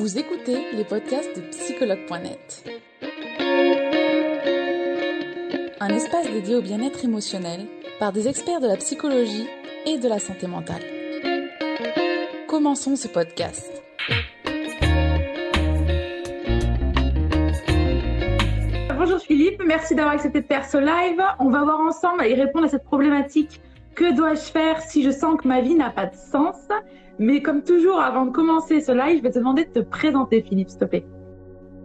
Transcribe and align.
Vous 0.00 0.18
écoutez 0.18 0.56
les 0.72 0.84
podcasts 0.84 1.36
de 1.36 1.42
psychologue.net. 1.50 2.64
Un 5.78 5.88
espace 5.90 6.26
dédié 6.30 6.56
au 6.56 6.62
bien-être 6.62 7.04
émotionnel 7.04 7.66
par 7.98 8.10
des 8.10 8.26
experts 8.26 8.60
de 8.60 8.66
la 8.66 8.78
psychologie 8.78 9.46
et 9.84 9.98
de 9.98 10.08
la 10.08 10.18
santé 10.18 10.46
mentale. 10.46 10.80
Commençons 12.48 12.96
ce 12.96 13.08
podcast. 13.08 13.70
Bonjour 18.96 19.18
Philippe, 19.20 19.62
merci 19.66 19.94
d'avoir 19.94 20.14
accepté 20.14 20.40
de 20.40 20.46
faire 20.46 20.64
ce 20.64 20.78
live. 20.78 21.22
On 21.40 21.50
va 21.50 21.62
voir 21.62 21.78
ensemble 21.78 22.24
et 22.24 22.32
répondre 22.32 22.64
à 22.64 22.68
cette 22.70 22.84
problématique. 22.84 23.60
Que 23.94 24.16
dois-je 24.16 24.50
faire 24.50 24.80
si 24.80 25.02
je 25.02 25.10
sens 25.10 25.38
que 25.38 25.46
ma 25.46 25.60
vie 25.60 25.74
n'a 25.74 25.90
pas 25.90 26.06
de 26.06 26.16
sens? 26.16 26.56
Mais 27.20 27.42
comme 27.42 27.62
toujours, 27.62 28.00
avant 28.00 28.24
de 28.24 28.30
commencer 28.30 28.80
ce 28.80 28.92
live, 28.92 29.18
je 29.18 29.22
vais 29.22 29.30
te 29.30 29.38
demander 29.38 29.66
de 29.66 29.70
te 29.70 29.80
présenter 29.80 30.40
Philippe, 30.40 30.70
s'il 30.70 30.78
te 30.78 30.86
plaît. 30.86 31.04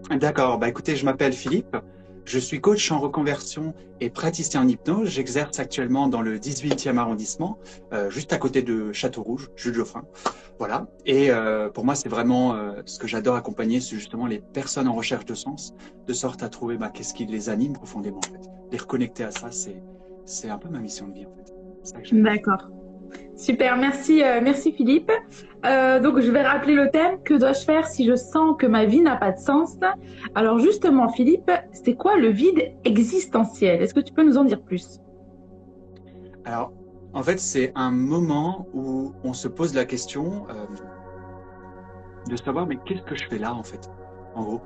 D'accord, 0.10 0.58
bah 0.58 0.70
écoutez, 0.70 0.96
je 0.96 1.04
m'appelle 1.04 1.34
Philippe. 1.34 1.76
Je 2.24 2.40
suis 2.40 2.62
coach 2.62 2.90
en 2.90 3.00
reconversion 3.00 3.74
et 4.00 4.10
praticien 4.10 4.62
en 4.62 4.68
hypnose. 4.68 5.10
J'exerce 5.10 5.60
actuellement 5.60 6.08
dans 6.08 6.22
le 6.22 6.40
18e 6.40 6.98
arrondissement, 6.98 7.60
euh, 7.92 8.10
juste 8.10 8.32
à 8.32 8.38
côté 8.38 8.62
de 8.62 8.94
Château-Rouge, 8.94 9.52
Jules 9.58 9.74
Geoffrin. 9.74 10.06
Voilà. 10.58 10.88
Et 11.06 11.32
euh, 11.32 11.70
pour 11.70 11.84
moi, 11.84 11.96
c'est 11.96 12.08
vraiment 12.10 12.56
euh, 12.56 12.82
ce 12.86 12.98
que 12.98 13.06
j'adore 13.06 13.36
accompagner, 13.36 13.82
c'est 13.82 13.98
justement 13.98 14.28
les 14.28 14.40
personnes 14.40 14.88
en 14.88 14.96
recherche 14.96 15.26
de 15.26 15.36
sens, 15.36 15.74
de 16.08 16.14
sorte 16.14 16.44
à 16.44 16.50
trouver 16.50 16.78
bah, 16.78 16.90
qu'est-ce 16.94 17.14
qui 17.14 17.26
les 17.26 17.50
anime 17.50 17.74
profondément. 17.74 18.20
En 18.20 18.34
fait. 18.34 18.50
Les 18.72 18.78
reconnecter 18.78 19.26
à 19.26 19.32
ça, 19.32 19.52
c'est 19.52 19.84
c'est 20.26 20.50
un 20.50 20.58
peu 20.58 20.70
ma 20.70 20.80
mission 20.80 21.10
de 21.10 21.14
vie 21.14 21.26
en 21.26 21.36
fait. 21.36 22.14
D'accord. 22.14 22.70
Super, 23.38 23.76
merci, 23.78 24.24
euh, 24.24 24.40
merci 24.42 24.72
Philippe. 24.72 25.12
Euh, 25.66 26.00
donc 26.00 26.20
je 26.20 26.32
vais 26.32 26.42
rappeler 26.42 26.74
le 26.74 26.90
thème. 26.90 27.18
Que 27.24 27.34
dois-je 27.34 27.66
faire 27.66 27.86
si 27.86 28.06
je 28.06 28.16
sens 28.16 28.56
que 28.58 28.66
ma 28.66 28.86
vie 28.86 29.02
n'a 29.02 29.18
pas 29.18 29.32
de 29.32 29.40
sens? 29.40 29.76
Alors 30.36 30.60
justement, 30.60 31.10
Philippe, 31.10 31.52
c'est 31.74 31.96
quoi 31.96 32.16
le 32.18 32.30
vide 32.30 32.74
existentiel? 32.86 33.82
Est-ce 33.82 33.94
que 33.94 34.00
tu 34.00 34.14
peux 34.14 34.24
nous 34.24 34.38
en 34.38 34.46
dire 34.46 34.62
plus? 34.62 35.00
Alors, 36.46 36.72
en 37.14 37.24
fait, 37.24 37.40
c'est 37.40 37.74
un 37.76 37.92
moment 37.92 38.68
où 38.74 39.14
on 39.24 39.34
se 39.34 39.48
pose 39.48 39.74
la 39.74 39.86
question 39.86 40.46
euh, 40.50 40.66
de 42.30 42.36
savoir, 42.38 42.68
mais 42.68 42.78
qu'est-ce 42.86 43.04
que 43.04 43.16
je 43.16 43.28
fais 43.28 43.38
là, 43.38 43.54
en 43.54 43.64
fait? 43.64 43.90
En 44.36 44.44
gros, 44.44 44.62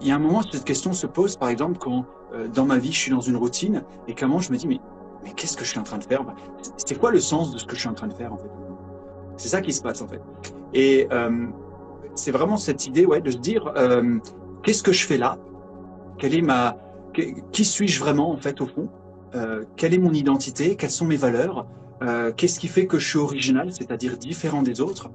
il 0.00 0.08
y 0.08 0.10
a 0.10 0.16
un 0.16 0.18
moment 0.18 0.42
cette 0.42 0.64
question 0.64 0.92
se 0.92 1.06
pose, 1.06 1.36
par 1.36 1.48
exemple, 1.48 1.78
quand 1.78 2.06
dans 2.52 2.64
ma 2.64 2.78
vie, 2.78 2.92
je 2.92 2.98
suis 2.98 3.10
dans 3.12 3.20
une 3.20 3.36
routine 3.36 3.84
et 4.08 4.14
moment, 4.22 4.40
je 4.40 4.50
me 4.50 4.56
dis, 4.56 4.66
mais 4.66 4.80
mais 5.24 5.32
qu'est-ce 5.32 5.56
que 5.56 5.64
je 5.64 5.70
suis 5.70 5.78
en 5.78 5.84
train 5.84 5.98
de 5.98 6.04
faire 6.04 6.24
C'est 6.76 6.98
quoi 6.98 7.10
le 7.10 7.20
sens 7.20 7.52
de 7.52 7.58
ce 7.58 7.64
que 7.64 7.74
je 7.74 7.80
suis 7.80 7.88
en 7.88 7.94
train 7.94 8.06
de 8.06 8.14
faire 8.14 8.32
en 8.32 8.38
fait? 8.38 8.50
C'est 9.36 9.48
ça 9.48 9.60
qui 9.60 9.72
se 9.72 9.82
passe 9.82 10.00
en 10.02 10.06
fait. 10.06 10.20
Et 10.72 11.08
euh, 11.12 11.46
c'est 12.14 12.30
vraiment 12.30 12.56
cette 12.56 12.86
idée 12.86 13.06
ouais, 13.06 13.20
de 13.20 13.30
se 13.30 13.38
dire 13.38 13.72
euh, 13.76 14.18
qu'est-ce 14.62 14.82
que 14.82 14.92
je 14.92 15.06
fais 15.06 15.16
là? 15.16 15.38
Quelle 16.18 16.34
est 16.34 16.42
ma 16.42 16.76
qui 17.52 17.64
suis-je 17.64 18.00
vraiment 18.00 18.32
en 18.32 18.36
fait 18.36 18.60
au 18.60 18.66
fond? 18.66 18.88
Euh, 19.36 19.64
Quelle 19.76 19.94
est 19.94 19.98
mon 19.98 20.12
identité? 20.12 20.76
Quelles 20.76 20.90
sont 20.90 21.06
mes 21.06 21.16
valeurs? 21.16 21.66
Qu'est-ce 22.36 22.60
qui 22.60 22.68
fait 22.68 22.86
que 22.86 22.98
je 22.98 23.08
suis 23.08 23.18
original, 23.18 23.72
c'est-à-dire 23.72 24.18
différent 24.18 24.62
des 24.62 24.82
autres? 24.82 25.10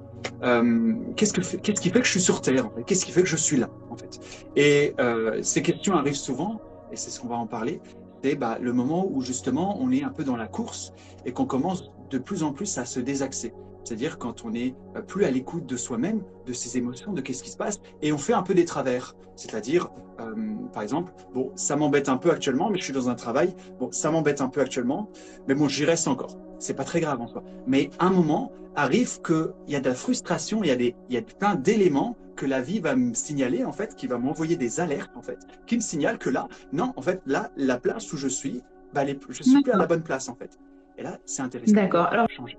Qu'est-ce 1.14 1.32
que 1.32 1.56
qu'est-ce 1.58 1.80
qui 1.80 1.90
fait 1.90 2.00
que 2.00 2.06
je 2.06 2.10
suis 2.10 2.20
sur 2.20 2.40
terre 2.40 2.68
Qu'est-ce 2.84 3.04
qui 3.04 3.12
fait 3.12 3.22
que 3.22 3.28
je 3.28 3.36
suis 3.36 3.58
là 3.58 3.68
en 3.90 3.96
fait? 3.96 4.18
Et 4.56 4.96
ces 5.42 5.62
questions 5.62 5.94
arrivent 5.94 6.16
souvent 6.16 6.60
et 6.90 6.96
c'est 6.96 7.10
ce 7.10 7.20
qu'on 7.20 7.28
va 7.28 7.36
en 7.36 7.46
parler 7.46 7.80
c'est 8.22 8.34
bah, 8.34 8.58
le 8.60 8.72
moment 8.72 9.06
où 9.10 9.20
justement 9.20 9.78
on 9.80 9.90
est 9.90 10.02
un 10.02 10.10
peu 10.10 10.24
dans 10.24 10.36
la 10.36 10.46
course 10.46 10.92
et 11.24 11.32
qu'on 11.32 11.46
commence 11.46 11.90
de 12.10 12.18
plus 12.18 12.42
en 12.42 12.52
plus 12.52 12.78
à 12.78 12.84
se 12.84 13.00
désaxer. 13.00 13.52
C'est-à-dire 13.84 14.18
quand 14.18 14.44
on 14.44 14.52
est 14.52 14.74
euh, 14.96 15.00
plus 15.00 15.24
à 15.24 15.30
l'écoute 15.30 15.66
de 15.66 15.76
soi-même, 15.76 16.22
de 16.46 16.52
ses 16.52 16.76
émotions, 16.76 17.12
de 17.12 17.20
qu'est-ce 17.20 17.42
qui 17.42 17.50
se 17.50 17.56
passe, 17.56 17.80
et 18.02 18.12
on 18.12 18.18
fait 18.18 18.34
un 18.34 18.42
peu 18.42 18.54
des 18.54 18.64
travers. 18.64 19.16
C'est-à-dire, 19.36 19.88
euh, 20.20 20.34
par 20.72 20.82
exemple, 20.82 21.12
bon, 21.32 21.50
ça 21.54 21.76
m'embête 21.76 22.08
un 22.08 22.18
peu 22.18 22.30
actuellement, 22.30 22.68
mais 22.68 22.78
je 22.78 22.84
suis 22.84 22.92
dans 22.92 23.08
un 23.08 23.14
travail. 23.14 23.54
Bon, 23.78 23.90
ça 23.90 24.10
m'embête 24.10 24.40
un 24.40 24.48
peu 24.48 24.60
actuellement, 24.60 25.10
mais 25.48 25.54
bon, 25.54 25.68
j'y 25.68 25.84
reste 25.84 26.08
encore. 26.08 26.36
C'est 26.58 26.74
pas 26.74 26.84
très 26.84 27.00
grave 27.00 27.20
en 27.20 27.26
soi. 27.26 27.42
Mais 27.66 27.88
un 28.00 28.10
moment 28.10 28.52
arrive 28.76 29.20
qu'il 29.22 29.52
y 29.68 29.76
a 29.76 29.80
de 29.80 29.88
la 29.88 29.94
frustration, 29.94 30.62
il 30.62 30.68
y 30.68 30.72
a, 30.72 30.76
des, 30.76 30.94
il 31.08 31.14
y 31.14 31.18
a 31.18 31.22
plein 31.22 31.54
d'éléments 31.54 32.16
que 32.40 32.46
la 32.46 32.62
vie 32.62 32.80
va 32.80 32.96
me 32.96 33.12
signaler, 33.12 33.66
en 33.66 33.72
fait, 33.72 33.94
qui 33.94 34.06
va 34.06 34.16
m'envoyer 34.16 34.56
des 34.56 34.80
alertes, 34.80 35.14
en 35.14 35.20
fait, 35.20 35.38
qui 35.66 35.76
me 35.76 35.82
signalent 35.82 36.16
que 36.16 36.30
là, 36.30 36.48
non, 36.72 36.94
en 36.96 37.02
fait, 37.02 37.20
là, 37.26 37.50
la 37.58 37.78
place 37.78 38.10
où 38.14 38.16
je 38.16 38.28
suis, 38.28 38.62
bah, 38.94 39.02
je 39.28 39.42
suis 39.42 39.62
plus 39.62 39.72
à 39.72 39.76
la 39.76 39.86
bonne 39.86 40.02
place, 40.02 40.30
en 40.30 40.34
fait. 40.34 40.58
Et 40.96 41.02
là, 41.02 41.18
c'est 41.26 41.42
intéressant. 41.42 41.74
D'accord. 41.74 42.06
Alors, 42.06 42.30
changer. 42.30 42.56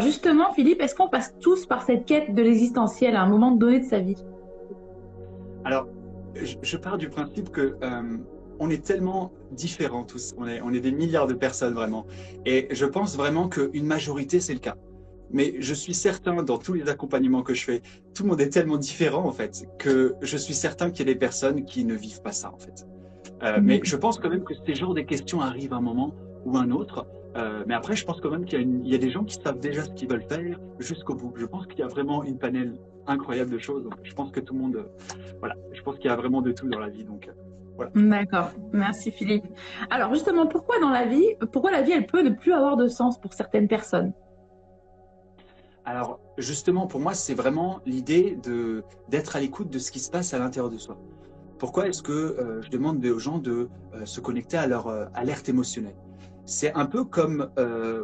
Justement, 0.00 0.52
Philippe, 0.52 0.82
est-ce 0.82 0.96
qu'on 0.96 1.08
passe 1.08 1.32
tous 1.40 1.64
par 1.66 1.84
cette 1.84 2.06
quête 2.06 2.34
de 2.34 2.42
l'existentiel 2.42 3.14
à 3.14 3.22
un 3.22 3.28
moment 3.28 3.52
donné 3.52 3.78
de 3.78 3.84
sa 3.84 4.00
vie? 4.00 4.20
Alors, 5.64 5.86
je, 6.34 6.76
pars 6.76 6.98
du 6.98 7.08
principe 7.08 7.50
que 7.50 7.76
euh, 7.84 8.16
on 8.58 8.68
est 8.68 8.84
tellement 8.84 9.30
différents 9.52 10.02
tous. 10.02 10.34
On 10.38 10.48
est, 10.48 10.60
on 10.60 10.72
est 10.72 10.80
des 10.80 10.90
milliards 10.90 11.28
de 11.28 11.34
personnes 11.34 11.74
vraiment. 11.74 12.04
Et 12.44 12.66
je 12.72 12.84
pense 12.84 13.16
vraiment 13.16 13.48
qu'une 13.48 13.86
majorité, 13.86 14.40
c'est 14.40 14.54
le 14.54 14.58
cas. 14.58 14.74
Mais 15.30 15.54
je 15.58 15.74
suis 15.74 15.94
certain, 15.94 16.42
dans 16.42 16.58
tous 16.58 16.74
les 16.74 16.88
accompagnements 16.88 17.42
que 17.42 17.54
je 17.54 17.64
fais, 17.64 17.82
tout 18.14 18.22
le 18.22 18.30
monde 18.30 18.40
est 18.40 18.50
tellement 18.50 18.76
différent, 18.76 19.26
en 19.26 19.32
fait, 19.32 19.66
que 19.78 20.14
je 20.22 20.36
suis 20.36 20.54
certain 20.54 20.90
qu'il 20.90 21.06
y 21.06 21.10
a 21.10 21.12
des 21.12 21.18
personnes 21.18 21.64
qui 21.64 21.84
ne 21.84 21.94
vivent 21.94 22.22
pas 22.22 22.32
ça, 22.32 22.52
en 22.52 22.58
fait. 22.58 22.86
Euh, 23.42 23.58
mais 23.62 23.80
je 23.82 23.96
pense 23.96 24.18
quand 24.18 24.30
même 24.30 24.44
que 24.44 24.54
ces 24.66 24.74
genres 24.74 24.94
de 24.94 25.00
questions 25.00 25.40
arrivent 25.40 25.72
à 25.72 25.76
un 25.76 25.82
moment 25.82 26.14
ou 26.44 26.56
un 26.56 26.70
autre. 26.70 27.06
Euh, 27.36 27.64
mais 27.66 27.74
après, 27.74 27.96
je 27.96 28.04
pense 28.04 28.20
quand 28.20 28.30
même 28.30 28.44
qu'il 28.44 28.60
y, 28.86 28.90
y, 28.90 28.94
a 28.94 28.98
des 28.98 29.10
gens 29.10 29.24
qui 29.24 29.34
savent 29.42 29.58
déjà 29.58 29.84
ce 29.84 29.90
qu'ils 29.90 30.08
veulent 30.08 30.26
faire 30.28 30.58
jusqu'au 30.78 31.14
bout. 31.14 31.32
Je 31.36 31.46
pense 31.46 31.66
qu'il 31.66 31.80
y 31.80 31.82
a 31.82 31.88
vraiment 31.88 32.22
une 32.22 32.38
panel 32.38 32.78
incroyable 33.08 33.50
de 33.50 33.58
choses. 33.58 33.82
Donc, 33.82 33.94
je 34.04 34.14
pense 34.14 34.30
que 34.30 34.40
tout 34.40 34.54
le 34.54 34.60
monde, 34.60 34.76
euh, 34.76 34.84
voilà, 35.40 35.56
je 35.72 35.82
pense 35.82 35.96
qu'il 35.96 36.06
y 36.06 36.10
a 36.10 36.16
vraiment 36.16 36.42
de 36.42 36.52
tout 36.52 36.68
dans 36.68 36.78
la 36.78 36.88
vie. 36.88 37.02
Donc, 37.02 37.28
voilà. 37.76 37.90
D'accord, 37.94 38.50
merci 38.72 39.10
Philippe. 39.10 39.44
Alors 39.90 40.14
justement, 40.14 40.46
pourquoi 40.46 40.78
dans 40.78 40.90
la 40.90 41.06
vie, 41.06 41.34
pourquoi 41.52 41.72
la 41.72 41.82
vie, 41.82 41.92
elle 41.92 42.06
peut 42.06 42.22
ne 42.22 42.30
plus 42.30 42.52
avoir 42.52 42.76
de 42.76 42.86
sens 42.86 43.20
pour 43.20 43.32
certaines 43.34 43.66
personnes? 43.66 44.12
Alors, 45.84 46.18
justement, 46.38 46.86
pour 46.86 47.00
moi, 47.00 47.14
c'est 47.14 47.34
vraiment 47.34 47.80
l'idée 47.84 48.38
d'être 49.08 49.36
à 49.36 49.40
l'écoute 49.40 49.68
de 49.68 49.78
ce 49.78 49.90
qui 49.90 50.00
se 50.00 50.10
passe 50.10 50.32
à 50.32 50.38
l'intérieur 50.38 50.70
de 50.70 50.78
soi. 50.78 50.98
Pourquoi 51.58 51.88
est-ce 51.88 52.02
que 52.02 52.12
euh, 52.12 52.62
je 52.62 52.70
demande 52.70 53.04
aux 53.04 53.18
gens 53.18 53.38
de 53.38 53.68
euh, 53.94 54.06
se 54.06 54.20
connecter 54.20 54.56
à 54.56 54.66
leur 54.66 54.88
euh, 54.88 55.06
alerte 55.14 55.48
émotionnelle? 55.48 55.96
C'est 56.46 56.72
un 56.74 56.84
peu 56.84 57.04
comme, 57.04 57.48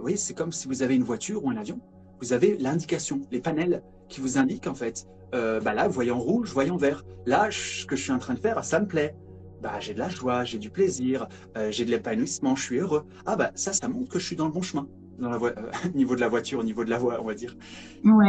oui, 0.03 0.17
c'est 0.17 0.33
comme 0.33 0.51
si 0.51 0.67
vous 0.67 0.83
avez 0.83 0.95
une 0.95 1.03
voiture 1.03 1.45
ou 1.45 1.51
un 1.51 1.59
avion. 1.59 1.79
Vous 2.23 2.33
avez 2.33 2.57
l'indication, 2.57 3.21
les 3.31 3.41
panels 3.41 3.83
qui 4.09 4.23
vous 4.23 4.39
indiquent 4.39 4.67
en 4.67 4.75
fait. 4.75 5.07
bah 5.33 5.75
là, 5.75 5.89
voyant 5.89 6.19
rouge, 6.19 6.51
voyant 6.51 6.79
vert. 6.79 7.05
Là, 7.27 7.49
ce 7.51 7.85
que 7.85 7.97
je 7.97 8.03
suis 8.03 8.13
en 8.13 8.19
train 8.19 8.33
de 8.33 8.39
faire, 8.39 8.65
ça 8.65 8.81
me 8.81 8.87
plaît. 8.87 9.15
Bah, 9.61 9.79
j'ai 9.79 9.93
de 9.93 9.99
la 9.99 10.09
joie, 10.09 10.45
j'ai 10.45 10.57
du 10.57 10.71
plaisir, 10.71 11.29
j'ai 11.69 11.85
de 11.85 11.91
l'épanouissement, 11.91 12.57
je 12.57 12.63
suis 12.63 12.79
heureux. 12.79 13.05
Ah 13.27 13.37
bah 13.37 13.51
ça, 13.55 13.75
ça 13.75 13.89
montre 13.89 14.09
que 14.09 14.19
je 14.19 14.25
suis 14.25 14.37
dans 14.37 14.47
le 14.47 14.53
bon 14.53 14.63
chemin 14.63 14.89
dans 15.21 15.31
la 15.31 15.37
euh, 15.37 15.53
niveau 15.95 16.15
de 16.15 16.21
la 16.21 16.29
voiture, 16.29 16.61
au 16.61 16.65
niveau 16.65 16.85
de 16.85 16.91
la 16.91 16.99
voie, 16.99 17.19
on 17.21 17.25
va 17.25 17.35
dire. 17.35 17.57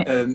Euh, 0.08 0.34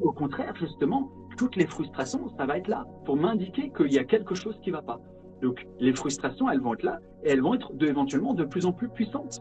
au 0.00 0.12
contraire, 0.12 0.54
justement, 0.58 1.10
toutes 1.36 1.56
les 1.56 1.66
frustrations, 1.66 2.30
ça 2.36 2.46
va 2.46 2.58
être 2.58 2.68
là 2.68 2.86
pour 3.04 3.16
m'indiquer 3.16 3.70
qu'il 3.76 3.92
y 3.92 3.98
a 3.98 4.04
quelque 4.04 4.34
chose 4.34 4.58
qui 4.62 4.70
ne 4.70 4.76
va 4.76 4.82
pas. 4.82 5.00
Donc, 5.42 5.66
les 5.78 5.94
frustrations, 5.94 6.50
elles 6.50 6.60
vont 6.60 6.74
être 6.74 6.82
là 6.82 6.98
et 7.24 7.30
elles 7.30 7.40
vont 7.40 7.54
être 7.54 7.72
de, 7.74 7.86
éventuellement 7.86 8.34
de 8.34 8.44
plus 8.44 8.66
en 8.66 8.72
plus 8.72 8.88
puissantes 8.88 9.40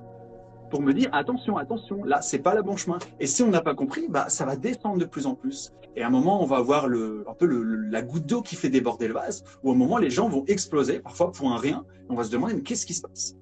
pour 0.70 0.82
me 0.82 0.94
dire 0.94 1.10
attention, 1.12 1.58
attention, 1.58 2.04
là, 2.04 2.22
c'est 2.22 2.40
pas 2.40 2.56
le 2.56 2.62
bon 2.62 2.78
chemin. 2.78 3.00
Et 3.20 3.28
si 3.28 3.42
on 3.44 3.50
n'a 3.50 3.62
pas 3.62 3.76
compris, 3.76 4.08
bah, 4.08 4.30
ça 4.30 4.46
va 4.46 4.56
descendre 4.56 5.00
de 5.00 5.06
plus 5.06 5.26
en 5.26 5.36
plus. 5.36 5.72
Et 5.96 6.04
à 6.04 6.08
un 6.08 6.10
moment, 6.12 6.42
on 6.42 6.46
va 6.46 6.58
avoir 6.58 6.88
le, 6.88 7.26
un 7.28 7.34
peu 7.34 7.48
la 7.90 8.02
goutte 8.02 8.26
d'eau 8.26 8.42
qui 8.42 8.56
fait 8.56 8.70
déborder 8.70 9.08
le 9.08 9.16
vase, 9.16 9.44
ou 9.64 9.72
au 9.72 9.74
moment, 9.74 9.98
les 9.98 10.10
gens 10.10 10.30
vont 10.30 10.46
exploser, 10.46 11.00
parfois 11.00 11.32
pour 11.32 11.52
un 11.52 11.58
rien. 11.58 11.84
On 12.10 12.16
va 12.16 12.24
se 12.24 12.32
demander, 12.32 12.54
mais 12.54 12.62
qu'est-ce 12.62 12.86
qui 12.86 12.94
se 12.94 13.02
passe? 13.02 13.36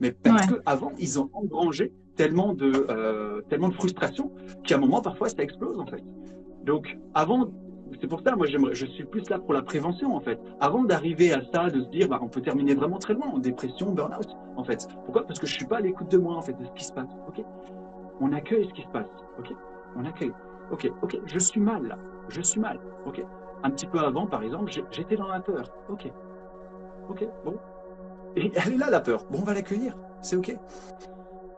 Mais 0.00 0.12
parce 0.12 0.46
qu'avant, 0.46 0.92
ils 0.98 1.20
ont 1.20 1.28
engrangé 1.34 1.92
tellement 2.20 2.52
de, 2.52 2.86
euh, 2.90 3.40
tellement 3.48 3.70
de 3.70 3.74
frustration 3.74 4.30
qu'à 4.62 4.76
un 4.76 4.78
moment, 4.78 5.00
parfois, 5.00 5.30
ça 5.30 5.42
explose, 5.42 5.80
en 5.80 5.86
fait. 5.86 6.04
Donc, 6.64 6.98
avant, 7.14 7.48
c'est 7.98 8.08
pour 8.08 8.20
ça, 8.20 8.36
moi, 8.36 8.46
je 8.46 8.86
suis 8.86 9.04
plus 9.04 9.30
là 9.30 9.38
pour 9.38 9.54
la 9.54 9.62
prévention, 9.62 10.14
en 10.14 10.20
fait. 10.20 10.38
Avant 10.60 10.84
d'arriver 10.84 11.32
à 11.32 11.40
ça, 11.50 11.70
de 11.70 11.80
se 11.80 11.88
dire, 11.88 12.10
bah, 12.10 12.18
on 12.20 12.28
peut 12.28 12.42
terminer 12.42 12.74
vraiment 12.74 12.98
très 12.98 13.14
loin, 13.14 13.28
en 13.28 13.38
dépression, 13.38 13.92
burn-out, 13.92 14.28
en 14.56 14.64
fait. 14.64 14.86
Pourquoi? 15.06 15.26
Parce 15.26 15.38
que 15.38 15.46
je 15.46 15.54
suis 15.54 15.64
pas 15.64 15.78
à 15.78 15.80
l'écoute 15.80 16.10
de 16.10 16.18
moi, 16.18 16.36
en 16.36 16.42
fait, 16.42 16.52
de 16.52 16.64
ce 16.66 16.72
qui 16.72 16.84
se 16.84 16.92
passe. 16.92 17.08
OK? 17.26 17.42
On 18.20 18.34
accueille 18.34 18.68
ce 18.68 18.74
qui 18.74 18.82
se 18.82 18.88
passe. 18.88 19.08
OK? 19.38 19.54
On 19.96 20.04
accueille. 20.04 20.32
OK, 20.70 20.92
OK, 21.00 21.18
je 21.24 21.38
suis 21.38 21.60
mal, 21.60 21.86
là. 21.86 21.96
Je 22.28 22.42
suis 22.42 22.60
mal. 22.60 22.78
OK? 23.06 23.24
Un 23.62 23.70
petit 23.70 23.86
peu 23.86 23.98
avant, 23.98 24.26
par 24.26 24.42
exemple, 24.42 24.70
j'étais 24.90 25.16
dans 25.16 25.28
la 25.28 25.40
peur. 25.40 25.72
OK? 25.88 26.06
OK, 27.08 27.26
bon. 27.46 27.56
Elle 28.36 28.74
est 28.74 28.76
là, 28.76 28.90
la 28.90 29.00
peur. 29.00 29.24
Bon, 29.30 29.38
on 29.40 29.44
va 29.44 29.54
l'accueillir. 29.54 29.96
C'est 30.20 30.36
OK. 30.36 30.54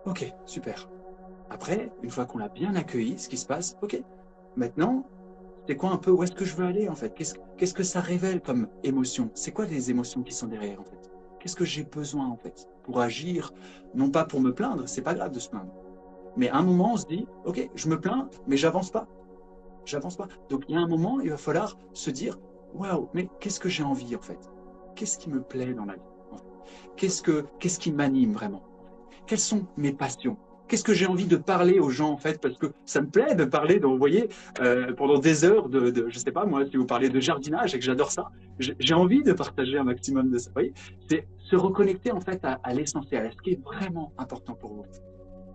Ok, 0.04 0.32
super. 0.46 0.88
Après, 1.50 1.92
une 2.02 2.10
fois 2.10 2.26
qu'on 2.26 2.38
l'a 2.38 2.48
bien 2.48 2.74
accueilli, 2.74 3.18
ce 3.18 3.28
qui 3.28 3.36
se 3.36 3.46
passe, 3.46 3.76
ok. 3.82 4.02
Maintenant, 4.56 5.06
c'est 5.68 5.76
quoi 5.76 5.90
un 5.90 5.96
peu 5.96 6.10
où 6.10 6.22
est-ce 6.22 6.32
que 6.32 6.44
je 6.44 6.56
veux 6.56 6.64
aller 6.64 6.88
en 6.88 6.96
fait? 6.96 7.14
Qu'est-ce 7.14 7.74
que 7.74 7.82
ça 7.84 8.00
révèle 8.00 8.40
comme 8.40 8.68
émotion? 8.82 9.30
C'est 9.34 9.52
quoi 9.52 9.66
les 9.66 9.90
émotions 9.90 10.22
qui 10.22 10.34
sont 10.34 10.48
derrière 10.48 10.80
en 10.80 10.84
fait? 10.84 11.10
Qu'est-ce 11.38 11.54
que 11.56 11.64
j'ai 11.64 11.84
besoin 11.84 12.26
en 12.26 12.36
fait? 12.36 12.66
Pour 12.82 13.00
agir 13.00 13.52
Non 13.94 14.10
pas 14.10 14.24
pour 14.24 14.40
me 14.40 14.52
plaindre, 14.52 14.88
c'est 14.88 15.02
pas 15.02 15.14
grave 15.14 15.32
de 15.32 15.38
se 15.38 15.48
plaindre. 15.48 15.72
Mais 16.36 16.48
à 16.48 16.56
un 16.56 16.62
moment, 16.62 16.94
on 16.94 16.96
se 16.96 17.06
dit, 17.06 17.26
ok, 17.44 17.70
je 17.74 17.88
me 17.88 18.00
plains, 18.00 18.28
mais 18.46 18.56
j'avance 18.56 18.90
pas. 18.90 19.06
j'avance 19.84 20.16
pas. 20.16 20.28
Donc 20.48 20.64
il 20.68 20.74
y 20.74 20.78
a 20.78 20.80
un 20.80 20.88
moment, 20.88 21.20
il 21.20 21.30
va 21.30 21.36
falloir 21.36 21.76
se 21.92 22.10
dire, 22.10 22.38
waouh, 22.74 23.08
mais 23.14 23.28
qu'est-ce 23.40 23.60
que 23.60 23.68
j'ai 23.68 23.84
envie 23.84 24.16
en 24.16 24.20
fait? 24.20 24.50
Qu'est-ce 24.96 25.18
qui 25.18 25.30
me 25.30 25.42
plaît 25.42 25.74
dans 25.74 25.84
la 25.84 25.94
vie 25.94 26.00
Qu'est-ce 26.96 27.22
que 27.22 27.44
qu'est-ce 27.58 27.78
qui 27.78 27.92
m'anime 27.92 28.32
vraiment? 28.32 28.62
Quelles 29.26 29.38
sont 29.38 29.66
mes 29.76 29.92
passions? 29.92 30.36
Qu'est-ce 30.68 30.84
que 30.84 30.94
j'ai 30.94 31.06
envie 31.06 31.26
de 31.26 31.36
parler 31.36 31.80
aux 31.80 31.90
gens 31.90 32.10
en 32.10 32.16
fait? 32.16 32.40
Parce 32.40 32.56
que 32.56 32.66
ça 32.86 33.02
me 33.02 33.08
plaît 33.08 33.34
de 33.34 33.44
parler, 33.44 33.78
de, 33.78 33.86
vous 33.86 33.98
voyez, 33.98 34.28
euh, 34.60 34.94
pendant 34.94 35.18
des 35.18 35.44
heures 35.44 35.68
de, 35.68 35.90
de, 35.90 36.06
je 36.08 36.18
sais 36.18 36.32
pas 36.32 36.46
moi, 36.46 36.64
si 36.64 36.76
vous 36.76 36.86
parlez 36.86 37.10
de 37.10 37.20
jardinage 37.20 37.74
et 37.74 37.78
que 37.78 37.84
j'adore 37.84 38.10
ça, 38.10 38.30
j'ai 38.58 38.94
envie 38.94 39.22
de 39.22 39.32
partager 39.32 39.76
un 39.76 39.84
maximum 39.84 40.30
de 40.30 40.38
ça. 40.38 40.48
Vous 40.48 40.54
voyez, 40.54 40.72
c'est 41.08 41.26
se 41.38 41.56
reconnecter 41.56 42.10
en 42.10 42.20
fait 42.20 42.42
à, 42.44 42.58
à 42.62 42.72
l'essentiel, 42.72 43.26
à 43.26 43.30
ce 43.32 43.36
qui 43.42 43.50
est 43.50 43.62
vraiment 43.62 44.12
important 44.16 44.54
pour 44.54 44.72
vous. 44.72 44.84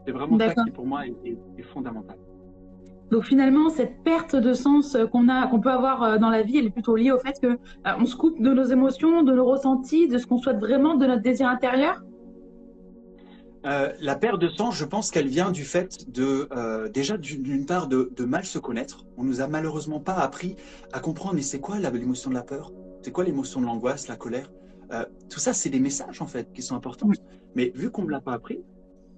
C'est 0.05 0.11
vraiment 0.11 0.37
ça 0.37 0.53
qui 0.53 0.71
pour 0.71 0.85
moi 0.85 1.07
est, 1.07 1.15
est, 1.25 1.37
est 1.57 1.63
fondamental. 1.63 2.17
Donc 3.09 3.23
finalement, 3.23 3.69
cette 3.69 4.03
perte 4.03 4.35
de 4.35 4.53
sens 4.53 4.97
qu'on 5.11 5.29
a, 5.29 5.47
qu'on 5.47 5.61
peut 5.61 5.71
avoir 5.71 6.03
euh, 6.03 6.17
dans 6.17 6.29
la 6.29 6.43
vie, 6.43 6.57
elle 6.57 6.65
est 6.65 6.69
plutôt 6.71 6.95
liée 6.95 7.11
au 7.11 7.19
fait 7.19 7.39
que 7.41 7.47
euh, 7.47 7.57
on 7.97 8.05
se 8.05 8.15
coupe 8.15 8.39
de 8.41 8.53
nos 8.53 8.65
émotions, 8.65 9.23
de 9.23 9.33
nos 9.33 9.45
ressentis, 9.45 10.07
de 10.07 10.17
ce 10.17 10.27
qu'on 10.27 10.37
souhaite 10.37 10.59
vraiment, 10.59 10.95
de 10.95 11.07
notre 11.07 11.21
désir 11.21 11.47
intérieur? 11.47 12.03
Euh, 13.65 13.91
la 13.99 14.15
perte 14.15 14.39
de 14.39 14.47
sens, 14.49 14.75
je 14.75 14.85
pense 14.85 15.11
qu'elle 15.11 15.27
vient 15.27 15.51
du 15.51 15.63
fait 15.63 16.09
de 16.11 16.47
euh, 16.51 16.89
déjà 16.89 17.17
d'une 17.17 17.65
part 17.65 17.87
de, 17.87 18.11
de, 18.15 18.23
mal 18.23 18.45
se 18.45 18.59
connaître. 18.59 19.05
On 19.17 19.23
nous 19.23 19.41
a 19.41 19.47
malheureusement 19.47 19.99
pas 19.99 20.13
appris 20.13 20.55
à 20.93 20.99
comprendre 20.99 21.35
mais 21.35 21.41
c'est 21.41 21.59
quoi 21.59 21.79
l'émotion 21.79 22.29
de 22.29 22.35
la 22.35 22.43
peur, 22.43 22.71
c'est 23.01 23.11
quoi 23.11 23.23
l'émotion 23.23 23.59
de 23.59 23.65
l'angoisse, 23.65 24.07
la 24.07 24.15
colère? 24.15 24.51
Euh, 24.91 25.05
tout 25.29 25.39
ça, 25.39 25.53
c'est 25.53 25.69
des 25.69 25.79
messages 25.79 26.21
en 26.21 26.27
fait 26.27 26.51
qui 26.53 26.61
sont 26.61 26.75
importants. 26.75 27.09
Mais 27.55 27.71
vu 27.75 27.89
qu'on 27.89 28.03
me 28.03 28.11
l'a 28.11 28.21
pas 28.21 28.33
appris, 28.33 28.59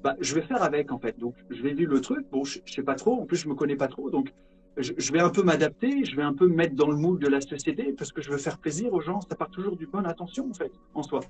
bah, 0.04 0.16
je 0.20 0.34
vais 0.34 0.42
faire 0.42 0.64
avec 0.64 0.92
en 0.92 1.00
fait. 1.00 1.20
Donc, 1.20 1.36
je 1.50 1.62
vais 1.62 1.74
vivre 1.74 1.92
le 1.92 2.02
truc. 2.02 2.26
Bon, 2.32 2.44
je, 2.44 2.60
je 2.66 2.74
sais 2.74 2.84
pas 2.84 2.96
trop. 2.96 3.22
En 3.22 3.26
plus, 3.26 3.38
je 3.38 3.50
me 3.50 3.56
connais 3.56 3.76
pas 3.76 3.88
trop. 3.88 4.10
Donc, 4.10 4.34
je, 4.82 5.12
vais 5.12 5.20
un 5.20 5.30
peu 5.30 5.44
m'adapter. 5.44 6.06
Je 6.06 6.16
vais 6.16 6.24
un 6.24 6.34
peu 6.34 6.48
me 6.48 6.56
mettre 6.56 6.76
dans 6.76 6.88
le 6.88 6.96
moule 6.96 7.20
de 7.20 7.28
la 7.28 7.42
société 7.42 7.94
parce 7.98 8.12
que 8.12 8.22
je 8.22 8.30
veux 8.32 8.38
faire 8.38 8.58
plaisir 8.58 8.94
aux 8.94 9.02
gens. 9.02 9.22
Ça 9.22 9.36
part 9.36 9.50
toujours 9.50 9.76
du 9.76 9.86
bonne 9.88 10.06
attention 10.06 10.50
en 10.50 10.54
fait, 10.54 10.72
en 10.94 11.04
soi. 11.04 11.22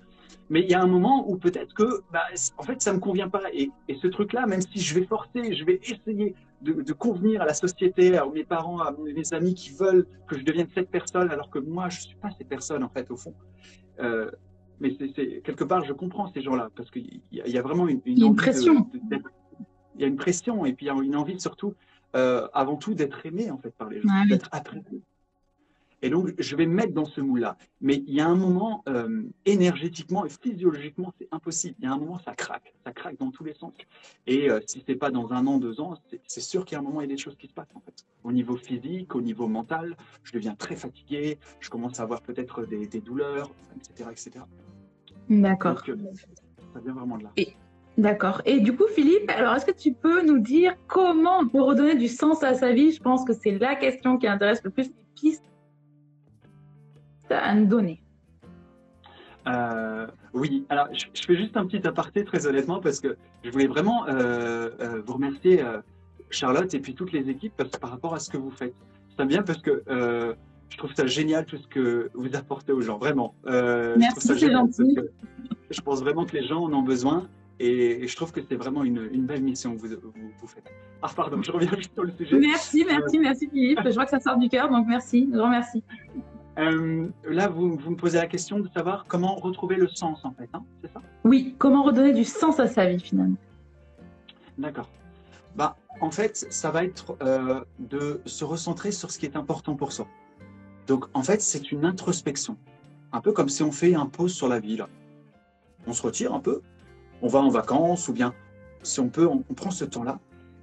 Mais 0.49 0.61
il 0.61 0.69
y 0.69 0.73
a 0.73 0.81
un 0.81 0.87
moment 0.87 1.29
où 1.29 1.37
peut-être 1.37 1.73
que, 1.73 2.01
bah, 2.11 2.23
en 2.57 2.63
fait, 2.63 2.81
ça 2.81 2.93
me 2.93 2.99
convient 2.99 3.29
pas. 3.29 3.43
Et, 3.53 3.69
et 3.87 3.95
ce 3.95 4.07
truc-là, 4.07 4.45
même 4.45 4.61
si 4.61 4.79
je 4.79 4.95
vais 4.95 5.05
forcer, 5.05 5.53
je 5.53 5.63
vais 5.65 5.79
essayer 5.83 6.35
de, 6.61 6.81
de, 6.81 6.93
convenir 6.93 7.41
à 7.41 7.45
la 7.45 7.53
société, 7.53 8.17
à 8.17 8.25
mes 8.25 8.43
parents, 8.43 8.79
à 8.79 8.95
mes 8.97 9.33
amis 9.33 9.53
qui 9.53 9.71
veulent 9.71 10.05
que 10.27 10.37
je 10.37 10.43
devienne 10.43 10.67
cette 10.73 10.89
personne, 10.89 11.29
alors 11.29 11.49
que 11.49 11.59
moi, 11.59 11.89
je 11.89 12.01
suis 12.01 12.15
pas 12.15 12.29
cette 12.37 12.49
personne 12.49 12.83
en 12.83 12.89
fait 12.89 13.09
au 13.11 13.15
fond. 13.15 13.33
Euh, 13.99 14.29
mais 14.79 14.95
c'est 15.15 15.41
quelque 15.41 15.63
part, 15.63 15.83
je 15.83 15.93
comprends 15.93 16.31
ces 16.31 16.41
gens-là 16.41 16.69
parce 16.75 16.89
qu'il 16.89 17.21
y, 17.31 17.41
y, 17.49 17.57
a 17.57 17.61
vraiment 17.61 17.87
une, 17.87 18.01
une, 18.05 18.23
une 18.23 18.35
pression. 18.35 18.89
Il 19.95 20.01
y 20.01 20.05
a 20.05 20.07
une 20.07 20.15
pression 20.15 20.65
et 20.65 20.73
puis 20.73 20.85
il 20.85 20.87
y 20.87 20.91
a 20.91 20.93
une 20.93 21.17
envie 21.17 21.39
surtout, 21.39 21.75
euh, 22.15 22.47
avant 22.53 22.77
tout, 22.77 22.93
d'être 22.93 23.25
aimé 23.25 23.51
en 23.51 23.57
fait 23.57 23.71
par 23.71 23.89
les 23.89 24.01
gens, 24.01 24.09
ouais, 24.09 24.27
d'être 24.27 24.49
apprécié. 24.51 25.01
Et 26.01 26.09
donc, 26.09 26.33
je 26.37 26.55
vais 26.55 26.65
me 26.65 26.73
mettre 26.73 26.93
dans 26.93 27.05
ce 27.05 27.19
moule-là. 27.19 27.57
Mais 27.81 27.95
il 28.07 28.13
y 28.13 28.21
a 28.21 28.27
un 28.27 28.35
moment, 28.35 28.83
euh, 28.87 29.23
énergétiquement 29.45 30.25
et 30.25 30.29
physiologiquement, 30.29 31.13
c'est 31.19 31.27
impossible. 31.31 31.75
Il 31.79 31.85
y 31.85 31.87
a 31.87 31.93
un 31.93 31.97
moment, 31.97 32.19
ça 32.19 32.33
craque. 32.33 32.73
Ça 32.85 32.93
craque 32.93 33.17
dans 33.17 33.31
tous 33.31 33.43
les 33.43 33.53
sens. 33.53 33.73
Et 34.25 34.49
euh, 34.49 34.61
si 34.65 34.79
ce 34.79 34.91
n'est 34.91 34.97
pas 34.97 35.11
dans 35.11 35.33
un 35.33 35.45
an, 35.45 35.57
deux 35.57 35.81
ans, 35.81 35.97
c'est 36.25 36.41
sûr 36.41 36.63
qu'il 36.63 36.75
y 36.75 36.77
a 36.77 36.79
un 36.79 36.83
moment, 36.83 37.01
il 37.01 37.09
y 37.09 37.11
a 37.11 37.15
des 37.15 37.21
choses 37.21 37.35
qui 37.35 37.47
se 37.47 37.53
passent, 37.53 37.75
en 37.75 37.81
fait. 37.81 38.05
Au 38.23 38.31
niveau 38.31 38.55
physique, 38.55 39.13
au 39.13 39.21
niveau 39.21 39.47
mental, 39.47 39.97
je 40.23 40.31
deviens 40.31 40.55
très 40.55 40.77
fatigué. 40.77 41.37
Je 41.59 41.69
commence 41.69 41.99
à 41.99 42.03
avoir 42.03 42.21
peut-être 42.21 42.65
des, 42.65 42.87
des, 42.87 43.01
douleurs, 43.01 43.51
etc. 43.75 44.09
etc. 44.11 44.45
D'accord. 45.29 45.81
Euh, 45.89 45.95
ça 46.73 46.79
vient 46.79 46.93
vraiment 46.93 47.17
de 47.17 47.23
là. 47.23 47.31
Et... 47.35 47.53
D'accord. 47.99 48.41
Et 48.45 48.61
du 48.61 48.73
coup, 48.73 48.85
Philippe, 48.95 49.29
alors 49.29 49.55
est-ce 49.55 49.65
que 49.65 49.77
tu 49.77 49.91
peux 49.91 50.25
nous 50.25 50.39
dire 50.39 50.73
comment 50.87 51.39
on 51.39 51.49
peut 51.49 51.61
redonner 51.61 51.95
du 51.95 52.07
sens 52.07 52.43
à 52.43 52.53
sa 52.53 52.71
vie? 52.71 52.93
Je 52.93 53.01
pense 53.01 53.25
que 53.25 53.33
c'est 53.33 53.59
la 53.59 53.75
question 53.75 54.17
qui 54.17 54.25
intéresse 54.25 54.63
le 54.63 54.69
plus 54.69 54.87
les 54.87 55.05
pistes 55.15 55.43
à 57.29 57.53
nous 57.53 57.65
donner 57.65 58.01
euh, 59.49 60.07
Oui, 60.33 60.65
alors 60.69 60.87
je, 60.93 61.07
je, 61.13 61.23
fais 61.23 61.35
juste 61.35 61.57
un 61.57 61.65
petit 61.65 61.85
aparté 61.85 62.23
très 62.23 62.47
honnêtement 62.47 62.79
parce 62.79 63.01
que 63.01 63.17
je 63.43 63.51
voulais 63.51 63.67
vraiment 63.67 64.07
euh, 64.07 64.69
euh, 64.79 65.01
vous 65.05 65.13
remercier 65.15 65.61
Charlotte 66.29 66.73
et 66.73 66.79
puis 66.79 66.95
toutes 66.95 67.11
les 67.11 67.29
équipes 67.29 67.53
parce 67.57 67.71
par 67.71 67.89
rapport 67.89 68.13
à 68.13 68.19
ce 68.19 68.29
que 68.29 68.37
vous 68.37 68.51
faites. 68.51 68.75
Ça 69.17 69.25
bien 69.25 69.43
parce 69.43 69.61
que 69.61 69.83
je 70.69 70.77
trouve 70.77 70.93
ça 70.93 71.05
génial 71.05 71.45
tout 71.45 71.57
ce 71.57 71.67
que 71.67 72.11
vous 72.13 72.33
apportez 72.33 72.71
aux 72.71 72.81
gens, 72.81 72.97
vraiment. 72.97 73.35
Merci, 73.45 74.39
gentil. 74.39 74.95
Je 75.69 75.81
pense 75.81 75.99
vraiment 75.99 76.23
que 76.23 76.37
les 76.37 76.47
gens 76.47 76.63
en 76.63 76.71
ont 76.71 76.81
besoin 76.81 77.27
et, 77.59 78.03
et 78.03 78.07
je 78.07 78.15
trouve 78.15 78.31
que 78.31 78.41
c'est 78.47 78.55
vraiment 78.55 78.83
une, 78.83 79.09
une, 79.11 79.25
belle 79.25 79.43
mission 79.43 79.75
que 79.75 79.81
vous, 79.81 79.95
vous, 80.01 80.31
vous, 80.39 80.47
faites. 80.47 80.71
Ah 81.01 81.09
pardon, 81.13 81.41
je 81.41 81.51
reviens 81.51 81.71
juste 81.75 81.93
sur 81.93 82.03
le 82.03 82.11
sujet. 82.17 82.37
Merci, 82.39 82.85
merci, 82.85 83.19
merci 83.19 83.49
Philippe. 83.49 83.79
Je 83.85 83.93
vois 83.93 84.05
que 84.05 84.11
ça 84.11 84.19
sort 84.19 84.37
du 84.37 84.49
cœur, 84.49 84.69
donc 84.69 84.87
merci, 84.87 85.27
grand 85.27 85.49
merci. 85.49 85.83
Euh, 86.57 87.07
là, 87.25 87.47
vous, 87.47 87.75
vous, 87.75 87.91
me 87.91 87.95
posez 87.95 88.17
la 88.17 88.27
question 88.27 88.59
de 88.59 88.67
savoir 88.69 89.05
comment 89.07 89.35
retrouver 89.35 89.77
le 89.77 89.87
sens, 89.87 90.25
en 90.25 90.31
fait, 90.31 90.49
hein, 90.53 90.63
c'est 90.81 90.91
ça? 90.91 91.01
Oui, 91.23 91.55
comment 91.57 91.83
redonner 91.83 92.13
du 92.13 92.25
sens 92.25 92.59
à 92.59 92.67
sa 92.67 92.85
vie, 92.85 92.99
finalement. 92.99 93.37
D'accord. 94.57 94.89
Bah, 95.55 95.77
en 96.01 96.11
fait, 96.11 96.47
ça 96.49 96.71
va 96.71 96.83
être 96.83 97.17
euh, 97.21 97.61
de 97.79 98.21
se 98.25 98.43
recentrer 98.43 98.91
sur 98.91 99.09
ce 99.11 99.19
qui 99.19 99.25
est 99.25 99.37
important 99.37 99.75
pour 99.75 99.93
soi. 99.93 100.07
Donc, 100.87 101.05
en 101.13 101.23
fait, 101.23 101.41
c'est 101.41 101.71
une 101.71 101.85
introspection. 101.85 102.57
Un 103.13 103.21
peu 103.21 103.31
comme 103.31 103.49
si 103.49 103.63
on 103.63 103.71
fait 103.71 103.95
un 103.95 104.05
pause 104.05 104.33
sur 104.33 104.49
la 104.49 104.59
vie, 104.59 104.75
là. 104.75 104.89
On 105.87 105.93
se 105.93 106.01
retire 106.01 106.33
un 106.33 106.39
peu, 106.41 106.61
on 107.21 107.27
va 107.27 107.39
en 107.39 107.49
vacances, 107.49 108.07
ou 108.07 108.13
bien, 108.13 108.33
si 108.83 108.99
on 108.99 109.09
peut, 109.09 109.27
on, 109.27 109.41
prend 109.53 109.71
ce 109.71 109.85
temps-là, 109.85 110.19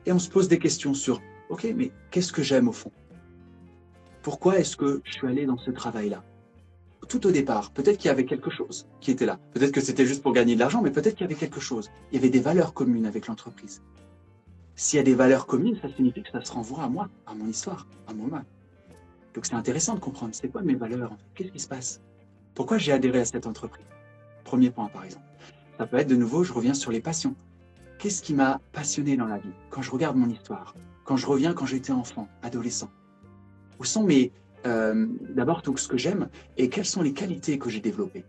et 0.06 0.12
on 0.12 0.18
se 0.18 0.30
pose 0.30 0.48
des 0.48 0.58
questions 0.58 0.94
sur, 0.94 1.20
OK, 1.48 1.66
mais 1.76 1.92
qu'est-ce 2.10 2.32
que 2.32 2.42
j'aime 2.42 2.68
au 2.68 2.72
fond? 2.72 2.92
Pourquoi 4.22 4.58
est-ce 4.58 4.76
que 4.76 5.02
je 5.04 5.12
suis 5.12 5.26
allé 5.26 5.46
dans 5.46 5.58
ce 5.58 5.70
travail-là? 5.70 6.24
Tout 7.08 7.26
au 7.26 7.30
départ, 7.30 7.70
peut-être 7.70 7.98
qu'il 7.98 8.08
y 8.08 8.10
avait 8.10 8.24
quelque 8.24 8.50
chose 8.50 8.88
qui 9.00 9.12
était 9.12 9.26
là. 9.26 9.38
Peut-être 9.52 9.70
que 9.70 9.80
c'était 9.80 10.06
juste 10.06 10.22
pour 10.22 10.32
gagner 10.32 10.54
de 10.54 10.60
l'argent, 10.60 10.82
mais 10.82 10.90
peut-être 10.90 11.14
qu'il 11.14 11.24
y 11.24 11.30
avait 11.30 11.38
quelque 11.38 11.60
chose. 11.60 11.90
Il 12.10 12.16
y 12.16 12.18
avait 12.18 12.30
des 12.30 12.40
valeurs 12.40 12.74
communes 12.74 13.06
avec 13.06 13.28
l'entreprise. 13.28 13.82
S'il 14.74 14.96
y 14.96 15.00
a 15.00 15.04
des 15.04 15.14
valeurs 15.14 15.46
communes, 15.46 15.78
ça 15.80 15.88
signifie 15.94 16.22
que 16.22 16.30
ça 16.30 16.44
se 16.44 16.52
renvoie 16.52 16.82
à 16.82 16.88
moi, 16.88 17.08
à 17.26 17.34
mon 17.34 17.46
histoire, 17.46 17.86
à 18.08 18.14
mon 18.14 18.26
moi. 18.26 18.42
Donc 19.34 19.46
c'est 19.46 19.54
intéressant 19.54 19.94
de 19.94 20.00
comprendre, 20.00 20.34
c'est 20.34 20.48
quoi 20.48 20.62
mes 20.62 20.74
valeurs 20.74 21.16
Qu'est-ce 21.34 21.50
qui 21.50 21.60
se 21.60 21.68
passe? 21.68 22.00
Pourquoi 22.54 22.78
j'ai 22.78 22.90
adhéré 22.90 23.20
à 23.20 23.24
cette 23.24 23.46
entreprise? 23.46 23.86
Premier 24.44 24.70
point, 24.70 24.88
par 24.88 25.04
exemple. 25.04 25.26
Ça 25.78 25.86
peut 25.86 25.98
être 25.98 26.08
de 26.08 26.16
nouveau, 26.16 26.42
je 26.42 26.52
reviens 26.52 26.74
sur 26.74 26.90
les 26.90 27.00
passions. 27.00 27.34
Qu'est-ce 27.98 28.22
qui 28.22 28.34
m'a 28.34 28.60
passionné 28.72 29.16
dans 29.16 29.26
la 29.26 29.38
vie 29.38 29.52
Quand 29.70 29.82
je 29.82 29.90
regarde 29.90 30.16
mon 30.16 30.28
histoire, 30.28 30.74
quand 31.04 31.16
je 31.16 31.26
reviens 31.26 31.52
quand 31.52 31.66
j'étais 31.66 31.92
enfant, 31.92 32.28
adolescent, 32.42 32.90
où 33.78 33.84
sont 33.84 34.02
mes 34.02 34.32
euh, 34.66 35.06
d'abord 35.34 35.62
tout 35.62 35.76
ce 35.76 35.86
que 35.86 35.96
j'aime 35.96 36.28
et 36.56 36.68
quelles 36.68 36.86
sont 36.86 37.02
les 37.02 37.12
qualités 37.12 37.58
que 37.58 37.70
j'ai 37.70 37.80
développées? 37.80 38.24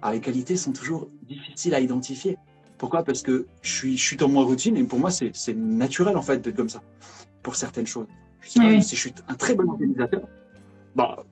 Alors 0.00 0.14
les 0.14 0.20
qualités 0.20 0.56
sont 0.56 0.72
toujours 0.72 1.08
difficiles 1.22 1.74
à 1.74 1.80
identifier. 1.80 2.38
Pourquoi? 2.78 3.04
Parce 3.04 3.22
que 3.22 3.46
je 3.60 3.72
suis, 3.72 3.98
je 3.98 4.02
suis 4.02 4.16
dans 4.16 4.28
mon 4.28 4.44
routine 4.44 4.76
et 4.76 4.84
pour 4.84 4.98
moi 4.98 5.10
c'est 5.10 5.54
naturel 5.54 6.16
en 6.16 6.22
fait 6.22 6.38
d'être 6.38 6.56
comme 6.56 6.70
ça 6.70 6.82
pour 7.42 7.56
certaines 7.56 7.86
choses. 7.86 8.06
Je 8.40 8.50
sais 8.50 8.60
oui. 8.60 8.82
si 8.82 8.96
je 8.96 9.00
suis 9.00 9.14
un 9.28 9.34
très 9.34 9.54
bon 9.54 9.68
organisateur, 9.68 10.22
bah 10.96 11.24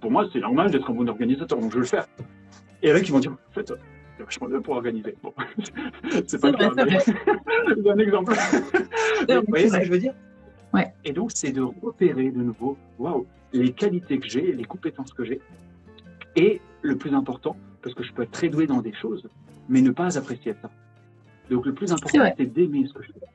pour 0.00 0.10
moi 0.10 0.28
c'est 0.32 0.40
normal 0.40 0.72
d'être 0.72 0.90
un 0.90 0.94
bon 0.94 1.08
organisateur 1.08 1.58
donc 1.60 1.70
je 1.70 1.76
vais 1.76 1.82
le 1.82 1.86
faire. 1.86 2.06
Et 2.82 2.92
là 2.92 3.00
qui 3.00 3.12
vont 3.12 3.20
dire 3.20 3.32
en 3.32 3.52
fait 3.52 3.72
vachement 4.24 4.48
bien 4.48 4.60
pour 4.60 4.74
organiser. 4.76 5.14
Bon, 5.22 5.32
c'est 6.26 6.40
pas 6.40 6.52
grave. 6.52 6.74
C'est 6.76 7.90
un 7.90 7.98
exemple. 7.98 8.34
Vous 9.28 9.42
voyez 9.48 9.68
ce 9.68 9.78
que 9.78 9.84
je 9.84 9.90
veux 9.90 9.98
dire 9.98 10.14
Ouais. 10.72 10.92
Et 11.04 11.12
donc, 11.12 11.30
c'est 11.34 11.52
de 11.52 11.62
repérer 11.62 12.30
de 12.30 12.42
nouveau, 12.42 12.76
waouh, 12.98 13.26
les 13.52 13.72
qualités 13.72 14.18
que 14.18 14.28
j'ai, 14.28 14.52
les 14.52 14.64
compétences 14.64 15.12
que 15.12 15.24
j'ai. 15.24 15.40
Et 16.36 16.60
le 16.82 16.96
plus 16.96 17.14
important, 17.14 17.56
parce 17.82 17.94
que 17.94 18.02
je 18.02 18.12
peux 18.12 18.22
être 18.22 18.30
très 18.30 18.48
doué 18.48 18.66
dans 18.66 18.82
des 18.82 18.92
choses, 18.92 19.28
mais 19.68 19.80
ne 19.80 19.90
pas 19.90 20.18
apprécier 20.18 20.54
ça. 20.60 20.70
Donc, 21.50 21.64
le 21.64 21.72
plus 21.72 21.92
important, 21.92 22.30
c'est 22.36 22.46
d'aimer 22.46 22.86
ce 22.86 22.92
que 22.92 23.02
je 23.02 23.12
fais. 23.12 23.26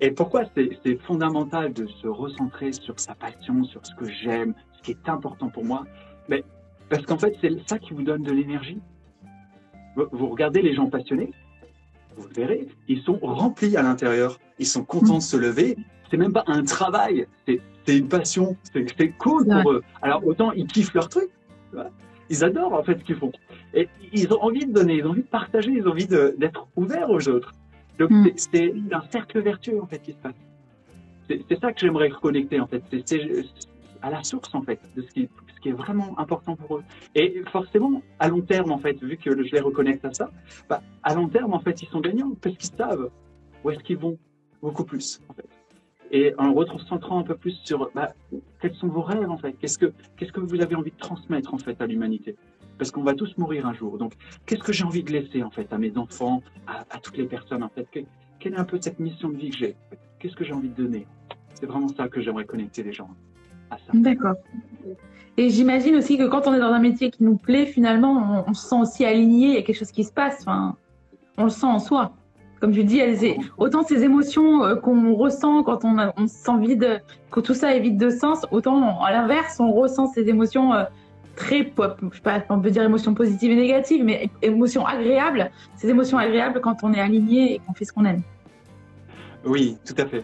Et 0.00 0.10
pourquoi 0.10 0.44
c'est 0.54 0.96
fondamental 1.02 1.72
de 1.72 1.86
se 1.86 2.08
recentrer 2.08 2.72
sur 2.72 2.98
sa 2.98 3.14
passion, 3.14 3.62
sur 3.64 3.84
ce 3.86 3.94
que 3.94 4.08
j'aime, 4.10 4.54
ce 4.72 4.82
qui 4.82 4.92
est 4.92 5.08
important 5.08 5.48
pour 5.48 5.64
moi? 5.64 5.84
Mais, 6.28 6.44
Parce 6.88 7.04
qu'en 7.06 7.18
fait, 7.18 7.36
c'est 7.40 7.52
ça 7.68 7.78
qui 7.78 7.94
vous 7.94 8.02
donne 8.02 8.22
de 8.22 8.32
l'énergie. 8.32 8.80
Vous 9.96 10.28
regardez 10.28 10.62
les 10.62 10.74
gens 10.74 10.88
passionnés, 10.88 11.30
vous 12.16 12.28
le 12.28 12.34
verrez, 12.34 12.68
ils 12.88 13.02
sont 13.02 13.18
remplis 13.22 13.76
à 13.76 13.82
l'intérieur. 13.82 14.38
Ils 14.58 14.66
sont 14.66 14.84
contents 14.84 15.18
de 15.18 15.22
se 15.22 15.36
lever. 15.36 15.76
C'est 16.10 16.16
même 16.16 16.32
pas 16.32 16.44
un 16.46 16.62
travail, 16.62 17.26
c'est 17.46 17.60
une 17.96 18.08
passion. 18.08 18.56
C'est 18.72 19.08
cool 19.18 19.46
pour 19.46 19.72
eux. 19.72 19.82
Alors 20.02 20.26
autant 20.26 20.52
ils 20.52 20.66
kiffent 20.66 20.94
leur 20.94 21.08
truc. 21.08 21.30
Ils 22.28 22.44
adorent 22.44 22.74
en 22.74 22.82
fait 22.82 22.98
ce 22.98 23.04
qu'ils 23.04 23.16
font. 23.16 23.32
Et 23.74 23.88
ils 24.12 24.32
ont 24.32 24.42
envie 24.42 24.66
de 24.66 24.72
donner, 24.72 24.96
ils 24.96 25.06
ont 25.06 25.10
envie 25.10 25.22
de 25.22 25.26
partager, 25.26 25.70
ils 25.70 25.86
ont 25.86 25.92
envie 25.92 26.06
d'être 26.06 26.66
ouverts 26.76 27.10
aux 27.10 27.28
autres. 27.28 27.52
Donc 27.98 28.10
mm. 28.10 28.30
c'est 28.36 28.74
un 28.92 29.02
cercle 29.10 29.40
vertueux 29.40 29.80
en 29.80 29.86
fait 29.86 29.98
qui 30.00 30.12
se 30.12 30.16
passe. 30.18 30.34
C'est 31.28 31.60
ça 31.60 31.72
que 31.72 31.80
j'aimerais 31.80 32.08
reconnecter 32.08 32.60
en 32.60 32.66
fait. 32.66 32.82
C'est 33.06 33.20
à 34.02 34.10
la 34.10 34.22
source 34.22 34.54
en 34.54 34.62
fait 34.62 34.80
de 34.96 35.02
ce 35.02 35.08
qui, 35.08 35.28
qui 35.62 35.70
est 35.70 35.72
vraiment 35.72 36.18
important 36.18 36.56
pour 36.56 36.78
eux. 36.78 36.84
Et 37.14 37.42
forcément, 37.50 38.02
à 38.18 38.28
long 38.28 38.42
terme 38.42 38.72
en 38.72 38.78
fait, 38.78 39.02
vu 39.02 39.16
que 39.16 39.30
je 39.30 39.52
les 39.52 39.60
reconnecte 39.60 40.04
à 40.04 40.12
ça, 40.12 40.30
bah, 40.68 40.82
à 41.02 41.14
long 41.14 41.28
terme 41.28 41.54
en 41.54 41.60
fait, 41.60 41.80
ils 41.82 41.88
sont 41.88 42.00
gagnants 42.00 42.32
parce 42.40 42.56
qu'ils 42.56 42.76
savent 42.76 43.10
où 43.64 43.70
est-ce 43.70 43.82
qu'ils 43.82 43.96
vont 43.96 44.18
beaucoup 44.60 44.84
plus 44.84 45.20
en 45.28 45.32
fait. 45.34 45.48
et 46.10 46.34
en 46.38 46.52
recentrant 46.52 47.18
un 47.18 47.22
peu 47.22 47.36
plus 47.36 47.58
sur 47.64 47.90
bah, 47.94 48.12
quels 48.60 48.74
sont 48.74 48.88
vos 48.88 49.02
rêves 49.02 49.30
en 49.30 49.38
fait, 49.38 49.54
qu'est-ce 49.54 49.78
que 49.78 49.92
que 50.16 50.40
vous 50.40 50.60
avez 50.60 50.74
envie 50.74 50.90
de 50.90 50.96
transmettre 50.96 51.54
en 51.54 51.58
fait 51.58 51.80
à 51.80 51.86
l'humanité, 51.86 52.36
parce 52.78 52.90
qu'on 52.90 53.02
va 53.02 53.14
tous 53.14 53.36
mourir 53.38 53.66
un 53.66 53.74
jour. 53.74 53.98
Donc 53.98 54.14
qu'est-ce 54.46 54.62
que 54.62 54.72
j'ai 54.72 54.84
envie 54.84 55.02
de 55.02 55.12
laisser 55.12 55.42
en 55.42 55.50
fait 55.50 55.72
à 55.72 55.78
mes 55.78 55.96
enfants, 55.96 56.42
à 56.66 56.98
toutes 56.98 57.16
les 57.16 57.26
personnes 57.26 57.62
en 57.62 57.68
fait, 57.68 57.86
quelle 58.38 58.54
est 58.54 58.58
un 58.58 58.64
peu 58.64 58.78
cette 58.80 58.98
mission 58.98 59.28
de 59.30 59.36
vie 59.36 59.50
que 59.50 59.56
j'ai, 59.56 59.76
qu'est-ce 60.18 60.36
que 60.36 60.44
j'ai 60.44 60.52
envie 60.52 60.68
de 60.68 60.82
donner? 60.82 61.06
C'est 61.54 61.66
vraiment 61.66 61.88
ça 61.88 62.08
que 62.08 62.20
j'aimerais 62.20 62.44
connecter 62.44 62.82
les 62.82 62.92
gens 62.92 63.10
à 63.70 63.78
ça. 63.78 63.92
D'accord. 63.94 64.34
Et 65.38 65.48
j'imagine 65.48 65.96
aussi 65.96 66.18
que 66.18 66.28
quand 66.28 66.46
on 66.46 66.54
est 66.54 66.60
dans 66.60 66.72
un 66.72 66.78
métier 66.78 67.10
qui 67.10 67.24
nous 67.24 67.36
plaît, 67.36 67.66
finalement, 67.66 68.44
on, 68.46 68.54
se 68.54 68.68
sent 68.68 68.76
aussi 68.80 69.04
aligné, 69.04 69.48
il 69.48 69.54
y 69.54 69.56
a 69.56 69.62
quelque 69.62 69.78
chose 69.78 69.90
qui 69.90 70.04
se 70.04 70.12
passe. 70.12 70.38
Enfin, 70.40 70.76
on 71.38 71.44
le 71.44 71.50
sent 71.50 71.66
en 71.66 71.78
soi. 71.78 72.12
Comme 72.60 72.74
je 72.74 72.82
dis, 72.82 73.00
autant 73.56 73.82
ces 73.82 74.04
émotions 74.04 74.62
euh, 74.62 74.76
qu'on 74.76 75.14
ressent 75.14 75.64
quand 75.64 75.84
on, 75.84 75.98
a, 75.98 76.12
on 76.16 76.26
que 77.30 77.40
tout 77.40 77.54
ça 77.54 77.74
est 77.74 77.80
vide 77.80 77.98
de 77.98 78.10
sens, 78.10 78.46
autant 78.52 79.02
à 79.02 79.10
l'inverse, 79.10 79.58
on 79.58 79.72
ressent 79.72 80.06
ces 80.06 80.28
émotions 80.28 80.72
euh, 80.72 80.84
très 81.34 81.64
pop, 81.64 81.98
je 82.10 82.16
sais 82.16 82.22
pas, 82.22 82.40
on 82.50 82.60
peut 82.60 82.70
dire 82.70 82.82
émotions 82.82 83.14
positives 83.14 83.50
et 83.50 83.56
négatives, 83.56 84.04
mais 84.04 84.28
émotions 84.42 84.86
agréables, 84.86 85.50
ces 85.76 85.88
émotions 85.88 86.18
agréables 86.18 86.60
quand 86.60 86.84
on 86.84 86.92
est 86.92 87.00
aligné 87.00 87.54
et 87.54 87.58
qu'on 87.58 87.72
fait 87.72 87.84
ce 87.84 87.92
qu'on 87.92 88.04
aime. 88.04 88.22
Oui, 89.44 89.76
tout 89.84 89.94
à 89.98 90.06
fait. 90.06 90.22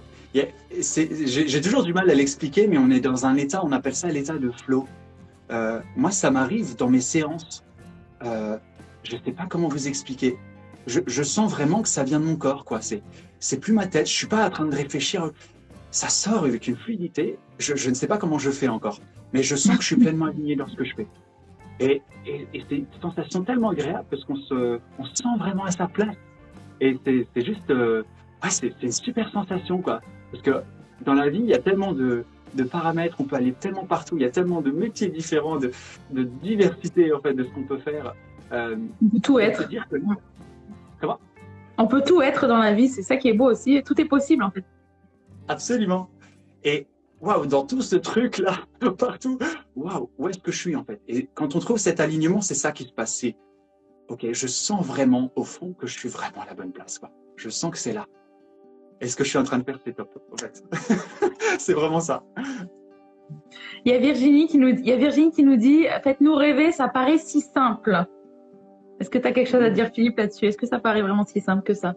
J'ai 0.71 1.61
toujours 1.61 1.83
du 1.83 1.93
mal 1.93 2.11
à 2.11 2.15
l'expliquer, 2.15 2.67
mais 2.67 2.79
on 2.79 2.91
est 2.91 3.01
dans 3.01 3.27
un 3.27 3.37
état, 3.37 3.65
on 3.65 3.73
appelle 3.73 3.95
ça 3.95 4.09
l'état 4.09 4.39
de 4.39 4.51
flow. 4.51 4.87
Euh, 5.51 5.81
moi, 5.97 6.11
ça 6.11 6.31
m'arrive 6.31 6.77
dans 6.77 6.89
mes 6.89 7.01
séances. 7.01 7.65
Euh, 8.23 8.59
je 9.03 9.17
ne 9.17 9.23
sais 9.23 9.33
pas 9.33 9.47
comment 9.49 9.69
vous 9.69 9.89
expliquer 9.89 10.37
je, 10.89 11.23
sens 11.23 11.51
vraiment 11.51 11.83
que 11.83 11.89
ça 11.89 12.05
vient 12.05 12.21
de 12.21 12.25
mon 12.25 12.37
corps, 12.37 12.65
quoi. 12.65 12.81
C'est, 12.81 13.61
plus 13.61 13.73
ma 13.73 13.87
tête. 13.87 14.07
Je 14.07 14.13
suis 14.13 14.27
pas 14.27 14.47
en 14.47 14.51
train 14.51 14.67
de 14.67 14.75
réfléchir. 14.75 15.31
Ça 15.91 16.09
sort 16.09 16.45
avec 16.45 16.67
une 16.67 16.77
fluidité. 16.77 17.39
Je, 17.59 17.89
ne 17.89 17.95
sais 17.95 18.07
pas 18.07 18.19
comment 18.19 18.39
je 18.39 18.51
fais 18.51 18.69
encore, 18.69 19.01
mais 19.33 19.43
je 19.43 19.57
sens 19.57 19.77
que 19.77 19.83
je 19.83 19.89
suis 19.89 19.97
pleinement 19.97 20.27
aligné 20.27 20.57
dans 20.57 20.69
ce 20.69 20.77
que 20.77 20.85
je 20.85 20.95
fais. 20.95 21.07
Et, 21.81 22.03
c'est 22.69 22.77
une 22.77 22.87
sensation 23.01 23.43
tellement 23.45 23.71
agréable 23.71 24.05
parce 24.11 24.25
qu'on 24.25 24.37
se, 24.37 24.81
on 24.99 25.05
se 25.05 25.15
sent 25.15 25.39
vraiment 25.39 25.65
à 25.65 25.71
sa 25.71 25.87
place. 25.87 26.17
Et 26.81 26.99
c'est, 27.05 27.45
juste, 27.45 27.71
euh, 27.71 28.03
c'est, 28.49 28.75
une 28.83 28.93
super 28.93 29.31
sensation, 29.31 29.81
quoi. 29.81 30.01
Parce 30.31 30.43
que 30.43 30.63
dans 31.05 31.15
la 31.15 31.29
vie, 31.29 31.41
il 31.41 31.47
y 31.47 31.55
a 31.55 31.59
tellement 31.59 31.93
de, 31.93 32.25
paramètres, 32.71 33.17
on 33.21 33.25
peut 33.25 33.37
aller 33.37 33.53
tellement 33.53 33.85
partout, 33.85 34.17
il 34.17 34.23
y 34.23 34.27
a 34.27 34.31
tellement 34.31 34.61
de 34.61 34.71
métiers 34.71 35.09
différents, 35.09 35.59
de, 35.59 35.73
diversité 36.11 37.13
en 37.13 37.21
fait 37.21 37.35
de 37.35 37.45
ce 37.45 37.51
qu'on 37.51 37.65
peut 37.65 37.79
faire. 37.79 38.15
Euh, 38.53 38.77
tout 39.23 39.39
être. 39.39 39.69
Dire 39.69 39.87
que, 39.89 39.97
on 41.81 41.87
peut 41.87 42.03
tout 42.05 42.21
être 42.23 42.49
dans 42.49 42.59
la 42.59 42.75
vie, 42.75 42.89
c'est 42.89 43.03
ça 43.03 43.17
qui 43.17 43.29
est 43.29 43.35
beau 43.35 43.49
aussi. 43.51 43.83
Tout 43.85 44.01
est 44.01 44.05
possible 44.05 44.43
en 44.43 44.51
fait. 44.51 44.65
Absolument. 45.47 46.11
Et 46.65 46.89
waouh, 47.21 47.47
dans 47.47 47.65
tout 47.65 47.83
ce 47.83 47.97
truc 47.97 48.39
là, 48.39 48.59
partout, 48.99 49.39
waouh, 49.77 50.11
où 50.19 50.29
est-ce 50.29 50.39
que 50.39 50.51
je 50.51 50.59
suis 50.59 50.77
en 50.77 50.85
fait? 50.85 51.01
Et 51.07 51.29
quand 51.35 51.55
on 51.55 51.61
trouve 51.61 51.79
cet 51.79 52.01
alignement, 52.01 52.41
c'est 52.41 52.55
ça 52.55 52.73
qui 52.73 52.85
se 52.85 52.93
passe. 52.93 53.25
ok, 54.09 54.27
je 54.33 54.47
sens 54.49 54.85
vraiment 54.85 55.31
au 55.37 55.45
fond 55.45 55.73
que 55.73 55.87
je 55.87 55.97
suis 55.97 56.09
vraiment 56.09 56.43
à 56.43 56.47
la 56.47 56.55
bonne 56.55 56.73
place. 56.73 56.99
Quoi. 56.99 57.11
Je 57.37 57.49
sens 57.49 57.71
que 57.71 57.79
c'est 57.79 57.93
là. 57.93 58.07
Et 59.01 59.07
ce 59.07 59.17
que 59.17 59.25
je 59.25 59.29
suis 59.29 59.39
en 59.39 59.45
train 59.45 59.59
de 59.59 59.65
faire, 59.65 59.79
top. 59.95 60.11
En 60.33 60.37
fait, 60.37 60.63
c'est 61.59 61.75
vraiment 61.75 62.01
ça. 62.01 62.25
Il 63.85 63.93
y 63.93 63.95
a 63.95 63.99
Virginie 63.99 64.47
qui 64.49 64.59
nous, 64.59 64.69
il 64.69 64.87
y 64.87 64.93
a 64.93 64.97
Virginie 64.97 65.31
qui 65.31 65.45
nous 65.45 65.57
dit, 65.57 65.87
faites-nous 66.03 66.35
rêver, 66.35 66.73
ça 66.73 66.89
paraît 66.89 67.19
si 67.19 67.41
simple. 67.41 68.07
Est-ce 69.01 69.11
que 69.11 69.19
tu 69.19 69.27
as 69.27 69.33
quelque 69.33 69.49
chose 69.49 69.63
à 69.63 69.71
dire, 69.71 69.91
Philippe, 69.95 70.19
là-dessus? 70.19 70.47
Est-ce 70.47 70.59
que 70.59 70.67
ça 70.67 70.81
paraît 70.81 71.03
vraiment 71.03 71.25
si 71.25 71.41
simple 71.41 71.63
que 71.63 71.75
ça? 71.75 71.95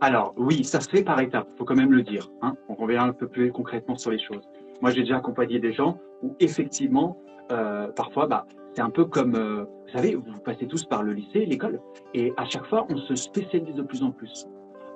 Alors, 0.00 0.34
oui, 0.36 0.64
ça 0.64 0.80
se 0.80 0.88
fait 0.88 1.02
par 1.02 1.20
étapes, 1.20 1.48
il 1.52 1.58
faut 1.58 1.64
quand 1.64 1.76
même 1.76 1.92
le 1.92 2.02
dire. 2.02 2.30
Hein. 2.42 2.54
On 2.68 2.74
revient 2.74 2.96
un 2.96 3.12
peu 3.12 3.28
plus 3.28 3.52
concrètement 3.52 3.96
sur 3.96 4.10
les 4.10 4.18
choses. 4.18 4.48
Moi, 4.80 4.90
j'ai 4.90 5.00
déjà 5.00 5.16
accompagné 5.18 5.58
des 5.58 5.72
gens 5.72 5.98
où, 6.22 6.34
effectivement, 6.40 7.18
euh, 7.52 7.88
parfois, 7.88 8.26
bah, 8.26 8.46
c'est 8.74 8.82
un 8.82 8.90
peu 8.90 9.04
comme, 9.04 9.34
euh, 9.34 9.64
vous 9.64 9.92
savez, 9.92 10.14
vous 10.14 10.40
passez 10.44 10.66
tous 10.66 10.84
par 10.84 11.02
le 11.02 11.12
lycée, 11.12 11.46
l'école, 11.46 11.80
et 12.12 12.32
à 12.36 12.44
chaque 12.44 12.66
fois, 12.66 12.86
on 12.90 12.96
se 12.96 13.14
spécialise 13.14 13.74
de 13.74 13.82
plus 13.82 14.02
en 14.02 14.10
plus. 14.10 14.46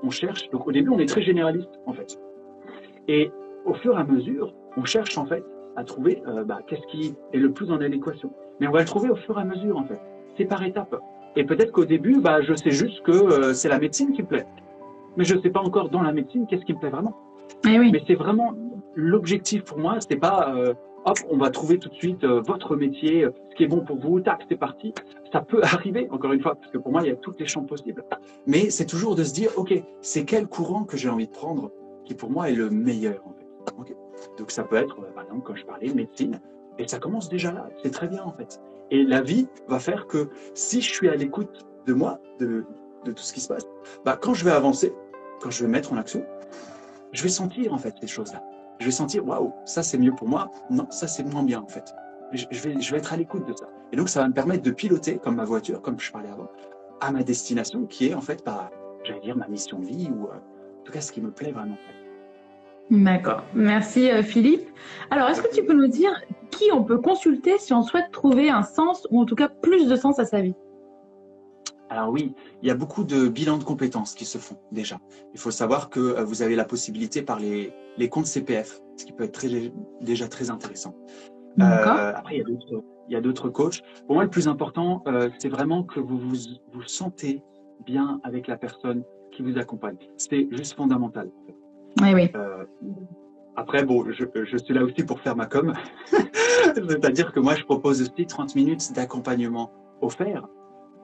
On 0.02 0.10
cherche, 0.10 0.48
donc 0.50 0.66
au 0.66 0.72
début, 0.72 0.90
on 0.90 0.98
est 0.98 1.08
très 1.08 1.22
généraliste, 1.22 1.80
en 1.86 1.92
fait. 1.92 2.18
Et 3.08 3.30
au 3.64 3.74
fur 3.74 3.94
et 3.96 4.00
à 4.00 4.04
mesure, 4.04 4.54
on 4.76 4.84
cherche, 4.84 5.18
en 5.18 5.26
fait, 5.26 5.44
à 5.76 5.84
trouver 5.84 6.22
euh, 6.26 6.44
bah, 6.44 6.60
qu'est-ce 6.66 6.86
qui 6.88 7.14
est 7.32 7.38
le 7.38 7.52
plus 7.52 7.70
en 7.70 7.80
adéquation. 7.80 8.32
Mais 8.60 8.66
on 8.66 8.72
va 8.72 8.80
le 8.80 8.86
trouver 8.86 9.10
au 9.10 9.16
fur 9.16 9.38
et 9.38 9.42
à 9.42 9.44
mesure, 9.44 9.76
en 9.76 9.84
fait 9.84 9.98
c'est 10.38 10.46
par 10.46 10.62
étapes. 10.62 10.96
Et 11.36 11.44
peut-être 11.44 11.72
qu'au 11.72 11.84
début, 11.84 12.20
bah, 12.20 12.40
je 12.40 12.54
sais 12.54 12.70
juste 12.70 13.02
que 13.02 13.12
euh, 13.12 13.52
c'est 13.52 13.68
la 13.68 13.78
médecine 13.78 14.12
qui 14.12 14.22
me 14.22 14.28
plaît. 14.28 14.46
Mais 15.16 15.24
je 15.24 15.34
ne 15.34 15.42
sais 15.42 15.50
pas 15.50 15.60
encore 15.60 15.90
dans 15.90 16.02
la 16.02 16.12
médecine 16.12 16.46
qu'est-ce 16.48 16.64
qui 16.64 16.72
me 16.72 16.78
plaît 16.78 16.90
vraiment. 16.90 17.14
Eh 17.68 17.78
oui. 17.78 17.90
Mais 17.92 18.02
c'est 18.06 18.14
vraiment 18.14 18.54
l'objectif 18.94 19.64
pour 19.64 19.78
moi. 19.78 19.96
C'est 20.00 20.16
pas 20.16 20.54
euh, 20.54 20.74
on 21.30 21.36
va 21.36 21.50
trouver 21.50 21.78
tout 21.78 21.88
de 21.88 21.94
suite 21.94 22.24
euh, 22.24 22.40
votre 22.40 22.76
métier, 22.76 23.26
ce 23.50 23.56
qui 23.56 23.64
est 23.64 23.68
bon 23.68 23.84
pour 23.84 23.98
vous, 23.98 24.20
tac, 24.20 24.44
c'est 24.48 24.56
parti. 24.56 24.94
Ça 25.32 25.40
peut 25.40 25.60
arriver, 25.62 26.08
encore 26.10 26.32
une 26.32 26.40
fois, 26.40 26.54
parce 26.54 26.70
que 26.70 26.78
pour 26.78 26.92
moi, 26.92 27.02
il 27.02 27.08
y 27.08 27.12
a 27.12 27.16
toutes 27.16 27.38
les 27.40 27.46
champs 27.46 27.64
possibles. 27.64 28.04
Mais 28.46 28.70
c'est 28.70 28.86
toujours 28.86 29.14
de 29.14 29.24
se 29.24 29.32
dire, 29.32 29.50
OK, 29.56 29.74
c'est 30.00 30.24
quel 30.24 30.46
courant 30.46 30.84
que 30.84 30.96
j'ai 30.96 31.08
envie 31.08 31.26
de 31.26 31.32
prendre 31.32 31.70
qui 32.04 32.14
pour 32.14 32.30
moi 32.30 32.50
est 32.50 32.54
le 32.54 32.70
meilleur. 32.70 33.22
Fait. 33.86 33.96
Donc 34.38 34.50
ça 34.50 34.64
peut 34.64 34.76
être, 34.76 34.96
par 35.12 35.24
exemple, 35.24 35.42
quand 35.44 35.54
je 35.54 35.64
parlais 35.64 35.88
de 35.88 35.94
médecine, 35.94 36.40
et 36.78 36.86
ça 36.88 36.98
commence 36.98 37.28
déjà 37.28 37.52
là, 37.52 37.68
c'est 37.82 37.90
très 37.90 38.08
bien 38.08 38.22
en 38.22 38.32
fait. 38.32 38.60
Et 38.90 39.02
la 39.02 39.20
vie 39.20 39.48
va 39.66 39.78
faire 39.78 40.06
que 40.06 40.30
si 40.54 40.80
je 40.80 40.90
suis 40.90 41.08
à 41.08 41.14
l'écoute 41.14 41.66
de 41.86 41.92
moi, 41.92 42.18
de, 42.38 42.64
de, 43.04 43.12
tout 43.12 43.22
ce 43.22 43.32
qui 43.32 43.40
se 43.40 43.48
passe, 43.48 43.66
bah, 44.04 44.18
quand 44.20 44.32
je 44.32 44.44
vais 44.44 44.50
avancer, 44.50 44.94
quand 45.40 45.50
je 45.50 45.64
vais 45.64 45.68
mettre 45.68 45.92
en 45.92 45.96
action, 45.96 46.24
je 47.12 47.22
vais 47.22 47.28
sentir 47.28 47.72
en 47.74 47.78
fait 47.78 47.94
ces 48.00 48.06
choses-là. 48.06 48.42
Je 48.78 48.84
vais 48.86 48.90
sentir, 48.90 49.26
waouh, 49.26 49.52
ça 49.64 49.82
c'est 49.82 49.98
mieux 49.98 50.14
pour 50.14 50.28
moi, 50.28 50.50
non, 50.70 50.86
ça 50.90 51.08
c'est 51.08 51.24
moins 51.24 51.42
bien 51.42 51.60
en 51.60 51.68
fait. 51.68 51.94
Je, 52.32 52.46
vais, 52.60 52.80
je 52.80 52.90
vais 52.92 52.98
être 52.98 53.12
à 53.12 53.16
l'écoute 53.16 53.46
de 53.46 53.54
ça. 53.54 53.66
Et 53.92 53.96
donc 53.96 54.08
ça 54.08 54.20
va 54.20 54.28
me 54.28 54.34
permettre 54.34 54.62
de 54.62 54.70
piloter, 54.70 55.18
comme 55.18 55.36
ma 55.36 55.44
voiture, 55.44 55.80
comme 55.80 55.98
je 55.98 56.12
parlais 56.12 56.28
avant, 56.28 56.48
à 57.00 57.10
ma 57.10 57.22
destination 57.22 57.86
qui 57.86 58.08
est 58.08 58.14
en 58.14 58.20
fait, 58.20 58.42
bah, 58.44 58.70
j'allais 59.04 59.20
dire, 59.20 59.36
ma 59.36 59.48
mission 59.48 59.78
de 59.78 59.86
vie 59.86 60.10
ou 60.14 60.26
euh, 60.26 60.34
en 60.80 60.84
tout 60.84 60.92
cas 60.92 61.00
ce 61.00 61.12
qui 61.12 61.20
me 61.20 61.30
plaît 61.30 61.52
vraiment. 61.52 61.76
D'accord. 62.90 63.42
Merci 63.54 64.10
euh, 64.10 64.22
Philippe. 64.22 64.68
Alors, 65.10 65.28
est-ce 65.28 65.42
que 65.42 65.54
tu 65.54 65.64
peux 65.64 65.74
nous 65.74 65.88
dire 65.88 66.10
qui 66.50 66.64
on 66.72 66.84
peut 66.84 66.98
consulter 66.98 67.58
si 67.58 67.74
on 67.74 67.82
souhaite 67.82 68.10
trouver 68.12 68.48
un 68.48 68.62
sens 68.62 69.06
ou 69.10 69.20
en 69.20 69.26
tout 69.26 69.34
cas 69.34 69.48
plus 69.48 69.88
de 69.88 69.96
sens 69.96 70.18
à 70.18 70.24
sa 70.24 70.40
vie? 70.40 70.54
Alors 71.90 72.10
oui, 72.10 72.34
il 72.62 72.68
y 72.68 72.70
a 72.70 72.74
beaucoup 72.74 73.04
de 73.04 73.28
bilans 73.28 73.58
de 73.58 73.64
compétences 73.64 74.14
qui 74.14 74.24
se 74.24 74.38
font 74.38 74.58
déjà. 74.72 74.98
Il 75.32 75.40
faut 75.40 75.50
savoir 75.50 75.90
que 75.90 76.00
euh, 76.00 76.24
vous 76.24 76.42
avez 76.42 76.56
la 76.56 76.64
possibilité 76.64 77.22
par 77.22 77.38
les, 77.38 77.72
les 77.96 78.08
comptes 78.08 78.26
CPF, 78.26 78.80
ce 78.96 79.04
qui 79.04 79.12
peut 79.12 79.24
être 79.24 79.32
très, 79.32 79.48
déjà 80.00 80.28
très 80.28 80.50
intéressant. 80.50 80.94
Euh, 81.60 82.12
après, 82.14 82.36
il 82.38 82.82
y 83.08 83.16
a 83.16 83.20
d'autres 83.20 83.48
coachs. 83.48 83.82
Pour 84.06 84.14
moi, 84.14 84.24
le 84.24 84.30
plus 84.30 84.48
important, 84.48 85.02
euh, 85.06 85.28
c'est 85.38 85.48
vraiment 85.48 85.82
que 85.82 85.98
vous, 85.98 86.18
vous 86.18 86.36
vous 86.72 86.82
sentez 86.82 87.42
bien 87.84 88.20
avec 88.22 88.46
la 88.46 88.56
personne 88.56 89.02
qui 89.32 89.42
vous 89.42 89.58
accompagne. 89.58 89.96
C'est 90.16 90.46
juste 90.52 90.74
fondamental. 90.74 91.30
Oui, 92.00 92.14
oui. 92.14 92.30
Euh, 92.36 92.64
après, 93.56 93.82
bon, 93.84 94.04
je, 94.10 94.24
je, 94.34 94.56
suis 94.56 94.74
là 94.74 94.84
aussi 94.84 95.02
pour 95.04 95.20
faire 95.20 95.34
ma 95.34 95.46
com. 95.46 95.72
C'est-à-dire 96.74 97.32
que 97.32 97.40
moi, 97.40 97.54
je 97.56 97.64
propose 97.64 98.02
aussi 98.02 98.26
30 98.26 98.54
minutes 98.54 98.92
d'accompagnement 98.92 99.72
offert 100.00 100.46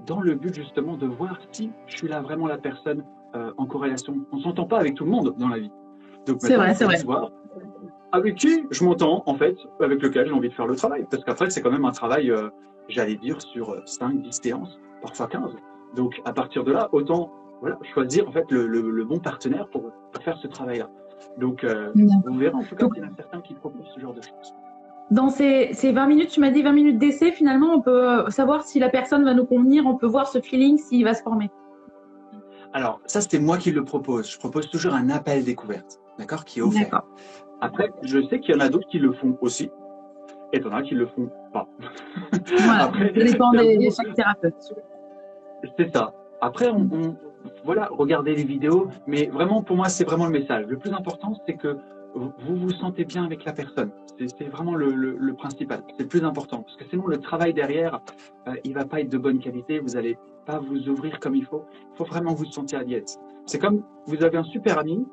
dans 0.07 0.21
le 0.21 0.35
but 0.35 0.55
justement 0.55 0.97
de 0.97 1.07
voir 1.07 1.39
si 1.53 1.71
je 1.87 1.97
suis 1.97 2.09
là 2.09 2.21
vraiment 2.21 2.47
la 2.47 2.59
personne 2.59 3.05
euh, 3.35 3.53
en 3.57 3.67
corrélation. 3.67 4.27
On 4.33 4.37
ne 4.37 4.43
s'entend 4.43 4.67
pas 4.67 4.79
avec 4.79 4.95
tout 4.95 5.05
le 5.05 5.11
monde 5.11 5.35
dans 5.39 5.49
la 5.49 5.59
vie. 5.59 5.71
Donc, 6.27 6.39
c'est 6.41 6.57
vrai, 6.57 6.75
c'est 6.75 6.85
vrai. 6.85 7.03
Voir 7.05 7.31
avec 8.13 8.37
qui 8.37 8.65
je 8.71 8.85
m'entends, 8.85 9.25
en 9.27 9.35
fait, 9.35 9.57
avec 9.81 10.01
lequel 10.01 10.29
j'ai 10.29 10.33
envie 10.33 10.49
de 10.49 10.55
faire 10.55 10.69
le 10.69 10.77
travail. 10.77 11.05
Parce 11.11 11.25
qu'après, 11.25 11.51
c'est 11.51 11.61
quand 11.61 11.73
même 11.73 11.85
un 11.85 11.91
travail, 11.91 12.31
euh, 12.31 12.49
j'allais 12.89 13.17
dire, 13.17 13.43
sur 13.43 13.77
5, 13.87 14.23
10 14.23 14.41
séances, 14.41 14.79
parfois 15.03 15.27
15. 15.27 15.51
Donc, 15.97 16.23
à 16.25 16.33
partir 16.33 16.63
de 16.63 16.71
là, 16.71 16.89
autant 16.93 17.33
voilà, 17.61 17.77
choisir 17.93 18.29
en 18.29 18.33
fait 18.33 18.49
le, 18.51 18.67
le, 18.67 19.05
bon 19.05 19.19
partenaire 19.19 19.67
pour, 19.69 19.91
faire 20.23 20.37
ce 20.39 20.47
travail-là. 20.47 20.89
Donc, 21.39 21.65
euh, 21.65 21.93
on 22.29 22.37
verra 22.37 22.59
en 22.59 22.63
tout 22.63 22.77
cas 22.77 22.89
qu'il 22.89 23.03
y 23.03 23.07
en 23.07 23.09
a 23.09 23.17
certains 23.17 23.41
qui 23.41 23.55
proposent 23.55 23.91
ce 23.95 24.01
genre 24.01 24.15
de 24.15 24.21
choses. 24.23 24.55
Dans 25.11 25.29
ces, 25.29 25.71
ces 25.75 25.93
20 25.93 26.07
minutes, 26.07 26.31
tu 26.31 26.41
m'as 26.41 26.51
dit 26.51 26.63
20 26.63 26.73
minutes 26.73 26.99
d'essai, 26.99 27.31
finalement, 27.31 27.75
on 27.75 27.81
peut 27.81 28.09
euh, 28.09 28.31
savoir 28.31 28.65
si 28.65 28.79
la 28.79 28.89
personne 28.89 29.25
va 29.25 29.35
nous 29.35 29.45
convenir, 29.45 29.87
on 29.87 29.97
peut 29.97 30.07
voir 30.07 30.27
ce 30.27 30.41
feeling, 30.41 30.79
s'il 30.79 31.05
va 31.05 31.15
se 31.15 31.23
former. 31.23 31.51
Alors, 32.73 33.01
ça, 33.07 33.21
c'était 33.21 33.39
moi 33.39 33.59
qui 33.59 33.71
le 33.71 33.85
propose. 33.85 34.31
Je 34.31 34.39
propose 34.39 34.69
toujours 34.69 34.95
un 34.95 35.11
appel 35.11 35.45
découverte, 35.45 36.01
d'accord, 36.19 36.45
qui 36.45 36.59
est 36.59 36.63
offert. 36.63 37.03
Après, 37.61 37.91
je 38.03 38.27
sais 38.29 38.41
qu'il 38.41 38.55
y 38.55 38.57
en 38.57 38.61
a 38.61 38.69
d'autres 38.69 38.89
qui 38.89 38.99
le 38.99 39.13
font 39.13 39.39
aussi, 39.41 39.71
et 40.53 40.59
il 40.59 40.63
y 40.63 40.67
en 40.67 40.73
a 40.73 40.83
qui 40.83 40.95
le 40.95 41.07
font 41.07 41.31
pas. 41.53 41.69
Voilà, 42.59 42.85
Après, 42.85 43.13
ça 43.15 43.25
dépend 43.25 43.53
des, 43.53 43.91
chaque 43.91 44.15
thérapeute. 44.15 44.75
C'est 45.79 45.95
ça. 45.95 46.15
Après, 46.41 46.69
on, 46.69 47.17
voilà, 47.65 47.89
regardez 47.93 48.35
les 48.35 48.45
vidéos, 48.45 48.89
mais 49.07 49.27
vraiment, 49.27 49.63
pour 49.63 49.77
moi, 49.77 49.89
c'est 49.89 50.05
vraiment 50.05 50.27
le 50.27 50.33
message. 50.33 50.67
Le 50.67 50.79
plus 50.79 50.93
important, 50.93 51.35
c'est 51.47 51.55
que 51.55 51.77
vous 52.15 52.57
vous 52.57 52.71
sentez 52.71 53.05
bien 53.05 53.25
avec 53.25 53.45
la 53.45 53.53
personne. 53.53 53.91
C'est 54.19 54.49
vraiment 54.49 54.75
le, 54.75 55.33
principal. 55.35 55.83
C'est 55.97 56.05
le 56.05 56.09
plus 56.09 56.25
important. 56.25 56.63
Parce 56.63 56.77
que 56.77 56.85
sinon, 56.89 57.07
le 57.07 57.19
travail 57.19 57.53
derrière, 57.53 58.01
euh, 58.47 58.55
il 58.65 58.75
va 58.75 58.85
pas 58.85 59.01
être 59.01 59.11
de 59.11 59.19
bonne 59.19 59.41
qualité. 59.41 59.81
Vous 59.81 59.97
allez 59.97 60.17
pas 60.47 60.59
vous 60.59 60.89
ouvrir 60.89 61.19
comme 61.19 61.35
il 61.35 61.45
faut. 61.45 61.65
Il 61.93 61.97
faut 61.97 62.05
vraiment 62.05 62.35
vous 62.35 62.45
sentir 62.45 62.81
à 62.81 62.83
l'aise. 62.85 63.19
C'est 63.47 63.59
comme 63.59 63.83
vous 64.07 64.23
avez 64.23 64.39
un 64.39 64.45
super 64.45 64.79
ami 64.79 65.05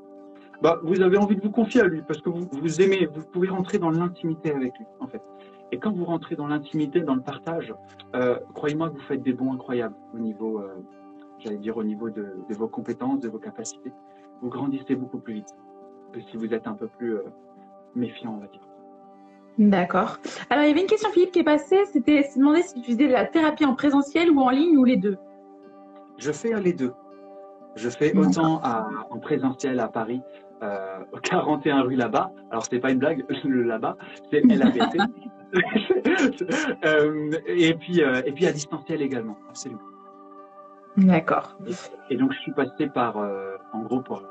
bah, 0.61 0.79
vous 0.83 1.01
avez 1.01 1.17
envie 1.17 1.35
de 1.35 1.41
vous 1.41 1.49
confier 1.49 1.81
à 1.81 1.85
lui 1.85 2.03
parce 2.03 2.21
que 2.21 2.29
vous, 2.29 2.47
vous 2.51 2.81
aimez, 2.81 3.07
vous 3.07 3.23
pouvez 3.23 3.49
rentrer 3.49 3.79
dans 3.79 3.89
l'intimité 3.89 4.51
avec 4.51 4.77
lui, 4.77 4.85
en 4.99 5.07
fait. 5.07 5.21
Et 5.71 5.79
quand 5.79 5.91
vous 5.91 6.05
rentrez 6.05 6.35
dans 6.35 6.47
l'intimité, 6.47 7.01
dans 7.01 7.15
le 7.15 7.21
partage, 7.21 7.73
euh, 8.15 8.37
croyez-moi 8.53 8.89
que 8.89 8.95
vous 8.95 9.05
faites 9.07 9.23
des 9.23 9.33
bons 9.33 9.53
incroyables 9.53 9.95
au 10.13 10.19
niveau, 10.19 10.59
euh, 10.59 10.67
j'allais 11.39 11.57
dire 11.57 11.77
au 11.77 11.83
niveau 11.83 12.11
de, 12.11 12.35
vos 12.49 12.67
compétences, 12.67 13.21
de 13.21 13.29
vos 13.29 13.39
capacités. 13.39 13.91
Vous 14.41 14.49
grandissez 14.49 14.95
beaucoup 14.95 15.17
plus 15.17 15.35
vite 15.35 15.49
si 16.19 16.37
vous 16.37 16.53
êtes 16.53 16.67
un 16.67 16.73
peu 16.73 16.87
plus 16.87 17.15
euh, 17.15 17.23
méfiant, 17.95 18.35
on 18.37 18.41
va 18.41 18.47
dire. 18.47 18.61
D'accord. 19.57 20.17
Alors, 20.49 20.63
il 20.63 20.69
y 20.69 20.71
avait 20.71 20.81
une 20.81 20.87
question, 20.87 21.09
Philippe, 21.11 21.31
qui 21.31 21.39
est 21.39 21.43
passée. 21.43 21.83
C'était 21.91 22.23
se 22.23 22.39
demander 22.39 22.61
si 22.63 22.81
tu 22.81 22.91
faisais 22.91 23.07
de 23.07 23.13
la 23.13 23.25
thérapie 23.25 23.65
en 23.65 23.75
présentiel 23.75 24.31
ou 24.31 24.39
en 24.39 24.49
ligne 24.49 24.77
ou 24.77 24.83
les 24.83 24.97
deux. 24.97 25.17
Je 26.17 26.31
fais 26.31 26.59
les 26.59 26.73
deux. 26.73 26.93
Je 27.75 27.89
fais 27.89 28.15
autant 28.17 28.59
à, 28.63 28.87
en 29.09 29.19
présentiel 29.19 29.79
à 29.79 29.87
Paris, 29.87 30.21
euh, 30.61 30.99
au 31.11 31.17
41 31.17 31.81
rue 31.81 31.95
là-bas. 31.95 32.31
Alors, 32.49 32.65
c'est 32.65 32.79
pas 32.79 32.91
une 32.91 32.99
blague, 32.99 33.23
le 33.43 33.63
là-bas, 33.63 33.97
c'est 34.29 34.41
LABT. 34.41 34.97
euh, 36.85 37.31
et, 37.45 37.73
puis, 37.73 38.01
euh, 38.01 38.21
et 38.25 38.31
puis 38.31 38.45
à 38.45 38.51
distanciel 38.51 39.01
également, 39.01 39.37
absolument. 39.49 39.81
D'accord. 40.97 41.57
Et, 41.67 42.13
et, 42.13 42.17
donc, 42.17 42.33
je 42.33 42.39
suis 42.39 42.53
passé 42.53 42.87
par, 42.87 43.17
euh, 43.17 43.55
en 43.73 43.81
gros, 43.83 44.01
pour 44.01 44.21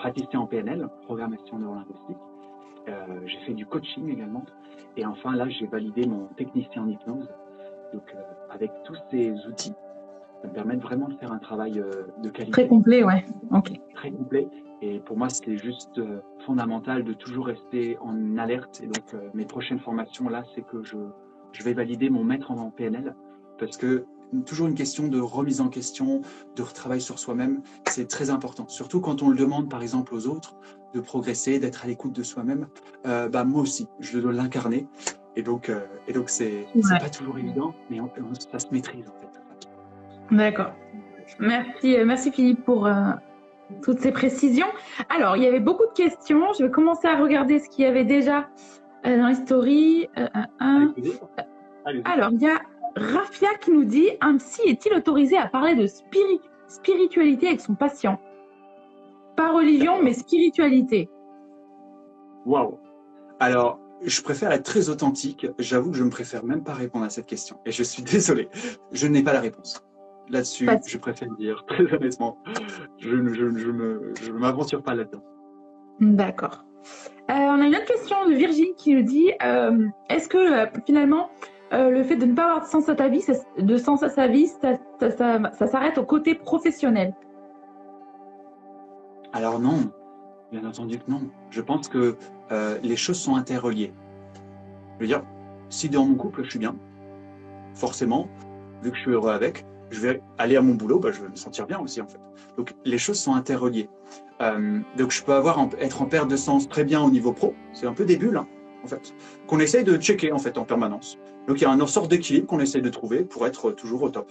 euh, 0.00 0.10
pratiquer 0.10 0.36
en 0.36 0.46
PNL, 0.46 0.88
programmation 1.04 1.58
neurolinguistique. 1.58 2.16
Euh, 2.88 3.20
j'ai 3.26 3.38
fait 3.40 3.54
du 3.54 3.66
coaching 3.66 4.08
également. 4.10 4.44
Et 4.96 5.06
enfin, 5.06 5.34
là, 5.34 5.48
j'ai 5.48 5.66
validé 5.66 6.06
mon 6.06 6.26
technicien 6.36 6.82
en 6.82 6.88
hypnose. 6.88 7.28
Donc, 7.92 8.02
euh, 8.14 8.20
avec 8.50 8.70
tous 8.84 8.96
ces 9.10 9.30
outils, 9.46 9.74
ça 10.42 10.48
me 10.48 10.52
permet 10.52 10.76
vraiment 10.76 11.08
de 11.08 11.14
faire 11.14 11.32
un 11.32 11.38
travail 11.38 11.78
euh, 11.78 12.06
de 12.22 12.30
qualité. 12.30 12.52
Très 12.52 12.68
complet, 12.68 13.04
ouais. 13.04 13.24
Ok. 13.52 13.72
Très 13.94 14.10
complet. 14.10 14.48
Et 14.82 14.98
pour 15.00 15.18
moi, 15.18 15.28
c'est 15.28 15.58
juste 15.58 16.00
fondamental 16.46 17.04
de 17.04 17.12
toujours 17.12 17.46
rester 17.46 17.98
en 18.00 18.38
alerte. 18.38 18.80
Et 18.82 18.86
donc, 18.86 19.14
mes 19.34 19.44
prochaines 19.44 19.78
formations, 19.78 20.30
là, 20.30 20.42
c'est 20.54 20.62
que 20.62 20.82
je, 20.82 20.96
je 21.52 21.62
vais 21.62 21.74
valider 21.74 22.08
mon 22.08 22.24
maître 22.24 22.50
en 22.50 22.70
PNL 22.70 23.14
parce 23.58 23.76
que 23.76 24.06
toujours 24.46 24.68
une 24.68 24.74
question 24.74 25.08
de 25.08 25.20
remise 25.20 25.60
en 25.60 25.68
question, 25.68 26.22
de 26.56 26.62
retravail 26.62 27.00
sur 27.00 27.18
soi-même, 27.18 27.62
c'est 27.88 28.08
très 28.08 28.30
important. 28.30 28.68
Surtout 28.68 29.00
quand 29.00 29.22
on 29.22 29.28
le 29.30 29.36
demande, 29.36 29.68
par 29.68 29.82
exemple, 29.82 30.14
aux 30.14 30.26
autres, 30.26 30.56
de 30.94 31.00
progresser, 31.00 31.58
d'être 31.58 31.84
à 31.84 31.88
l'écoute 31.88 32.12
de 32.12 32.22
soi-même. 32.22 32.66
Euh, 33.06 33.28
bah, 33.28 33.44
moi 33.44 33.62
aussi, 33.62 33.86
je 34.00 34.18
dois 34.18 34.32
l'incarner. 34.32 34.88
Et 35.36 35.42
donc, 35.42 35.68
euh, 35.68 35.86
et 36.08 36.12
donc 36.12 36.28
c'est 36.28 36.66
ouais. 36.74 36.98
pas 36.98 37.08
toujours 37.08 37.38
évident, 37.38 37.72
mais 37.88 38.00
on, 38.00 38.10
on, 38.18 38.34
ça 38.34 38.58
se 38.58 38.66
maîtrise 38.72 39.04
en 39.08 39.20
fait. 39.20 40.36
D'accord. 40.36 40.72
Merci, 41.38 41.96
merci 42.04 42.32
Philippe 42.32 42.64
pour 42.64 42.86
euh, 42.86 43.12
toutes 43.82 44.00
ces 44.00 44.10
précisions. 44.10 44.66
Alors, 45.08 45.36
il 45.36 45.44
y 45.44 45.46
avait 45.46 45.60
beaucoup 45.60 45.86
de 45.86 45.92
questions. 45.92 46.52
Je 46.58 46.64
vais 46.64 46.70
commencer 46.70 47.06
à 47.06 47.16
regarder 47.16 47.60
ce 47.60 47.68
qu'il 47.68 47.84
y 47.84 47.86
avait 47.86 48.04
déjà 48.04 48.48
dans 49.04 49.28
l'historie. 49.28 50.08
Alors, 52.04 52.32
il 52.32 52.42
y 52.42 52.48
a 52.48 52.60
Rafia 52.96 53.54
qui 53.60 53.70
nous 53.70 53.84
dit 53.84 54.10
un 54.20 54.36
psy 54.36 54.62
est-il 54.66 54.94
autorisé 54.94 55.36
à 55.36 55.46
parler 55.46 55.74
de 55.74 55.86
spiri 55.86 56.40
spiritualité 56.68 57.48
avec 57.48 57.60
son 57.60 57.74
patient? 57.74 58.20
Pas 59.36 59.52
religion, 59.52 60.02
mais 60.02 60.12
spiritualité. 60.12 61.08
Waouh 62.46 62.78
Alors, 63.38 63.78
je 64.02 64.20
préfère 64.22 64.52
être 64.52 64.64
très 64.64 64.88
authentique. 64.88 65.46
J'avoue 65.58 65.90
que 65.90 65.96
je 65.96 66.04
ne 66.04 66.10
préfère 66.10 66.44
même 66.44 66.62
pas 66.62 66.74
répondre 66.74 67.04
à 67.04 67.10
cette 67.10 67.26
question. 67.26 67.58
Et 67.64 67.72
je 67.72 67.82
suis 67.82 68.02
désolé, 68.16 68.48
je 68.92 69.06
n'ai 69.06 69.22
pas 69.22 69.32
la 69.32 69.40
réponse. 69.40 69.84
Là-dessus, 70.28 70.68
je 70.86 70.98
préfère 70.98 71.28
dire 71.36 71.64
très 71.66 71.92
honnêtement, 71.92 72.38
je 72.98 73.16
ne 73.16 73.34
je, 73.34 74.12
je 74.22 74.30
m'aventure 74.30 74.80
pas 74.82 74.94
là-dedans. 74.94 75.24
D'accord. 76.00 76.64
Euh, 77.30 77.34
on 77.34 77.60
a 77.60 77.66
une 77.66 77.74
autre 77.74 77.84
question 77.84 78.28
de 78.28 78.34
Virginie 78.34 78.74
qui 78.76 78.94
nous 78.94 79.02
dit 79.02 79.32
euh, 79.42 79.86
est-ce 80.08 80.28
que 80.28 80.38
euh, 80.38 80.66
finalement 80.86 81.30
euh, 81.72 81.90
le 81.90 82.02
fait 82.02 82.16
de 82.16 82.26
ne 82.26 82.34
pas 82.34 82.44
avoir 82.44 82.60
de 82.62 82.66
sens 82.66 82.88
à 82.88 82.94
ta 82.94 83.08
vie, 83.08 83.24
de 83.58 83.76
sens 83.76 84.02
à 84.02 84.08
sa 84.08 84.26
vie, 84.26 84.48
ça 84.48 85.66
s'arrête 85.66 85.98
au 85.98 86.04
côté 86.04 86.34
professionnel 86.34 87.14
Alors 89.32 89.60
non, 89.60 89.90
bien 90.50 90.64
entendu 90.64 90.98
que 90.98 91.08
non. 91.08 91.22
Je 91.50 91.60
pense 91.60 91.88
que 91.88 92.16
euh, 92.50 92.78
les 92.82 92.96
choses 92.96 93.20
sont 93.20 93.36
interreliées. 93.36 93.92
Je 94.96 95.04
veux 95.04 95.06
dire, 95.06 95.22
si 95.68 95.88
dans 95.88 96.04
mon 96.04 96.16
couple 96.16 96.42
je 96.42 96.50
suis 96.50 96.58
bien, 96.58 96.74
forcément, 97.74 98.28
vu 98.82 98.90
que 98.90 98.96
je 98.96 99.02
suis 99.02 99.12
heureux 99.12 99.30
avec, 99.30 99.64
je 99.90 100.00
vais 100.00 100.22
aller 100.38 100.56
à 100.56 100.62
mon 100.62 100.74
boulot, 100.74 100.98
bah, 100.98 101.10
je 101.12 101.20
vais 101.20 101.28
me 101.28 101.36
sentir 101.36 101.66
bien 101.66 101.78
aussi 101.78 102.00
en 102.00 102.08
fait. 102.08 102.20
Donc 102.56 102.74
les 102.84 102.98
choses 102.98 103.18
sont 103.18 103.34
interreliées. 103.34 103.88
Euh, 104.40 104.80
donc 104.96 105.10
je 105.12 105.22
peux 105.22 105.34
avoir 105.34 105.68
être 105.78 106.02
en 106.02 106.06
perte 106.06 106.28
de 106.28 106.36
sens 106.36 106.68
très 106.68 106.84
bien 106.84 107.00
au 107.00 107.10
niveau 107.10 107.32
pro, 107.32 107.54
c'est 107.72 107.86
un 107.86 107.92
peu 107.92 108.04
des 108.04 108.16
bulles, 108.16 108.38
hein, 108.38 108.48
en 108.82 108.86
fait, 108.86 109.14
qu'on 109.46 109.60
essaye 109.60 109.84
de 109.84 109.96
checker 109.96 110.32
en 110.32 110.38
fait 110.38 110.58
en 110.58 110.64
permanence. 110.64 111.18
Donc 111.48 111.60
il 111.60 111.62
y 111.62 111.66
a 111.66 111.70
une 111.70 111.86
sorte 111.86 112.10
d'équilibre 112.10 112.46
qu'on 112.46 112.60
essaye 112.60 112.82
de 112.82 112.90
trouver 112.90 113.24
pour 113.24 113.46
être 113.46 113.72
toujours 113.72 114.02
au 114.02 114.10
top. 114.10 114.30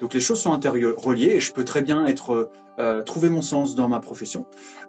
Donc 0.00 0.14
les 0.14 0.20
choses 0.20 0.40
sont 0.40 0.50
reliées 0.50 1.36
et 1.36 1.40
je 1.40 1.52
peux 1.52 1.64
très 1.64 1.82
bien 1.82 2.06
être 2.06 2.50
euh, 2.78 3.02
trouver 3.02 3.28
mon 3.28 3.42
sens 3.42 3.74
dans 3.74 3.88
ma 3.88 4.00
profession, 4.00 4.46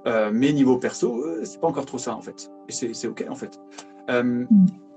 euh, 0.08 0.32
mais 0.34 0.54
niveau 0.54 0.78
perso, 0.78 1.23
euh, 1.23 1.41
c'est 1.43 1.60
pas 1.60 1.67
encore 1.67 1.86
trop 1.86 1.97
ça 1.97 2.15
en 2.15 2.21
fait. 2.21 2.52
Et 2.67 2.93
c'est 2.93 3.08
ok 3.08 3.26
en 3.30 3.36
fait. 3.36 3.60
Euh, 4.10 4.45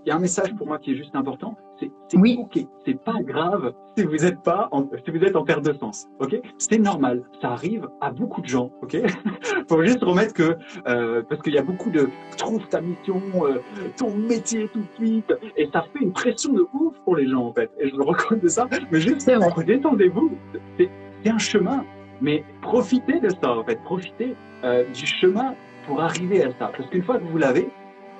il 0.04 0.08
y 0.08 0.12
a 0.12 0.16
un 0.16 0.20
message 0.20 0.54
pour 0.54 0.66
moi 0.66 0.78
qui 0.78 0.92
est 0.92 0.96
juste 0.96 1.16
important, 1.16 1.56
c'est 1.80 1.90
oui. 2.14 2.38
ok, 2.40 2.64
c'est 2.84 3.02
pas 3.02 3.20
grave 3.22 3.72
si 3.96 4.04
vous 4.04 4.24
êtes 4.24 4.40
pas, 4.42 4.68
en, 4.72 4.88
si 5.04 5.10
vous 5.10 5.24
êtes 5.24 5.36
en 5.36 5.44
perte 5.44 5.64
de 5.64 5.72
sens, 5.72 6.06
ok, 6.20 6.40
c'est 6.58 6.78
normal, 6.78 7.22
ça 7.40 7.50
arrive 7.50 7.88
à 8.00 8.10
beaucoup 8.10 8.40
de 8.40 8.46
gens, 8.46 8.70
ok? 8.82 8.96
Faut 9.68 9.82
juste 9.82 10.02
remettre 10.02 10.34
que 10.34 10.56
euh, 10.86 11.22
parce 11.28 11.40
qu'il 11.42 11.54
y 11.54 11.58
a 11.58 11.62
beaucoup 11.62 11.90
de 11.90 12.08
trouve 12.36 12.66
ta 12.68 12.80
mission, 12.80 13.20
euh, 13.42 13.58
ton 13.96 14.14
métier 14.14 14.68
tout 14.72 14.80
de 14.80 15.04
suite, 15.04 15.32
et 15.56 15.68
ça 15.72 15.84
fait 15.92 16.00
une 16.00 16.12
pression 16.12 16.52
de 16.52 16.66
ouf 16.74 16.94
pour 17.04 17.16
les 17.16 17.28
gens 17.28 17.46
en 17.46 17.52
fait. 17.52 17.70
Et 17.78 17.88
je 17.88 17.96
rends 17.96 18.14
compte 18.14 18.40
de 18.40 18.48
ça, 18.48 18.68
mais 18.90 19.00
juste 19.00 19.28
détendez-vous, 19.66 20.32
c'est 20.78 20.90
un 21.26 21.38
chemin, 21.38 21.84
mais 22.20 22.44
profitez 22.62 23.20
de 23.20 23.30
ça 23.30 23.56
en 23.56 23.64
fait, 23.64 23.82
profitez 23.82 24.34
euh, 24.64 24.84
du 24.92 25.06
chemin 25.06 25.54
pour 25.86 26.02
arriver 26.02 26.42
à 26.42 26.50
ça, 26.58 26.70
parce 26.76 26.88
qu'une 26.90 27.02
fois 27.02 27.18
que 27.18 27.24
vous 27.24 27.38
l'avez 27.38 27.68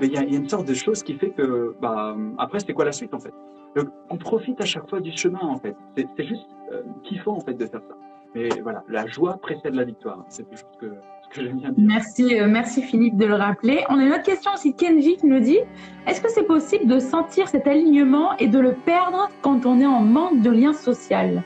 mais 0.01 0.09
il 0.09 0.13
y, 0.13 0.19
a, 0.19 0.23
il 0.23 0.33
y, 0.33 0.37
a 0.37 0.39
une 0.39 0.49
sorte 0.49 0.67
de 0.69 0.75
chose 0.75 1.03
qui 1.03 1.15
fait 1.15 1.31
que, 1.31 1.75
bah, 1.81 2.17
après, 2.39 2.61
c'est 2.61 2.73
quoi 2.73 2.85
la 2.85 2.93
suite, 2.93 3.15
en 3.15 3.19
fait? 3.19 3.33
Donc, 3.75 3.89
on 4.11 4.17
profite 4.17 4.61
à 4.61 4.65
chaque 4.65 4.89
fois 4.89 5.01
du 5.01 5.13
chemin, 5.13 5.41
en 5.41 5.59
fait. 5.59 5.77
C'est 5.97 6.25
juste 6.25 6.47
euh, 6.73 6.83
kiffant, 7.03 7.37
en 7.37 7.41
fait, 7.41 7.55
de 7.55 7.67
faire 7.67 7.81
ça. 7.89 7.95
Mais 8.35 8.49
voilà, 8.63 8.85
la 8.89 9.07
joie 9.07 9.39
précède 9.39 9.75
la 9.75 9.85
victoire. 9.85 10.25
C'est 10.29 10.47
quelque 10.49 10.59
chose 10.59 10.79
que, 10.79 10.87
que 11.31 11.43
j'aime 11.43 11.59
bien 11.59 11.71
dire. 11.73 11.85
Merci, 11.87 12.39
euh, 12.39 12.47
merci 12.49 12.83
Philippe 12.83 13.17
de 13.17 13.25
le 13.25 13.35
rappeler. 13.35 13.85
On 13.89 13.99
a 13.99 14.05
une 14.05 14.13
autre 14.13 14.25
question 14.25 14.51
aussi, 14.55 14.75
Kenji, 14.75 15.17
qui 15.17 15.27
nous 15.27 15.41
dit 15.41 15.59
est-ce 16.07 16.21
que 16.21 16.31
c'est 16.31 16.47
possible 16.47 16.87
de 16.87 16.99
sentir 16.99 17.49
cet 17.49 17.67
alignement 17.67 18.37
et 18.37 18.49
de 18.49 18.59
le 18.59 18.75
perdre 18.75 19.31
quand 19.41 19.65
on 19.65 19.81
est 19.81 19.87
en 19.87 20.03
manque 20.03 20.43
de 20.43 20.51
lien 20.51 20.75
social? 20.75 21.43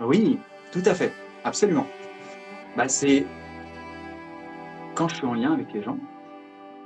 Oui, 0.00 0.38
tout 0.72 0.82
à 0.86 0.94
fait, 0.94 1.12
absolument. 1.44 1.86
Bah, 2.76 2.88
c'est 2.88 3.26
quand 4.94 5.08
je 5.08 5.16
suis 5.16 5.26
en 5.26 5.34
lien 5.34 5.52
avec 5.52 5.72
les 5.72 5.82
gens, 5.82 5.98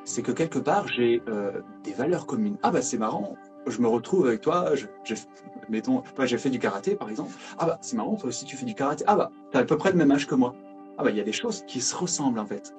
c'est 0.06 0.22
que 0.22 0.32
quelque 0.32 0.58
part, 0.58 0.88
j'ai 0.88 1.22
euh, 1.28 1.60
des 1.82 1.92
valeurs 1.92 2.26
communes. 2.26 2.56
Ah 2.62 2.70
bah 2.70 2.80
c'est 2.80 2.96
marrant, 2.96 3.36
je 3.66 3.82
me 3.82 3.88
retrouve 3.88 4.26
avec 4.26 4.40
toi, 4.40 4.74
je, 4.74 4.86
mettons, 5.68 6.02
j'ai 6.24 6.38
fait 6.38 6.48
du 6.48 6.58
karaté 6.58 6.94
par 6.94 7.10
exemple. 7.10 7.32
Ah 7.58 7.66
bah 7.66 7.78
c'est 7.82 7.96
marrant, 7.96 8.14
toi 8.14 8.28
aussi 8.28 8.44
tu 8.44 8.56
fais 8.56 8.64
du 8.64 8.74
karaté. 8.74 9.04
Ah 9.06 9.16
bah 9.16 9.30
t'as 9.50 9.60
à 9.60 9.64
peu 9.64 9.76
près 9.76 9.90
le 9.90 9.98
même 9.98 10.10
âge 10.12 10.26
que 10.26 10.34
moi. 10.34 10.54
Ah 10.96 11.04
bah 11.04 11.10
il 11.10 11.16
y 11.16 11.20
a 11.20 11.24
des 11.24 11.32
choses 11.32 11.64
qui 11.66 11.80
se 11.80 11.94
ressemblent 11.94 12.38
en 12.38 12.46
fait, 12.46 12.74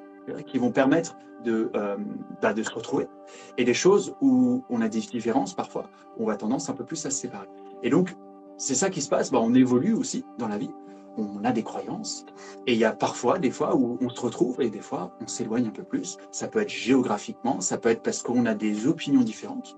qui 0.47 0.57
vont 0.57 0.71
permettre 0.71 1.17
de, 1.43 1.69
euh, 1.75 1.97
bah, 2.41 2.53
de 2.53 2.63
se 2.63 2.71
retrouver. 2.71 3.07
Et 3.57 3.65
des 3.65 3.73
choses 3.73 4.15
où 4.21 4.63
on 4.69 4.81
a 4.81 4.87
des 4.87 5.01
différences 5.01 5.53
parfois, 5.53 5.89
on 6.17 6.25
va 6.25 6.37
tendance 6.37 6.69
un 6.69 6.73
peu 6.73 6.85
plus 6.85 7.05
à 7.05 7.11
se 7.11 7.17
séparer. 7.17 7.47
Et 7.83 7.89
donc, 7.89 8.15
c'est 8.57 8.73
ça 8.73 8.89
qui 8.89 9.01
se 9.01 9.09
passe, 9.09 9.31
bah, 9.31 9.39
on 9.41 9.53
évolue 9.53 9.93
aussi 9.93 10.25
dans 10.39 10.47
la 10.47 10.57
vie 10.57 10.71
on 11.17 11.43
a 11.43 11.51
des 11.51 11.63
croyances. 11.63 12.25
Et 12.65 12.73
il 12.73 12.80
y 12.80 12.86
a 12.86 12.91
parfois 12.91 13.39
des 13.39 13.51
fois 13.51 13.75
où 13.75 13.97
on 14.01 14.10
se 14.10 14.21
retrouve 14.21 14.62
et 14.62 14.69
des 14.69 14.82
fois 14.82 15.15
on 15.21 15.27
s'éloigne 15.27 15.67
un 15.67 15.71
peu 15.71 15.84
plus. 15.84 16.17
Ça 16.32 16.47
peut 16.47 16.60
être 16.60 16.69
géographiquement, 16.69 17.62
ça 17.62 17.77
peut 17.77 17.89
être 17.89 18.01
parce 18.01 18.21
qu'on 18.21 18.45
a 18.45 18.53
des 18.53 18.88
opinions 18.88 19.21
différentes. 19.21 19.77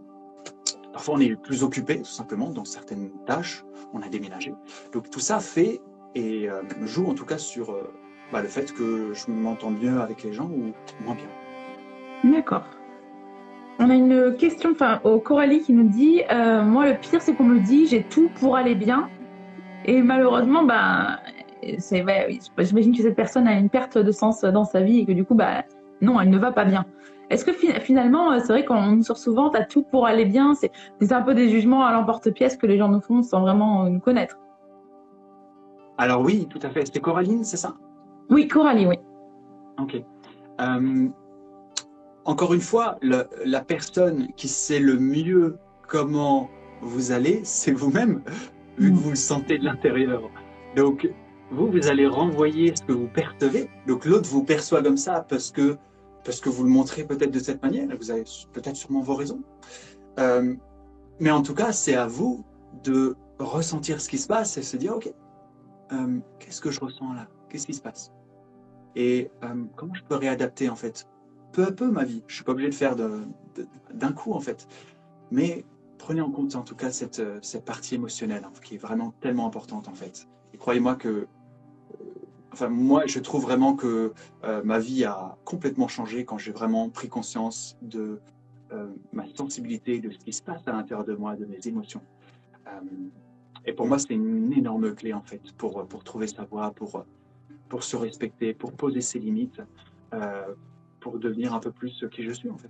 Parfois 0.94 1.16
on 1.16 1.20
est 1.20 1.36
plus 1.36 1.64
occupé 1.64 1.98
tout 1.98 2.10
simplement 2.10 2.50
dans 2.50 2.66
certaines 2.66 3.10
tâches, 3.26 3.64
on 3.94 4.02
a 4.02 4.10
déménagé. 4.10 4.54
Donc 4.92 5.10
tout 5.10 5.20
ça 5.20 5.40
fait 5.40 5.82
et 6.16 6.50
euh, 6.50 6.62
joue 6.82 7.08
en 7.08 7.14
tout 7.14 7.26
cas 7.26 7.38
sur 7.38 7.72
euh, 7.72 7.94
bah, 8.32 8.42
le 8.42 8.48
fait 8.48 8.74
que 8.74 9.14
je 9.14 9.32
m'entends 9.32 9.72
mieux 9.72 10.02
avec 10.02 10.24
les 10.24 10.34
gens 10.34 10.50
ou 10.50 10.74
moins 11.04 11.16
bien. 11.16 12.32
D'accord. 12.32 12.66
On 13.82 13.90
a 13.90 13.96
une 13.96 14.36
question 14.36 14.72
enfin, 14.72 15.00
au 15.06 15.20
Coralie 15.20 15.62
qui 15.62 15.72
nous 15.72 15.88
dit 15.88 16.22
euh, 16.30 16.64
Moi, 16.64 16.90
le 16.90 16.98
pire, 16.98 17.22
c'est 17.22 17.34
qu'on 17.34 17.46
me 17.46 17.60
dit 17.60 17.88
j'ai 17.88 18.04
tout 18.04 18.30
pour 18.36 18.58
aller 18.58 18.76
bien, 18.76 19.10
et 19.86 20.02
malheureusement, 20.02 20.64
bah, 20.64 21.20
ouais, 21.64 22.40
j'imagine 22.60 22.96
que 22.96 23.02
cette 23.04 23.16
personne 23.16 23.48
a 23.48 23.54
une 23.54 23.70
perte 23.70 23.98
de 23.98 24.12
sens 24.12 24.42
dans 24.42 24.66
sa 24.66 24.82
vie 24.82 25.00
et 25.00 25.06
que 25.06 25.12
du 25.12 25.26
coup, 25.26 25.36
bah, 25.36 25.64
non, 26.02 26.20
elle 26.20 26.30
ne 26.30 26.38
va 26.38 26.52
pas 26.52 26.66
bien. 26.66 26.86
Est-ce 27.30 27.46
que 27.46 27.52
finalement, 27.54 28.40
c'est 28.40 28.48
vrai 28.48 28.66
qu'on 28.66 28.88
nous 28.88 29.04
sort 29.04 29.18
souvent, 29.18 29.50
t'as 29.50 29.64
tout 29.64 29.84
pour 29.84 30.08
aller 30.08 30.26
bien, 30.26 30.56
c'est, 30.56 30.72
c'est 31.00 31.14
un 31.14 31.22
peu 31.22 31.36
des 31.36 31.50
jugements 31.50 31.86
à 31.86 31.92
l'emporte-pièce 31.94 32.58
que 32.58 32.66
les 32.66 32.78
gens 32.78 32.90
nous 32.90 33.02
font 33.02 33.22
sans 33.22 33.42
vraiment 33.42 33.84
nous 33.90 34.00
connaître. 34.00 34.40
Alors 35.98 36.22
oui, 36.22 36.48
tout 36.50 36.60
à 36.64 36.70
fait. 36.70 36.86
C'était 36.86 37.02
Coraline, 37.02 37.44
c'est 37.44 37.58
ça? 37.58 37.76
Oui, 38.30 38.48
Coralie, 38.48 38.88
oui. 38.88 38.96
Ok. 39.80 40.02
Euh, 40.62 41.08
encore 42.26 42.54
une 42.54 42.62
fois, 42.62 42.98
le- 43.02 43.28
la 43.46 43.62
personne 43.62 44.28
qui 44.36 44.48
sait 44.48 44.80
le 44.80 44.98
mieux 44.98 45.58
comment 45.88 46.50
vous 46.82 47.12
allez, 47.12 47.42
c'est 47.44 47.72
vous-même, 47.72 48.22
vu 48.80 48.92
que 48.92 48.98
vous 48.98 49.10
le 49.12 49.16
sentez 49.16 49.58
de 49.58 49.66
l'intérieur. 49.66 50.30
Donc, 50.76 51.10
vous, 51.52 51.72
vous 51.72 51.88
allez 51.88 52.08
renvoyer 52.08 52.76
ce 52.76 52.84
que 52.84 52.94
vous 52.94 53.08
percevez. 53.08 53.70
Donc, 53.88 54.06
l'autre 54.06 54.30
vous 54.30 54.44
perçoit 54.44 54.82
comme 54.82 54.98
ça 54.98 55.26
parce 55.28 55.52
que, 55.52 55.78
parce 56.24 56.40
que 56.40 56.50
vous 56.50 56.64
le 56.64 56.70
montrez 56.70 57.04
peut-être 57.04 57.32
de 57.32 57.40
cette 57.40 57.62
manière. 57.62 57.88
Vous 57.98 58.12
avez 58.12 58.24
peut-être 58.54 58.76
sûrement 58.76 59.02
vos 59.02 59.16
raisons. 59.16 59.42
Euh, 60.20 60.56
mais 61.20 61.32
en 61.32 61.42
tout 61.42 61.54
cas, 61.54 61.72
c'est 61.72 61.96
à 61.96 62.08
vous 62.08 62.46
de 62.84 63.16
ressentir 63.40 64.00
ce 64.00 64.10
qui 64.10 64.18
se 64.18 64.28
passe 64.28 64.58
et 64.58 64.62
se 64.62 64.78
dire, 64.78 64.96
OK, 64.96 65.12
euh, 65.92 66.20
qu'est-ce 66.40 66.62
que 66.62 66.72
je 66.72 66.80
ressens 66.80 67.14
là? 67.14 67.28
Qu'est-ce 67.50 67.66
qui 67.66 67.74
se 67.74 67.82
passe? 67.82 68.12
Et 68.96 69.32
euh, 69.44 69.66
comment 69.76 69.94
je 69.94 70.04
peux 70.04 70.16
réadapter 70.16 70.70
en 70.70 70.76
fait? 70.76 71.08
Peu 71.52 71.66
à 71.66 71.72
peu 71.72 71.90
ma 71.90 72.04
vie. 72.04 72.24
Je 72.28 72.36
suis 72.36 72.44
pas 72.44 72.52
obligé 72.52 72.70
de 72.70 72.76
faire 72.76 72.96
d'un 72.96 74.12
coup 74.12 74.34
en 74.34 74.40
fait. 74.40 74.68
Mais 75.32 75.66
prenez 76.00 76.22
en 76.22 76.32
compte 76.32 76.56
en 76.56 76.64
tout 76.64 76.76
cas 76.76 76.90
cette, 76.90 77.20
euh, 77.20 77.38
cette 77.44 77.66
partie 77.66 77.94
émotionnelle 77.94 78.44
hein, 78.44 78.52
qui 78.64 78.76
est 78.76 78.80
vraiment 78.80 79.14
tellement 79.20 79.46
importante 79.46 79.88
en 79.88 79.94
fait. 79.94 80.28
Et 80.54 80.58
croyez-moi 80.58 80.96
que, 80.96 81.10
euh, 81.10 81.28
enfin 82.52 82.70
moi 82.70 83.04
je 83.06 83.20
trouve 83.20 83.44
vraiment 83.44 83.76
que 83.76 84.14
euh, 84.44 84.64
ma 84.64 84.80
vie 84.80 85.06
a 85.06 85.38
complètement 85.46 85.88
changé 85.88 86.26
quand 86.26 86.40
j'ai 86.40 86.52
vraiment 86.52 86.90
pris 86.90 87.10
conscience 87.10 87.78
de 87.84 88.20
ma 89.12 89.26
sensibilité, 89.34 90.00
de 90.00 90.12
ce 90.12 90.20
qui 90.20 90.32
se 90.32 90.44
passe 90.44 90.68
à 90.68 90.72
l'intérieur 90.72 91.04
de 91.04 91.16
moi, 91.16 91.36
de 91.36 91.44
mes 91.44 91.68
émotions. 91.68 92.04
Et 93.66 93.74
pour 93.74 93.88
moi 93.88 93.98
c'est 93.98 94.14
une 94.14 94.54
énorme 94.54 94.94
clé 94.94 95.12
en 95.12 95.24
fait 95.24 95.42
pour, 95.58 95.88
pour 95.88 96.04
trouver 96.04 96.28
sa 96.28 96.44
voie, 96.44 96.70
pour, 96.70 97.04
pour 97.68 97.84
se 97.84 97.96
respecter, 97.96 98.54
pour 98.54 98.74
poser 98.74 99.02
ses 99.02 99.18
limites. 99.18 99.60
pour 101.00 101.18
devenir 101.18 101.56
un 101.56 101.60
peu 101.60 101.72
plus 101.72 102.06
qui 102.12 102.22
je 102.22 102.32
suis 102.32 102.52
en 102.52 102.60
fait. 102.60 102.70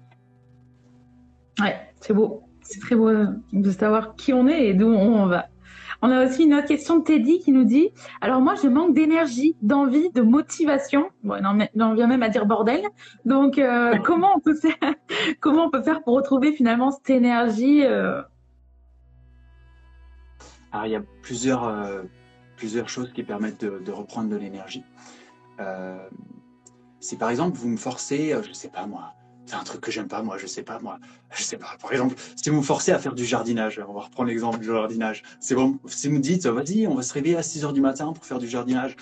Ouais, 1.59 1.93
c'est 1.99 2.13
beau. 2.13 2.48
C'est 2.69 2.79
très 2.79 2.95
beau 2.95 3.09
euh, 3.09 3.25
de 3.51 3.71
savoir 3.71 4.15
qui 4.15 4.31
on 4.31 4.47
est 4.47 4.67
et 4.67 4.73
d'où 4.75 4.85
on 4.85 5.25
va. 5.25 5.47
On 6.03 6.11
a 6.11 6.25
aussi 6.25 6.43
une 6.43 6.53
autre 6.53 6.67
question 6.67 6.99
de 6.99 7.03
Teddy 7.03 7.39
qui 7.39 7.51
nous 7.51 7.65
dit 7.65 7.89
Alors, 8.21 8.41
moi, 8.41 8.53
je 8.53 8.67
manque 8.67 8.93
d'énergie, 8.93 9.55
d'envie, 9.63 10.11
de 10.11 10.21
motivation. 10.21 11.09
Bon, 11.23 11.41
on 11.43 11.93
vient 11.95 12.07
même 12.07 12.21
à 12.21 12.29
dire 12.29 12.45
bordel. 12.45 12.85
Donc, 13.25 13.57
euh, 13.57 13.97
comment, 14.03 14.29
on 14.35 14.39
peut 14.39 14.53
faire, 14.53 14.75
comment 15.39 15.65
on 15.65 15.69
peut 15.71 15.81
faire 15.81 16.03
pour 16.03 16.13
retrouver 16.15 16.53
finalement 16.53 16.91
cette 16.91 17.09
énergie 17.09 17.83
euh, 17.83 18.21
Alors, 20.71 20.85
il 20.85 20.91
y 20.91 20.95
a 20.95 21.01
plusieurs, 21.23 21.67
euh, 21.67 22.03
plusieurs 22.55 22.87
choses 22.87 23.11
qui 23.11 23.23
permettent 23.23 23.65
de, 23.65 23.79
de 23.79 23.91
reprendre 23.91 24.29
de 24.29 24.35
l'énergie. 24.35 24.83
Si 27.01 27.17
par 27.17 27.29
exemple 27.29 27.57
vous 27.57 27.67
me 27.67 27.77
forcez, 27.77 28.33
je 28.47 28.53
sais 28.53 28.69
pas 28.69 28.85
moi, 28.85 29.13
c'est 29.49 29.55
un 29.55 29.63
truc 29.63 29.81
que 29.81 29.89
j'aime 29.91 30.07
pas 30.07 30.21
moi, 30.21 30.37
je 30.37 30.45
sais 30.45 30.61
pas 30.61 30.79
moi, 30.79 30.99
je 31.35 31.41
sais 31.41 31.57
pas. 31.57 31.75
Par 31.81 31.91
exemple, 31.91 32.15
si 32.35 32.49
vous 32.51 32.57
me 32.57 32.61
forcez 32.61 32.91
à 32.91 32.99
faire 32.99 33.15
du 33.15 33.25
jardinage, 33.25 33.81
on 33.87 33.93
va 33.93 34.01
reprendre 34.01 34.29
l'exemple 34.29 34.59
du 34.59 34.67
jardinage. 34.67 35.23
C'est 35.39 35.55
bon, 35.55 35.79
si 35.87 36.07
vous 36.07 36.15
me 36.15 36.19
dites, 36.19 36.45
vas-y, 36.45 36.85
on 36.85 36.93
va 36.93 37.01
se 37.01 37.13
réveiller 37.13 37.37
à 37.37 37.43
6 37.43 37.65
heures 37.65 37.73
du 37.73 37.81
matin 37.81 38.13
pour 38.13 38.25
faire 38.25 38.37
du 38.37 38.47
jardinage. 38.47 38.95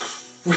vous 0.44 0.52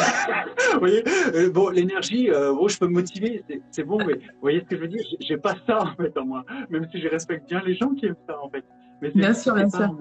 voyez, 0.80 1.04
euh, 1.34 1.50
bon, 1.50 1.70
l'énergie, 1.70 2.30
euh, 2.30 2.54
bon, 2.54 2.68
je 2.68 2.78
peux 2.78 2.88
me 2.88 2.94
motiver, 2.94 3.44
c'est- 3.72 3.84
bon, 3.84 3.98
mais 4.00 4.14
vous 4.14 4.42
voyez 4.42 4.60
ce 4.62 4.66
que 4.66 4.76
je 4.78 4.82
veux 4.82 4.88
dire? 4.88 5.04
J'ai 5.20 5.38
pas 5.38 5.56
ça 5.66 5.82
en 5.82 5.96
fait 5.96 6.18
en 6.18 6.26
moi, 6.26 6.46
même 6.70 6.88
si 6.92 7.02
je 7.02 7.08
respecte 7.08 7.48
bien 7.50 7.62
les 7.66 7.76
gens 7.76 7.90
qui 7.90 8.06
aiment 8.08 8.16
ça 8.28 8.38
en 8.42 8.50
fait. 8.50 8.64
Mais 9.04 9.12
Bien 9.12 9.34
sûr, 9.34 9.54
bien 9.56 9.70
sûr. 9.70 9.96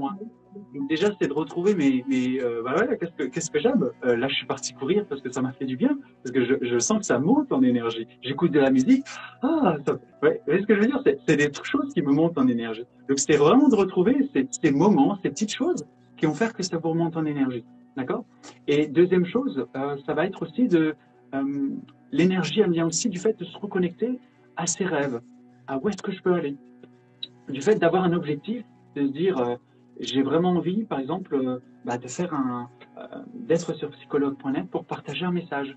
Donc 0.74 0.88
déjà, 0.88 1.08
c'est 1.20 1.28
de 1.28 1.32
retrouver 1.32 1.74
mes, 1.74 2.04
mes 2.08 2.40
euh, 2.40 2.62
bah 2.62 2.74
ouais, 2.76 2.96
qu'est-ce 2.98 3.12
que, 3.12 3.24
qu'est-ce 3.24 3.50
que 3.50 3.58
j'aime? 3.58 3.90
Euh, 4.04 4.16
Là, 4.16 4.28
je 4.28 4.34
suis 4.34 4.46
parti 4.46 4.72
courir 4.74 5.04
parce 5.08 5.20
que 5.20 5.30
ça 5.30 5.40
m'a 5.42 5.52
fait 5.52 5.64
du 5.64 5.76
bien, 5.76 5.98
parce 6.22 6.32
que 6.34 6.44
je, 6.44 6.54
je 6.62 6.78
sens 6.78 6.98
que 6.98 7.04
ça 7.06 7.18
monte 7.18 7.52
en 7.52 7.62
énergie. 7.62 8.06
J'écoute 8.22 8.52
de 8.52 8.60
la 8.60 8.70
musique, 8.70 9.04
ah, 9.42 9.76
ça, 9.86 9.94
ouais, 10.22 10.34
vous 10.40 10.44
voyez 10.46 10.60
ce 10.62 10.66
que 10.66 10.74
je 10.76 10.80
veux 10.80 10.86
dire? 10.86 11.00
C'est 11.04 11.18
c'est 11.26 11.36
des 11.36 11.50
choses 11.62 11.92
qui 11.94 12.02
me 12.02 12.12
montent 12.12 12.38
en 12.38 12.46
énergie. 12.46 12.84
Donc 13.08 13.18
c'est 13.18 13.36
vraiment 13.36 13.68
de 13.68 13.76
retrouver 13.76 14.14
ces, 14.32 14.46
ces 14.50 14.70
moments, 14.70 15.18
ces 15.22 15.30
petites 15.30 15.52
choses 15.54 15.84
qui 16.16 16.26
vont 16.26 16.34
faire 16.34 16.52
que 16.54 16.62
ça 16.62 16.76
vous 16.78 16.90
remonte 16.90 17.16
en 17.16 17.24
énergie. 17.24 17.64
D'accord? 17.96 18.24
Et 18.68 18.86
deuxième 18.86 19.26
chose, 19.26 19.66
euh, 19.76 19.96
ça 20.06 20.14
va 20.14 20.26
être 20.26 20.42
aussi 20.42 20.68
de... 20.68 20.94
euh, 21.34 21.68
L'énergie, 22.12 22.60
elle 22.60 22.70
vient 22.72 22.86
aussi 22.86 23.08
du 23.08 23.18
fait 23.18 23.38
de 23.38 23.44
se 23.44 23.56
reconnecter 23.56 24.18
à 24.56 24.66
ses 24.66 24.84
rêves, 24.84 25.20
à 25.66 25.78
où 25.78 25.88
est-ce 25.88 26.02
que 26.02 26.12
je 26.12 26.20
peux 26.22 26.34
aller? 26.34 26.56
Du 27.48 27.60
fait 27.62 27.74
d'avoir 27.76 28.04
un 28.04 28.12
objectif, 28.12 28.64
de 28.94 29.06
se 29.06 29.12
dire, 29.12 29.38
euh, 29.38 29.56
j'ai 30.00 30.22
vraiment 30.22 30.50
envie, 30.50 30.84
par 30.84 31.00
exemple, 31.00 31.34
euh, 31.34 31.58
bah, 31.84 31.98
de 31.98 32.08
faire 32.08 32.34
un, 32.34 32.68
euh, 32.98 33.02
d'être 33.34 33.74
sur 33.74 33.90
psychologue.net 33.90 34.68
pour 34.70 34.84
partager 34.84 35.24
un 35.24 35.32
message. 35.32 35.76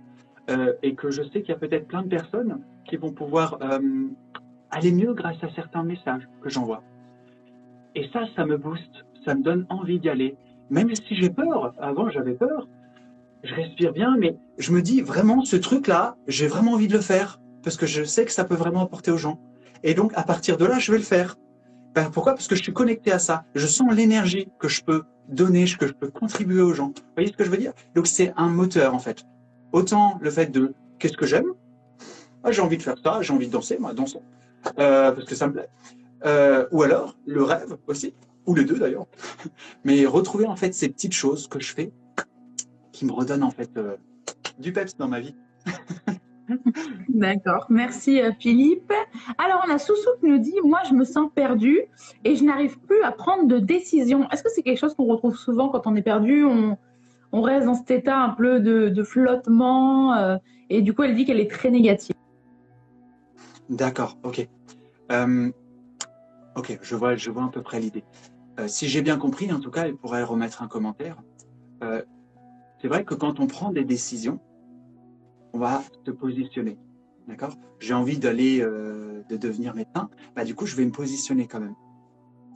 Et 0.83 0.93
que 0.93 1.09
je 1.09 1.23
sais 1.23 1.41
qu'il 1.41 1.49
y 1.49 1.53
a 1.53 1.57
peut-être 1.57 1.87
plein 1.87 2.03
de 2.03 2.07
personnes 2.07 2.59
qui 2.87 2.97
vont 2.97 3.11
pouvoir 3.11 3.57
aller 4.69 4.91
mieux 4.91 5.15
grâce 5.15 5.43
à 5.43 5.49
certains 5.55 5.81
messages 5.81 6.21
que 6.43 6.49
j'envoie. 6.49 6.83
Et 7.95 8.07
ça, 8.13 8.25
ça 8.35 8.45
me 8.45 8.55
booste, 8.55 9.05
ça 9.25 9.33
me 9.33 9.41
donne 9.41 9.65
envie 9.69 9.99
d'y 9.99 10.07
aller. 10.07 10.35
Même 10.69 10.93
si 10.93 11.15
j'ai 11.15 11.31
peur, 11.31 11.73
avant 11.79 12.11
j'avais 12.11 12.35
peur, 12.35 12.67
je 13.43 13.55
respire 13.55 13.91
bien, 13.91 14.17
mais 14.19 14.35
je 14.59 14.71
me 14.71 14.83
dis 14.83 15.01
vraiment, 15.01 15.43
ce 15.45 15.55
truc-là, 15.55 16.15
j'ai 16.27 16.45
vraiment 16.45 16.73
envie 16.73 16.87
de 16.87 16.93
le 16.93 17.01
faire, 17.01 17.39
parce 17.63 17.75
que 17.75 17.87
je 17.87 18.03
sais 18.03 18.23
que 18.25 18.31
ça 18.31 18.45
peut 18.45 18.53
vraiment 18.53 18.81
apporter 18.81 19.09
aux 19.09 19.17
gens. 19.17 19.39
Et 19.81 19.93
donc, 19.93 20.11
à 20.15 20.21
partir 20.23 20.57
de 20.57 20.65
là, 20.65 20.77
je 20.77 20.91
vais 20.91 20.99
le 20.99 21.03
faire. 21.03 21.37
Ben, 21.95 22.09
pourquoi? 22.11 22.33
Parce 22.33 22.47
que 22.47 22.55
je 22.55 22.61
suis 22.61 22.73
connecté 22.73 23.13
à 23.13 23.19
ça. 23.19 23.45
Je 23.55 23.65
sens 23.65 23.93
l'énergie 23.93 24.49
que 24.59 24.67
je 24.67 24.83
peux 24.83 25.03
donner, 25.29 25.65
que 25.65 25.87
je 25.87 25.93
peux 25.93 26.09
contribuer 26.09 26.61
aux 26.61 26.73
gens. 26.73 26.87
Vous 26.87 27.03
voyez 27.15 27.29
ce 27.31 27.37
que 27.37 27.45
je 27.45 27.49
veux 27.49 27.57
dire? 27.57 27.71
Donc, 27.95 28.05
c'est 28.05 28.33
un 28.35 28.49
moteur, 28.49 28.93
en 28.93 28.99
fait. 28.99 29.23
Autant 29.71 30.19
le 30.21 30.29
fait 30.29 30.47
de 30.47 30.73
qu'est-ce 30.99 31.15
que 31.15 31.25
j'aime? 31.25 31.53
Ah, 32.43 32.51
J'ai 32.51 32.61
envie 32.61 32.77
de 32.77 32.83
faire 32.83 32.97
ça, 33.01 33.21
j'ai 33.21 33.33
envie 33.33 33.47
de 33.47 33.51
danser, 33.51 33.77
moi, 33.79 33.93
dansons. 33.93 34.21
Euh, 34.77 35.11
parce 35.13 35.25
que 35.25 35.35
ça 35.35 35.47
me 35.47 35.53
plaît. 35.53 35.69
Euh, 36.25 36.67
ou 36.71 36.83
alors, 36.83 37.15
le 37.25 37.43
rêve 37.43 37.77
aussi, 37.87 38.13
ou 38.45 38.55
les 38.55 38.65
deux 38.65 38.77
d'ailleurs. 38.77 39.07
Mais 39.85 40.05
retrouver, 40.05 40.45
en 40.47 40.55
fait, 40.57 40.73
ces 40.73 40.89
petites 40.89 41.13
choses 41.13 41.47
que 41.47 41.59
je 41.59 41.73
fais 41.73 41.91
qui 42.91 43.05
me 43.05 43.13
redonnent, 43.13 43.43
en 43.43 43.51
fait, 43.51 43.69
euh, 43.77 43.95
du 44.59 44.73
peps 44.73 44.97
dans 44.97 45.07
ma 45.07 45.21
vie. 45.21 45.35
D'accord, 47.09 47.65
merci 47.69 48.21
euh, 48.21 48.31
Philippe. 48.39 48.91
Alors 49.37 49.63
on 49.67 49.71
a 49.71 49.77
Soussou 49.77 50.09
qui 50.19 50.27
nous 50.27 50.37
dit 50.37 50.55
Moi 50.63 50.79
je 50.87 50.93
me 50.93 51.03
sens 51.03 51.29
perdu 51.33 51.81
et 52.23 52.35
je 52.35 52.43
n'arrive 52.43 52.79
plus 52.79 53.01
à 53.03 53.11
prendre 53.11 53.47
de 53.47 53.59
décision. 53.59 54.29
Est-ce 54.29 54.43
que 54.43 54.49
c'est 54.49 54.61
quelque 54.61 54.79
chose 54.79 54.95
qu'on 54.95 55.05
retrouve 55.05 55.35
souvent 55.37 55.69
quand 55.69 55.87
on 55.87 55.95
est 55.95 56.01
perdu? 56.01 56.45
On, 56.45 56.77
reste 57.41 57.65
dans 57.65 57.75
cet 57.75 57.91
état 57.91 58.17
un 58.17 58.29
peu 58.29 58.61
de, 58.61 59.03
flottement 59.03 60.13
euh, 60.13 60.37
et 60.69 60.81
du 60.81 60.93
coup 60.93 61.03
elle 61.03 61.15
dit 61.15 61.25
qu'elle 61.25 61.39
est 61.39 61.51
très 61.51 61.69
négative. 61.69 62.15
D'accord, 63.69 64.17
ok. 64.23 64.47
Euh, 65.11 65.51
ok, 66.55 66.79
je 66.81 66.95
vois, 66.95 67.15
je 67.15 67.29
vois 67.31 67.45
à 67.45 67.49
peu 67.49 67.61
près 67.61 67.79
l'idée. 67.79 68.03
Si 68.67 68.87
j'ai 68.87 69.01
bien 69.01 69.17
compris, 69.17 69.51
en 69.51 69.59
tout 69.59 69.69
cas, 69.69 69.85
elle 69.85 69.97
pourrait 69.97 70.23
remettre 70.23 70.63
un 70.63 70.69
commentaire. 70.69 71.17
C'est 72.81 72.87
vrai 72.87 73.03
que 73.03 73.15
quand 73.15 73.41
on 73.41 73.47
prend 73.47 73.73
des 73.73 73.83
décisions, 73.83 74.39
on 75.55 75.59
va 75.59 75.81
se 76.05 76.11
positionner. 76.11 76.77
D'accord? 77.27 77.53
J'ai 77.79 77.93
envie 77.93 78.19
d'aller, 78.19 78.59
euh, 78.61 79.21
de 79.29 79.37
devenir 79.37 79.73
médecin, 79.73 80.09
bah, 80.35 80.43
du 80.43 80.53
coup, 80.53 80.65
je 80.65 80.75
vais 80.75 80.85
me 80.85 80.91
positionner 80.91 81.47
quand 81.47 81.61
même. 81.61 81.75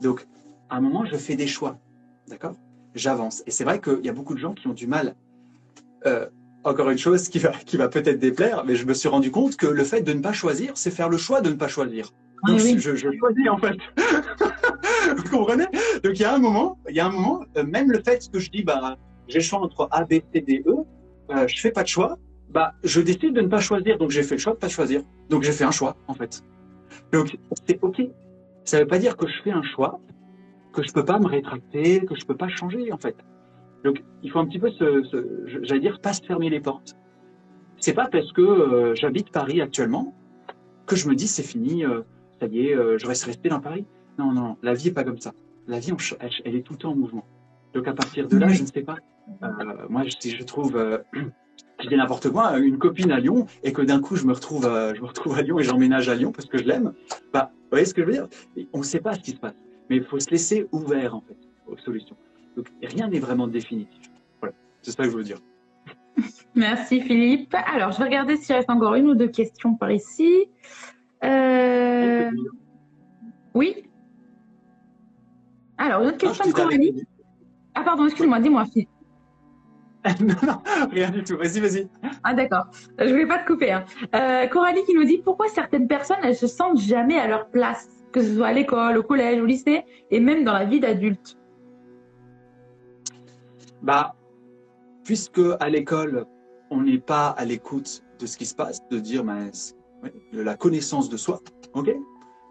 Donc, 0.02 0.26
à 0.68 0.76
un 0.76 0.80
moment, 0.80 1.04
je 1.06 1.16
fais 1.16 1.34
des 1.34 1.46
choix. 1.46 1.78
D'accord? 2.28 2.54
J'avance. 2.94 3.42
Et 3.46 3.50
c'est 3.50 3.64
vrai 3.64 3.80
qu'il 3.80 4.04
y 4.04 4.08
a 4.08 4.12
beaucoup 4.12 4.34
de 4.34 4.38
gens 4.38 4.52
qui 4.52 4.68
ont 4.68 4.74
du 4.74 4.86
mal. 4.86 5.16
Euh, 6.06 6.26
encore 6.62 6.90
une 6.90 6.98
chose 6.98 7.28
qui 7.28 7.38
va, 7.38 7.50
qui 7.50 7.78
va 7.78 7.88
peut-être 7.88 8.18
déplaire, 8.18 8.64
mais 8.66 8.76
je 8.76 8.84
me 8.84 8.92
suis 8.92 9.08
rendu 9.08 9.30
compte 9.30 9.56
que 9.56 9.66
le 9.66 9.82
fait 9.82 10.02
de 10.02 10.12
ne 10.12 10.20
pas 10.20 10.34
choisir, 10.34 10.72
c'est 10.74 10.90
faire 10.90 11.08
le 11.08 11.16
choix 11.16 11.40
de 11.40 11.48
ne 11.48 11.54
pas 11.54 11.68
choisir. 11.68 12.10
Oui, 12.44 12.52
Donc, 12.52 12.60
oui. 12.62 12.78
je, 12.78 12.94
je 12.96 13.08
choisis 13.18 13.48
en 13.48 13.56
fait. 13.56 13.76
Vous 15.16 15.30
comprenez? 15.30 15.66
Donc 16.04 16.12
il 16.14 16.20
y 16.20 16.24
a 16.24 16.34
un 16.34 16.38
moment, 16.38 16.78
il 16.88 16.94
y 16.94 17.00
a 17.00 17.06
un 17.06 17.10
moment, 17.10 17.44
euh, 17.56 17.64
même 17.64 17.90
le 17.90 18.02
fait 18.02 18.30
que 18.30 18.38
je 18.38 18.50
dis 18.50 18.62
bah 18.62 18.96
j'ai 19.28 19.38
le 19.38 19.44
choix 19.44 19.60
entre 19.60 19.88
A, 19.90 20.04
B, 20.04 20.20
C, 20.34 20.40
D, 20.40 20.62
E, 20.66 20.74
euh, 21.30 21.46
je 21.46 21.60
fais 21.60 21.70
pas 21.70 21.82
de 21.82 21.88
choix, 21.88 22.18
bah 22.52 22.74
je 22.84 23.00
décide 23.00 23.34
de 23.34 23.40
ne 23.40 23.48
pas 23.48 23.60
choisir, 23.60 23.98
donc 23.98 24.10
j'ai 24.10 24.22
fait 24.22 24.34
le 24.36 24.40
choix 24.40 24.52
de 24.54 24.58
pas 24.58 24.68
choisir. 24.68 25.02
Donc 25.28 25.42
j'ai 25.42 25.52
fait 25.52 25.64
un 25.64 25.70
choix 25.70 25.96
en 26.08 26.14
fait. 26.14 26.42
Donc 27.12 27.36
c'est 27.66 27.78
ok. 27.82 28.02
Ça 28.64 28.78
veut 28.80 28.86
pas 28.86 28.98
dire 28.98 29.16
que 29.16 29.26
je 29.26 29.42
fais 29.42 29.50
un 29.52 29.62
choix, 29.62 30.00
que 30.72 30.82
je 30.82 30.92
peux 30.92 31.04
pas 31.04 31.18
me 31.18 31.26
rétracter, 31.26 32.04
que 32.04 32.14
je 32.14 32.24
peux 32.24 32.36
pas 32.36 32.48
changer 32.48 32.92
en 32.92 32.98
fait. 32.98 33.16
Donc 33.84 34.02
il 34.22 34.30
faut 34.30 34.38
un 34.38 34.46
petit 34.46 34.58
peu 34.58 34.70
se, 34.70 35.02
se- 35.04 35.62
j'allais 35.64 35.80
dire 35.80 36.00
pas 36.00 36.12
se 36.12 36.22
fermer 36.22 36.50
les 36.50 36.60
portes. 36.60 36.96
C'est 37.78 37.94
pas 37.94 38.08
parce 38.08 38.30
que 38.32 38.42
euh, 38.42 38.94
j'habite 38.94 39.30
Paris 39.30 39.60
actuellement 39.60 40.14
que 40.86 40.96
je 40.96 41.08
me 41.08 41.14
dis 41.14 41.28
c'est 41.28 41.42
fini, 41.42 41.84
euh, 41.84 42.02
ça 42.40 42.46
y 42.46 42.66
est, 42.66 42.74
euh, 42.76 42.98
je 42.98 43.06
reste 43.06 43.24
resté 43.24 43.48
dans 43.48 43.60
Paris. 43.60 43.86
Non, 44.18 44.32
non, 44.32 44.56
la 44.62 44.74
vie 44.74 44.88
est 44.88 44.92
pas 44.92 45.04
comme 45.04 45.18
ça. 45.18 45.32
La 45.66 45.78
vie, 45.78 45.92
on 45.92 45.96
elle, 46.20 46.30
elle 46.44 46.56
est 46.56 46.62
tout 46.62 46.72
le 46.74 46.78
temps 46.78 46.90
en 46.90 46.96
mouvement. 46.96 47.24
Donc 47.74 47.86
à 47.88 47.92
partir 47.94 48.28
de 48.28 48.36
là, 48.36 48.48
je 48.48 48.62
ne 48.62 48.66
sais 48.66 48.82
pas. 48.82 48.96
Moi, 49.88 50.02
je- 50.04 50.16
si 50.20 50.30
je 50.36 50.42
trouve, 50.42 50.76
je 51.82 51.88
dis 51.88 51.96
n'importe 51.96 52.30
quoi, 52.30 52.58
une 52.58 52.78
copine 52.78 53.10
à 53.12 53.20
Lyon, 53.20 53.46
et 53.62 53.72
que 53.72 53.82
d'un 53.82 54.00
coup 54.00 54.16
je 54.16 54.26
me 54.26 54.32
retrouve, 54.32 54.66
à, 54.66 54.94
je 54.94 55.00
me 55.00 55.06
retrouve 55.06 55.36
à 55.36 55.42
Lyon 55.42 55.58
et 55.58 55.62
j'emménage 55.62 56.08
à 56.08 56.14
Lyon 56.14 56.32
parce 56.32 56.46
que 56.46 56.58
je 56.58 56.64
l'aime. 56.64 56.92
Bah, 57.32 57.50
vous 57.52 57.68
voyez 57.70 57.84
ce 57.84 57.94
que 57.94 58.02
je 58.02 58.06
veux 58.06 58.12
dire? 58.12 58.28
On 58.72 58.78
ne 58.78 58.84
sait 58.84 59.00
pas 59.00 59.14
ce 59.14 59.20
qui 59.20 59.32
se 59.32 59.36
passe, 59.36 59.54
mais 59.88 59.96
il 59.96 60.04
faut 60.04 60.18
se 60.18 60.30
laisser 60.30 60.66
ouvert 60.72 61.14
en 61.14 61.20
fait 61.20 61.36
aux 61.66 61.76
solutions. 61.78 62.16
Donc 62.56 62.66
rien 62.82 63.08
n'est 63.08 63.20
vraiment 63.20 63.46
définitif. 63.46 64.10
Voilà, 64.40 64.54
c'est 64.82 64.90
ça 64.90 65.04
que 65.04 65.10
je 65.10 65.16
veux 65.16 65.24
dire. 65.24 65.38
Merci 66.54 67.00
Philippe. 67.00 67.54
Alors, 67.54 67.92
je 67.92 67.98
vais 67.98 68.04
regarder 68.04 68.36
s'il 68.36 68.54
reste 68.54 68.70
encore 68.70 68.94
une 68.94 69.08
ou 69.08 69.14
deux 69.14 69.28
questions 69.28 69.74
par 69.74 69.90
ici. 69.90 70.46
Euh, 71.22 72.30
Oui 73.54 73.84
Alors, 75.78 76.02
une 76.02 76.08
autre 76.08 76.18
question 76.18 76.46
de 76.46 76.52
Coralie. 76.52 77.04
Ah, 77.74 77.82
pardon, 77.82 78.06
excuse-moi, 78.06 78.40
dis-moi, 78.40 78.64
Philippe. 78.66 78.88
non, 80.20 80.34
non, 80.46 80.62
rien 80.90 81.10
du 81.10 81.22
tout. 81.22 81.36
Vas-y, 81.36 81.60
vas-y. 81.60 81.88
Ah, 82.24 82.32
d'accord. 82.32 82.64
Je 82.98 83.04
ne 83.04 83.12
vais 83.14 83.26
pas 83.26 83.38
te 83.38 83.46
couper. 83.46 83.70
hein. 83.72 83.84
Euh, 84.14 84.46
Coralie 84.46 84.82
qui 84.84 84.94
nous 84.94 85.04
dit 85.04 85.18
pourquoi 85.18 85.48
certaines 85.48 85.88
personnes, 85.88 86.16
elles 86.22 86.36
se 86.36 86.46
sentent 86.46 86.80
jamais 86.80 87.18
à 87.18 87.26
leur 87.26 87.50
place, 87.50 87.88
que 88.12 88.22
ce 88.22 88.34
soit 88.34 88.48
à 88.48 88.52
l'école, 88.52 88.96
au 88.96 89.02
collège, 89.02 89.40
au 89.40 89.44
lycée, 89.44 89.84
et 90.10 90.20
même 90.20 90.44
dans 90.44 90.54
la 90.54 90.64
vie 90.64 90.80
d'adulte? 90.80 91.36
Bah, 93.82 94.14
puisque 95.04 95.40
à 95.60 95.68
l'école, 95.68 96.24
on 96.70 96.82
n'est 96.82 96.98
pas 96.98 97.28
à 97.28 97.44
l'écoute 97.44 98.02
de 98.18 98.26
ce 98.26 98.36
qui 98.36 98.46
se 98.46 98.54
passe, 98.54 98.80
de 98.90 98.98
dire 98.98 99.24
ben, 99.24 99.50
de 100.32 100.40
la 100.40 100.56
connaissance 100.56 101.08
de 101.10 101.16
soi, 101.16 101.40
ok? 101.74 101.90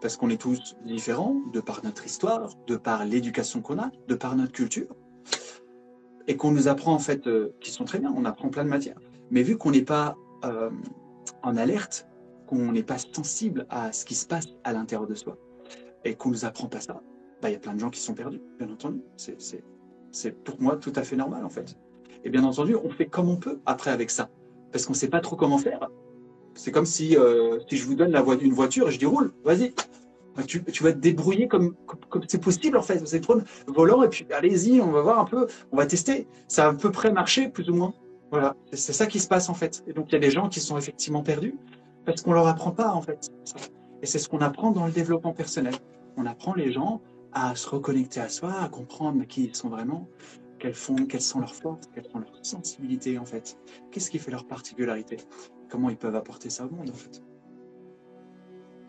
Parce 0.00 0.16
qu'on 0.16 0.30
est 0.30 0.40
tous 0.40 0.76
différents, 0.84 1.36
de 1.52 1.60
par 1.60 1.84
notre 1.84 2.06
histoire, 2.06 2.48
de 2.66 2.76
par 2.76 3.04
l'éducation 3.04 3.60
qu'on 3.60 3.78
a, 3.78 3.90
de 4.08 4.14
par 4.14 4.34
notre 4.36 4.52
culture, 4.52 4.86
et 6.30 6.36
qu'on 6.36 6.52
nous 6.52 6.68
apprend 6.68 6.94
en 6.94 7.00
fait, 7.00 7.26
euh, 7.26 7.52
qui 7.60 7.72
sont 7.72 7.84
très 7.84 7.98
bien, 7.98 8.14
on 8.16 8.24
apprend 8.24 8.50
plein 8.50 8.62
de 8.62 8.68
matières. 8.68 9.00
Mais 9.32 9.42
vu 9.42 9.58
qu'on 9.58 9.72
n'est 9.72 9.82
pas 9.82 10.16
euh, 10.44 10.70
en 11.42 11.56
alerte, 11.56 12.06
qu'on 12.46 12.70
n'est 12.70 12.84
pas 12.84 12.98
sensible 12.98 13.66
à 13.68 13.90
ce 13.90 14.04
qui 14.04 14.14
se 14.14 14.26
passe 14.26 14.46
à 14.62 14.72
l'intérieur 14.72 15.08
de 15.08 15.14
soi, 15.16 15.36
et 16.04 16.14
qu'on 16.14 16.28
nous 16.28 16.44
apprend 16.44 16.68
pas 16.68 16.78
ça, 16.78 17.02
bah, 17.42 17.50
il 17.50 17.54
y 17.54 17.56
a 17.56 17.58
plein 17.58 17.74
de 17.74 17.80
gens 17.80 17.90
qui 17.90 17.98
sont 17.98 18.14
perdus, 18.14 18.40
bien 18.60 18.70
entendu. 18.70 19.02
C'est 19.16 20.44
pour 20.44 20.60
moi 20.62 20.76
tout 20.76 20.92
à 20.94 21.02
fait 21.02 21.16
normal 21.16 21.44
en 21.44 21.50
fait. 21.50 21.76
Et 22.22 22.30
bien 22.30 22.44
entendu, 22.44 22.76
on 22.76 22.90
fait 22.90 23.06
comme 23.06 23.28
on 23.28 23.36
peut 23.36 23.58
après 23.66 23.90
avec 23.90 24.08
ça, 24.08 24.30
parce 24.70 24.86
qu'on 24.86 24.92
ne 24.92 24.98
sait 24.98 25.10
pas 25.10 25.20
trop 25.20 25.34
comment 25.34 25.58
faire. 25.58 25.90
C'est 26.54 26.70
comme 26.70 26.86
si, 26.86 27.16
euh, 27.16 27.58
si 27.68 27.76
je 27.76 27.86
vous 27.86 27.96
donne 27.96 28.12
la 28.12 28.22
voie 28.22 28.36
d'une 28.36 28.52
voiture 28.52 28.86
et 28.86 28.92
je 28.92 29.00
dis 29.00 29.06
roule, 29.06 29.32
vas-y. 29.42 29.74
Tu, 30.46 30.82
vas 30.82 30.92
te 30.92 30.98
débrouiller 30.98 31.48
comme 31.48 31.74
c'est 32.28 32.40
possible 32.40 32.76
en 32.76 32.82
fait. 32.82 33.20
Prendre 33.20 33.42
le 33.66 33.72
volant 33.72 34.02
et 34.02 34.08
puis 34.08 34.26
allez-y, 34.32 34.80
on 34.80 34.90
va 34.90 35.02
voir 35.02 35.18
un 35.18 35.24
peu, 35.24 35.46
on 35.72 35.76
va 35.76 35.86
tester. 35.86 36.26
Ça 36.48 36.66
a 36.66 36.70
à 36.70 36.74
peu 36.74 36.90
près 36.90 37.12
marché 37.12 37.48
plus 37.48 37.68
ou 37.68 37.74
moins. 37.74 37.94
Voilà, 38.30 38.56
c'est 38.70 38.76
c'est 38.76 38.92
ça 38.92 39.06
qui 39.06 39.18
se 39.18 39.26
passe 39.26 39.48
en 39.48 39.54
fait. 39.54 39.82
Et 39.86 39.92
donc 39.92 40.06
il 40.08 40.12
y 40.12 40.16
a 40.16 40.20
des 40.20 40.30
gens 40.30 40.48
qui 40.48 40.60
sont 40.60 40.78
effectivement 40.78 41.22
perdus 41.22 41.56
parce 42.04 42.22
qu'on 42.22 42.32
leur 42.32 42.46
apprend 42.46 42.70
pas 42.70 42.92
en 42.92 43.02
fait. 43.02 43.30
Et 44.02 44.06
c'est 44.06 44.18
ce 44.18 44.28
qu'on 44.28 44.40
apprend 44.40 44.70
dans 44.70 44.86
le 44.86 44.92
développement 44.92 45.32
personnel. 45.32 45.74
On 46.16 46.26
apprend 46.26 46.54
les 46.54 46.72
gens 46.72 47.00
à 47.32 47.54
se 47.54 47.68
reconnecter 47.68 48.20
à 48.20 48.28
soi, 48.28 48.52
à 48.60 48.68
comprendre 48.68 49.24
qui 49.24 49.44
ils 49.44 49.54
sont 49.54 49.68
vraiment, 49.68 50.08
quelles, 50.58 50.74
quelles 51.08 51.20
sont 51.20 51.40
leurs 51.40 51.54
forces, 51.54 51.86
quelles 51.94 52.08
sont 52.10 52.18
leurs 52.18 52.38
sensibilités 52.42 53.18
en 53.18 53.24
fait. 53.24 53.58
Qu'est-ce 53.90 54.10
qui 54.10 54.18
fait 54.18 54.30
leur 54.30 54.46
particularité? 54.46 55.18
Comment 55.68 55.90
ils 55.90 55.96
peuvent 55.96 56.16
apporter 56.16 56.50
ça 56.50 56.66
au 56.66 56.70
monde 56.70 56.90
en 56.90 56.94
fait? 56.94 57.22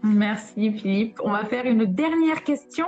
Merci 0.03 0.71
Philippe. 0.71 1.19
On 1.23 1.31
va 1.31 1.45
faire 1.45 1.65
une 1.65 1.85
dernière 1.85 2.43
question, 2.43 2.85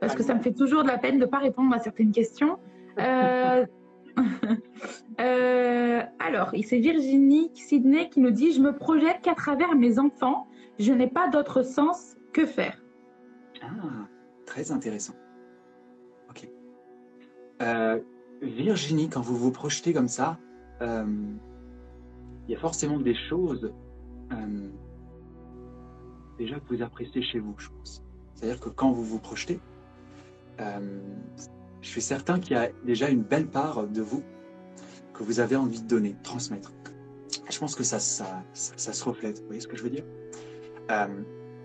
parce 0.00 0.14
que 0.14 0.22
ça 0.22 0.34
me 0.34 0.40
fait 0.40 0.52
toujours 0.52 0.82
de 0.82 0.88
la 0.88 0.98
peine 0.98 1.18
de 1.18 1.24
ne 1.24 1.30
pas 1.30 1.38
répondre 1.38 1.74
à 1.74 1.78
certaines 1.78 2.10
questions. 2.10 2.58
Euh, 2.98 3.64
euh, 5.20 6.02
alors, 6.18 6.52
c'est 6.64 6.78
Virginie 6.78 7.50
Sydney 7.54 8.08
qui 8.10 8.20
nous 8.20 8.30
dit 8.30 8.52
Je 8.52 8.60
me 8.60 8.76
projette 8.76 9.20
qu'à 9.22 9.34
travers 9.34 9.74
mes 9.76 9.98
enfants, 9.98 10.48
je 10.78 10.92
n'ai 10.92 11.08
pas 11.08 11.28
d'autre 11.28 11.62
sens 11.62 12.16
que 12.32 12.44
faire. 12.44 12.82
Ah, 13.62 14.08
très 14.44 14.72
intéressant. 14.72 15.14
Ok. 16.28 16.48
Euh, 17.62 18.00
Virginie, 18.42 19.08
quand 19.08 19.20
vous 19.20 19.36
vous 19.36 19.52
projetez 19.52 19.92
comme 19.92 20.08
ça, 20.08 20.38
il 20.80 22.50
y 22.50 22.56
a 22.56 22.58
forcément 22.58 22.98
des 22.98 23.14
choses 23.28 23.72
déjà 26.38 26.58
que 26.60 26.74
vous 26.74 26.82
appréciez 26.82 27.22
chez 27.22 27.38
vous, 27.38 27.54
je 27.58 27.68
pense. 27.68 28.02
C'est-à-dire 28.34 28.60
que 28.60 28.68
quand 28.68 28.90
vous 28.92 29.04
vous 29.04 29.18
projetez, 29.18 29.60
euh, 30.60 31.00
je 31.80 31.88
suis 31.88 32.02
certain 32.02 32.38
qu'il 32.40 32.52
y 32.56 32.58
a 32.58 32.70
déjà 32.84 33.08
une 33.08 33.22
belle 33.22 33.46
part 33.46 33.86
de 33.86 34.02
vous 34.02 34.22
que 35.14 35.22
vous 35.22 35.40
avez 35.40 35.56
envie 35.56 35.82
de 35.82 35.88
donner, 35.88 36.12
de 36.14 36.22
transmettre. 36.22 36.72
Je 37.50 37.58
pense 37.58 37.74
que 37.74 37.82
ça, 37.82 37.98
ça, 37.98 38.42
ça, 38.54 38.92
se 38.92 39.04
reflète. 39.04 39.40
Vous 39.40 39.46
voyez 39.46 39.60
ce 39.60 39.68
que 39.68 39.76
je 39.76 39.82
veux 39.82 39.90
dire? 39.90 40.04
Euh, 40.90 41.22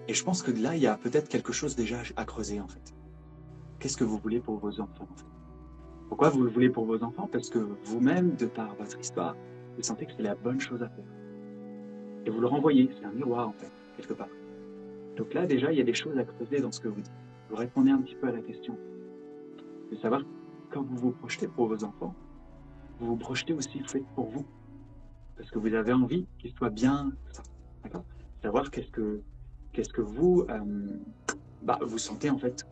Et 0.08 0.14
je 0.14 0.24
pense 0.24 0.42
que 0.42 0.52
là, 0.52 0.76
il 0.76 0.82
y 0.82 0.88
a 0.88 0.98
peut-être 0.98 1.28
quelque 1.28 1.52
chose 1.54 1.76
déjà 1.76 2.00
à 2.16 2.26
creuser 2.26 2.60
en 2.62 2.68
fait. 2.68 2.96
Qu'est-ce 3.80 3.98
que 3.98 4.06
vous 4.06 4.18
voulez 4.18 4.40
pour 4.40 4.58
vos 4.58 4.80
enfants 4.80 5.08
Pourquoi 6.08 6.30
vous 6.30 6.44
le 6.44 6.50
voulez 6.50 6.70
pour 6.70 6.86
vos 6.86 7.04
enfants? 7.04 7.28
Parce 7.32 7.50
que 7.50 7.60
vous-même, 7.84 8.36
de 8.36 8.46
par 8.46 8.76
votre 8.76 9.00
histoire, 9.00 9.36
vous 9.76 9.84
sentez 9.84 10.06
que 10.06 10.14
c'est 10.16 10.24
la 10.24 10.36
bonne 10.36 10.60
chose 10.60 10.82
à 10.82 10.90
faire. 10.90 11.06
Et 12.26 12.30
vous 12.30 12.40
le 12.40 12.48
renvoyez, 12.48 12.90
c'est 12.98 13.06
un 13.06 13.12
miroir 13.12 13.50
en 13.50 13.54
fait, 13.54 13.72
quelque 13.98 14.14
part. 14.14 14.30
Donc 15.18 15.34
là, 15.34 15.48
déjà, 15.48 15.72
il 15.72 15.78
y 15.78 15.82
a 15.82 15.84
des 15.84 15.96
choses 15.96 16.18
à 16.18 16.24
creuser 16.24 16.62
dans 16.62 16.72
ce 16.72 16.80
que 16.80 16.88
vous. 16.88 17.02
Vous 17.50 17.56
répondez 17.56 17.90
un 17.90 18.02
petit 18.02 18.16
peu 18.16 18.28
à 18.28 18.32
la 18.32 18.42
question. 18.42 18.78
De 19.92 19.96
savoir, 19.98 20.22
quand 20.72 20.84
vous 20.84 20.98
vous 20.98 21.12
projetez 21.12 21.48
pour 21.48 21.68
vos 21.68 21.84
enfants, 21.84 22.14
vous 23.00 23.08
vous 23.08 23.18
projetez 23.18 23.54
aussi 23.54 23.80
fait 23.80 24.04
pour 24.16 24.30
vous. 24.30 24.46
Parce 25.36 25.50
que 25.50 25.58
vous 25.58 25.74
avez 25.74 25.92
envie 25.92 26.28
qu'ils 26.38 26.52
soient 26.52 26.70
bien. 26.70 27.12
D'accord? 27.84 28.06
Savoir 28.44 28.70
qu'est-ce 28.70 28.92
que, 28.92 29.22
qu'est-ce 29.74 29.92
que 29.92 30.02
vous, 30.02 30.46
euh, 30.50 30.60
bah, 31.64 31.80
vous 31.82 31.98
sentez 31.98 32.30
en 32.30 32.38
fait 32.38 32.68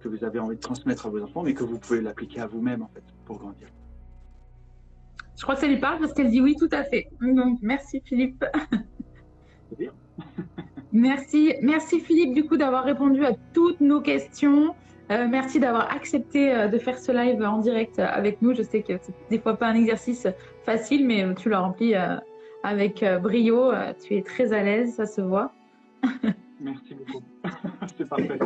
que 0.00 0.08
vous 0.08 0.24
avez 0.24 0.38
envie 0.38 0.56
de 0.56 0.60
transmettre 0.60 1.06
à 1.06 1.10
vos 1.10 1.22
enfants, 1.22 1.42
mais 1.42 1.52
que 1.52 1.64
vous 1.64 1.78
pouvez 1.78 2.00
l'appliquer 2.00 2.40
à 2.40 2.46
vous-même 2.46 2.82
en 2.82 2.88
fait 2.88 3.04
pour 3.26 3.38
grandir. 3.38 3.68
Je 5.36 5.42
crois 5.42 5.54
que 5.54 5.60
ça 5.60 5.66
lui 5.66 5.78
parle 5.78 5.98
parce 6.00 6.14
qu'elle 6.14 6.30
dit 6.30 6.40
oui, 6.40 6.56
tout 6.58 6.68
à 6.72 6.84
fait. 6.84 7.08
Donc, 7.20 7.58
merci 7.62 8.00
Philippe. 8.06 8.44
Merci, 10.92 11.54
merci 11.62 12.00
Philippe 12.00 12.34
du 12.34 12.44
coup 12.44 12.56
d'avoir 12.56 12.84
répondu 12.84 13.24
à 13.24 13.32
toutes 13.52 13.80
nos 13.80 14.00
questions. 14.00 14.74
Euh, 15.10 15.26
merci 15.28 15.58
d'avoir 15.58 15.92
accepté 15.92 16.54
euh, 16.54 16.68
de 16.68 16.78
faire 16.78 16.98
ce 16.98 17.10
live 17.10 17.42
en 17.42 17.58
direct 17.58 17.98
euh, 17.98 18.06
avec 18.06 18.42
nous. 18.42 18.54
Je 18.54 18.62
sais 18.62 18.82
que 18.82 18.92
c'est 19.02 19.14
des 19.28 19.40
fois 19.40 19.56
pas 19.56 19.68
un 19.68 19.74
exercice 19.74 20.28
facile, 20.64 21.06
mais 21.06 21.34
tu 21.34 21.48
l'as 21.48 21.60
rempli 21.60 21.94
avec 22.62 23.04
brio. 23.22 23.72
Tu 24.04 24.16
es 24.16 24.22
très 24.22 24.52
à 24.52 24.62
l'aise, 24.62 24.94
ça 24.94 25.06
se 25.06 25.20
voit. 25.20 25.52
Merci 26.60 26.94
beaucoup. 26.94 27.22
C'est 27.96 28.08
parfait. 28.08 28.38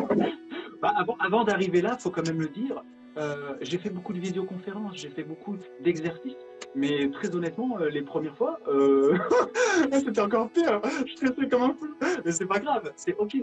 Bah, 0.80 0.92
avant 0.96 1.16
avant 1.18 1.44
d'arriver 1.44 1.82
là, 1.82 1.96
il 1.98 2.02
faut 2.02 2.10
quand 2.10 2.26
même 2.26 2.40
le 2.40 2.48
dire, 2.48 2.82
euh, 3.16 3.54
j'ai 3.60 3.78
fait 3.78 3.90
beaucoup 3.90 4.12
de 4.12 4.18
vidéoconférences, 4.18 4.96
j'ai 4.96 5.08
fait 5.10 5.22
beaucoup 5.22 5.56
d'exercices, 5.80 6.36
mais 6.74 7.10
très 7.10 7.34
honnêtement, 7.34 7.78
euh, 7.80 7.88
les 7.88 8.02
premières 8.02 8.36
fois, 8.36 8.58
euh, 8.68 9.16
c'était 9.92 10.20
encore 10.20 10.50
pire. 10.50 10.80
Je 11.06 11.12
stressais 11.12 11.48
comme 11.48 11.62
un 11.62 11.74
fou. 11.74 11.94
Mais 12.24 12.32
c'est 12.32 12.46
pas 12.46 12.58
grave, 12.58 12.92
c'est 12.96 13.14
ok. 13.16 13.36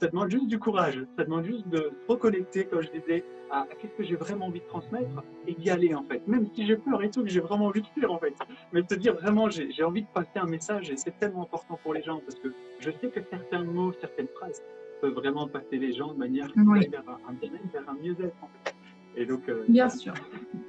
Ça 0.00 0.06
demande 0.08 0.30
juste 0.30 0.46
du 0.46 0.58
courage, 0.58 1.04
ça 1.18 1.24
demande 1.24 1.44
juste 1.44 1.68
de 1.68 1.76
se 1.78 1.90
reconnecter, 2.08 2.64
comme 2.64 2.80
je 2.80 2.90
disais, 2.90 3.22
à, 3.50 3.60
à 3.60 3.66
qu'est-ce 3.66 3.92
que 3.92 4.02
j'ai 4.02 4.16
vraiment 4.16 4.46
envie 4.46 4.60
de 4.60 4.64
transmettre 4.64 5.22
et 5.46 5.52
d'y 5.52 5.68
aller 5.68 5.94
en 5.94 6.04
fait. 6.04 6.26
Même 6.26 6.46
si 6.54 6.66
j'ai 6.66 6.76
peur 6.76 7.02
et 7.02 7.10
tout, 7.10 7.22
que 7.22 7.28
j'ai 7.28 7.40
vraiment 7.40 7.66
envie 7.66 7.82
de 7.82 7.86
fuir 7.88 8.10
en 8.10 8.18
fait. 8.18 8.32
Mais 8.72 8.80
de 8.80 8.86
te 8.86 8.94
dire 8.94 9.12
vraiment, 9.14 9.50
j'ai 9.50 9.84
envie 9.84 10.00
de 10.00 10.06
passer 10.14 10.36
un 10.38 10.46
message 10.46 10.90
et 10.90 10.96
c'est 10.96 11.18
tellement 11.18 11.42
important 11.42 11.78
pour 11.82 11.92
les 11.92 12.02
gens 12.02 12.20
parce 12.20 12.36
que 12.38 12.48
je 12.78 12.90
sais 12.90 13.08
que 13.08 13.20
certains 13.28 13.62
mots, 13.62 13.92
certaines 14.00 14.28
phrases 14.28 14.62
peuvent 15.02 15.12
vraiment 15.12 15.46
passer 15.48 15.76
les 15.76 15.92
gens 15.92 16.14
de 16.14 16.18
manière 16.18 16.48
Oui. 16.56 16.88
vers 16.88 17.04
un 17.08 17.34
vers 17.72 17.88
un 17.88 17.94
mieux-être. 18.02 18.36
En 18.42 18.48
fait. 18.64 18.69
Et 19.16 19.26
donc, 19.26 19.48
euh, 19.48 19.64
Bien 19.68 19.88
sûr. 19.88 20.14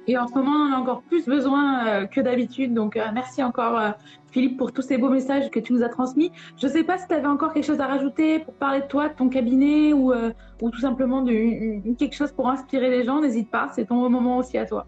Et 0.06 0.18
en 0.18 0.26
ce 0.26 0.34
moment, 0.34 0.52
on 0.52 0.72
en 0.72 0.76
a 0.76 0.80
encore 0.80 1.02
plus 1.02 1.26
besoin 1.26 1.86
euh, 1.86 2.06
que 2.06 2.20
d'habitude. 2.20 2.74
Donc, 2.74 2.96
euh, 2.96 3.06
merci 3.14 3.42
encore, 3.42 3.94
Philippe, 4.30 4.58
pour 4.58 4.72
tous 4.72 4.82
ces 4.82 4.98
beaux 4.98 5.10
messages 5.10 5.50
que 5.50 5.60
tu 5.60 5.72
nous 5.72 5.82
as 5.82 5.88
transmis. 5.88 6.32
Je 6.60 6.66
ne 6.66 6.72
sais 6.72 6.84
pas 6.84 6.98
si 6.98 7.06
tu 7.06 7.14
avais 7.14 7.26
encore 7.26 7.52
quelque 7.52 7.66
chose 7.66 7.80
à 7.80 7.86
rajouter 7.86 8.40
pour 8.40 8.54
parler 8.54 8.80
de 8.80 8.86
toi, 8.86 9.08
de 9.08 9.14
ton 9.14 9.28
cabinet 9.28 9.92
ou, 9.92 10.12
ou 10.60 10.70
tout 10.70 10.80
simplement 10.80 11.22
de, 11.22 11.94
quelque 11.94 12.14
chose 12.14 12.32
pour 12.32 12.48
inspirer 12.48 12.90
les 12.90 13.04
gens. 13.04 13.20
N'hésite 13.20 13.50
pas, 13.50 13.70
c'est 13.74 13.86
ton 13.86 14.08
moment 14.08 14.38
aussi 14.38 14.58
à 14.58 14.66
toi. 14.66 14.86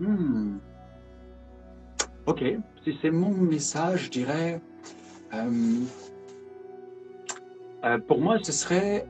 hmm. 0.00 0.58
ok, 2.26 2.44
si 2.84 2.98
c'est 3.00 3.10
mon 3.10 3.30
message, 3.30 4.04
je 4.06 4.10
dirais, 4.10 4.60
pour 8.06 8.20
moi, 8.20 8.36
ce 8.42 8.52
serait, 8.52 9.06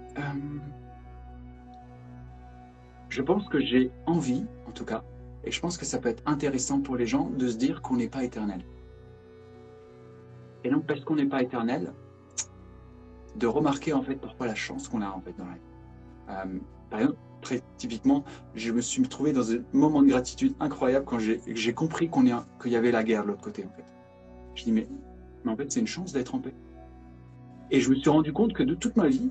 je 3.11 3.23
pense 3.23 3.49
que 3.49 3.61
j'ai 3.61 3.90
envie, 4.07 4.46
en 4.66 4.70
tout 4.70 4.85
cas, 4.85 5.05
et 5.44 5.51
je 5.51 5.61
pense 5.61 5.77
que 5.77 5.85
ça 5.85 5.99
peut 5.99 6.09
être 6.09 6.23
intéressant 6.27 6.81
pour 6.81 6.96
les 6.96 7.07
gens 7.07 7.31
de 7.31 7.49
se 7.49 7.57
dire 7.57 7.83
qu'on 7.83 7.96
n'est 7.96 8.09
pas 8.09 8.25
éternel. 8.25 8.64
Et 10.64 10.70
donc, 10.70 10.87
parce 10.87 11.01
qu'on 11.01 11.16
n'est 11.16 11.27
pas 11.27 11.42
éternel, 11.42 11.92
de 13.37 13.46
remarquer 13.46 13.92
en 13.92 14.03
fait 14.03 14.16
parfois 14.16 14.46
la 14.46 14.55
chance 14.55 14.88
qu'on 14.88 15.03
a 15.03 15.09
en 15.09 15.20
fait 15.20 15.35
dans 15.37 15.46
la 15.46 15.55
vie. 15.55 15.61
Euh, 16.31 16.59
par 16.90 17.01
exemple, 17.01 17.18
très 17.40 17.62
typiquement, 17.79 18.25
je 18.55 18.73
me 18.73 18.81
suis 18.81 19.03
trouvé 19.03 19.33
dans 19.33 19.53
un 19.53 19.59
moment 19.73 20.03
de 20.03 20.09
gratitude 20.09 20.55
incroyable 20.61 21.07
quand 21.07 21.18
j'ai 21.18 21.75
compris 21.75 22.09
qu'on 22.09 22.25
qu'il 22.61 22.73
y 22.73 22.77
avait 22.77 22.90
la 22.90 23.03
guerre 23.03 23.23
de 23.23 23.29
l'autre 23.29 23.42
côté 23.42 23.64
en 23.64 23.75
fait. 23.77 23.85
Je 24.55 24.64
dis 24.64 24.73
mais, 24.73 24.87
mais 25.44 25.53
en 25.53 25.57
fait 25.57 25.70
c'est 25.73 25.81
une 25.81 25.87
chance 25.87 26.12
d'être 26.12 26.35
en 26.35 26.40
paix. 26.40 26.55
Et 27.70 27.81
je 27.81 27.90
me 27.90 27.94
suis 27.94 28.11
rendu 28.11 28.33
compte 28.33 28.53
que 28.53 28.62
de 28.62 28.75
toute 28.75 28.96
ma 28.96 29.09
vie, 29.09 29.31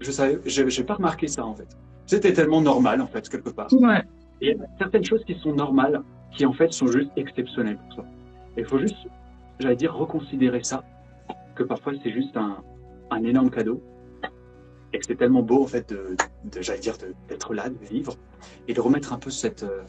je 0.00 0.10
savais, 0.10 0.40
j'ai 0.46 0.84
pas 0.84 0.94
remarqué 0.94 1.28
ça 1.28 1.44
en 1.44 1.54
fait. 1.54 1.68
C'était 2.06 2.32
tellement 2.32 2.60
normal 2.60 3.00
en 3.00 3.06
fait 3.06 3.28
quelque 3.28 3.50
part. 3.50 3.72
Ouais. 3.72 4.02
Et 4.40 4.50
il 4.52 4.56
y 4.56 4.60
a 4.60 4.66
certaines 4.78 5.04
choses 5.04 5.22
qui 5.24 5.38
sont 5.40 5.54
normales 5.54 6.02
qui 6.32 6.46
en 6.46 6.52
fait 6.52 6.72
sont 6.72 6.86
juste 6.86 7.10
exceptionnels 7.16 7.76
pour 7.76 7.96
toi. 7.96 8.04
Il 8.56 8.64
faut 8.64 8.78
juste, 8.78 8.96
j'allais 9.58 9.76
dire, 9.76 9.94
reconsidérer 9.94 10.62
ça, 10.62 10.82
que 11.54 11.62
parfois 11.62 11.92
c'est 12.02 12.12
juste 12.12 12.36
un, 12.36 12.62
un 13.10 13.22
énorme 13.24 13.50
cadeau 13.50 13.82
et 14.92 14.98
que 14.98 15.06
c'est 15.06 15.16
tellement 15.16 15.42
beau 15.42 15.62
en 15.62 15.66
fait 15.66 15.88
de, 15.90 16.16
de 16.44 16.62
j'allais 16.62 16.80
dire 16.80 16.96
d'être 17.28 17.54
là 17.54 17.68
de 17.68 17.84
vivre 17.84 18.14
et 18.66 18.74
de 18.74 18.80
remettre 18.80 19.12
un 19.12 19.18
peu 19.18 19.30
cette 19.30 19.62
euh, 19.62 19.82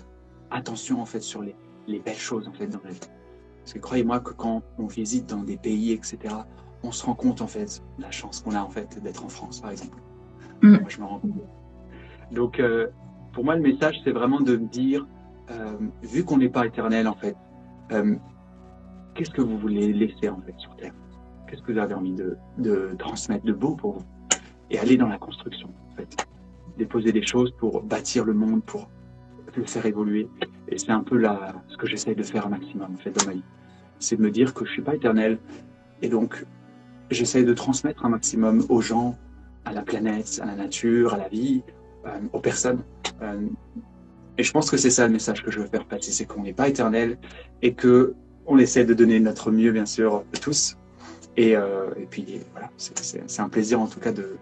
attention 0.51 1.01
en 1.01 1.05
fait 1.05 1.21
sur 1.21 1.41
les, 1.41 1.55
les, 1.87 1.99
belles 1.99 2.15
choses 2.15 2.47
en 2.47 2.53
fait 2.53 2.67
dans 2.67 2.81
la 2.83 2.91
vie 2.91 2.99
parce 3.59 3.73
que 3.73 3.79
croyez-moi 3.79 4.19
que 4.19 4.33
quand 4.33 4.61
on 4.77 4.85
visite 4.85 5.27
dans 5.27 5.43
des 5.43 5.57
pays 5.57 5.91
etc 5.93 6.35
on 6.83 6.91
se 6.91 7.05
rend 7.05 7.15
compte 7.15 7.41
en 7.41 7.47
fait 7.47 7.83
de 7.97 8.03
la 8.03 8.11
chance 8.11 8.41
qu'on 8.41 8.55
a 8.55 8.61
en 8.61 8.69
fait 8.69 9.01
d'être 9.03 9.25
en 9.25 9.29
France 9.29 9.61
par 9.61 9.71
exemple 9.71 9.97
mm. 10.61 10.79
moi 10.79 10.89
je 10.89 10.99
me 10.99 11.05
rends 11.05 11.19
compte 11.19 11.31
donc 12.31 12.59
euh, 12.59 12.87
pour 13.33 13.43
moi 13.43 13.55
le 13.55 13.61
message 13.61 13.95
c'est 14.03 14.11
vraiment 14.11 14.41
de 14.41 14.57
me 14.57 14.67
dire 14.67 15.05
euh, 15.51 15.77
vu 16.01 16.23
qu'on 16.23 16.37
n'est 16.37 16.49
pas 16.49 16.65
éternel 16.65 17.07
en 17.07 17.15
fait 17.15 17.35
euh, 17.91 18.15
qu'est-ce 19.13 19.31
que 19.31 19.41
vous 19.41 19.57
voulez 19.57 19.93
laisser 19.93 20.29
en 20.29 20.41
fait 20.41 20.55
sur 20.57 20.75
terre? 20.75 20.93
Qu'est-ce 21.47 21.61
que 21.61 21.73
vous 21.73 21.79
avez 21.79 21.93
envie 21.93 22.13
de, 22.13 22.37
de 22.57 22.95
transmettre 22.97 23.45
de 23.45 23.53
beau 23.53 23.75
pour 23.75 23.93
vous? 23.93 24.05
Et 24.69 24.79
aller 24.79 24.97
dans 24.97 25.07
la 25.07 25.17
construction, 25.17 25.69
en 25.91 25.95
fait. 25.95 26.27
Déposer 26.77 27.11
des 27.11 27.25
choses 27.25 27.51
pour 27.59 27.83
bâtir 27.83 28.23
le 28.23 28.33
monde, 28.33 28.63
pour 28.63 28.89
le 29.55 29.65
faire 29.65 29.85
évoluer. 29.85 30.29
Et 30.69 30.77
c'est 30.77 30.91
un 30.91 31.03
peu 31.03 31.17
là 31.17 31.53
ce 31.67 31.75
que 31.75 31.87
j'essaye 31.87 32.15
de 32.15 32.23
faire 32.23 32.47
un 32.47 32.49
maximum, 32.49 32.93
en 32.93 32.97
fait, 32.97 33.11
dans 33.11 33.25
ma 33.25 33.33
vie. 33.33 33.43
C'est 33.99 34.15
de 34.15 34.21
me 34.21 34.31
dire 34.31 34.53
que 34.53 34.65
je 34.65 34.71
suis 34.71 34.81
pas 34.81 34.95
éternel. 34.95 35.39
Et 36.01 36.07
donc, 36.07 36.45
j'essaye 37.13 37.45
de 37.45 37.53
transmettre 37.53 38.05
un 38.05 38.09
maximum 38.09 38.65
aux 38.69 38.81
gens, 38.81 39.17
à 39.65 39.73
la 39.73 39.81
planète, 39.81 40.39
à 40.41 40.45
la 40.45 40.55
nature, 40.55 41.13
à 41.13 41.17
la 41.17 41.27
vie, 41.27 41.61
euh, 42.05 42.19
aux 42.33 42.39
personnes. 42.39 42.83
Euh, 43.21 43.39
et 44.37 44.43
je 44.43 44.51
pense 44.51 44.71
que 44.71 44.77
c'est 44.77 44.89
ça 44.89 45.05
le 45.05 45.13
message 45.13 45.43
que 45.43 45.51
je 45.51 45.59
veux 45.59 45.67
faire 45.67 45.85
passer, 45.85 46.11
c'est 46.11 46.25
qu'on 46.25 46.41
n'est 46.43 46.53
pas 46.53 46.67
éternel 46.67 47.17
et 47.61 47.73
que 47.73 48.15
on 48.47 48.57
essaie 48.57 48.85
de 48.85 48.93
donner 48.93 49.19
notre 49.19 49.51
mieux, 49.51 49.71
bien 49.71 49.85
sûr, 49.85 50.23
tous. 50.41 50.77
Et, 51.37 51.55
euh, 51.55 51.89
et 51.95 52.07
puis 52.09 52.39
voilà, 52.53 52.69
c'est 52.77 53.39
un 53.39 53.49
plaisir 53.49 53.79
en 53.79 53.87
tout 53.87 53.99
cas 53.99 54.11
de, 54.11 54.35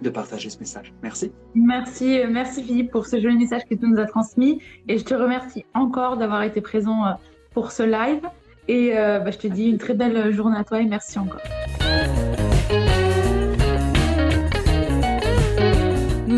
de 0.00 0.10
partager 0.10 0.48
ce 0.48 0.60
message. 0.60 0.94
Merci. 1.02 1.32
Merci, 1.54 2.20
merci 2.30 2.62
Philippe 2.62 2.92
pour 2.92 3.06
ce 3.06 3.20
joli 3.20 3.36
message 3.36 3.62
que 3.68 3.74
tu 3.74 3.84
nous 3.84 3.98
as 3.98 4.06
transmis. 4.06 4.62
Et 4.86 4.96
je 4.96 5.04
te 5.04 5.14
remercie 5.14 5.66
encore 5.74 6.16
d'avoir 6.16 6.42
été 6.44 6.60
présent 6.60 7.18
pour 7.52 7.72
ce 7.72 7.82
live. 7.82 8.22
Et 8.68 8.92
bah, 8.94 9.30
je 9.30 9.38
te 9.38 9.48
dis 9.48 9.64
une 9.64 9.78
très 9.78 9.94
belle 9.94 10.32
journée 10.32 10.56
à 10.56 10.64
toi 10.64 10.80
et 10.80 10.86
merci 10.86 11.18
encore. 11.18 11.42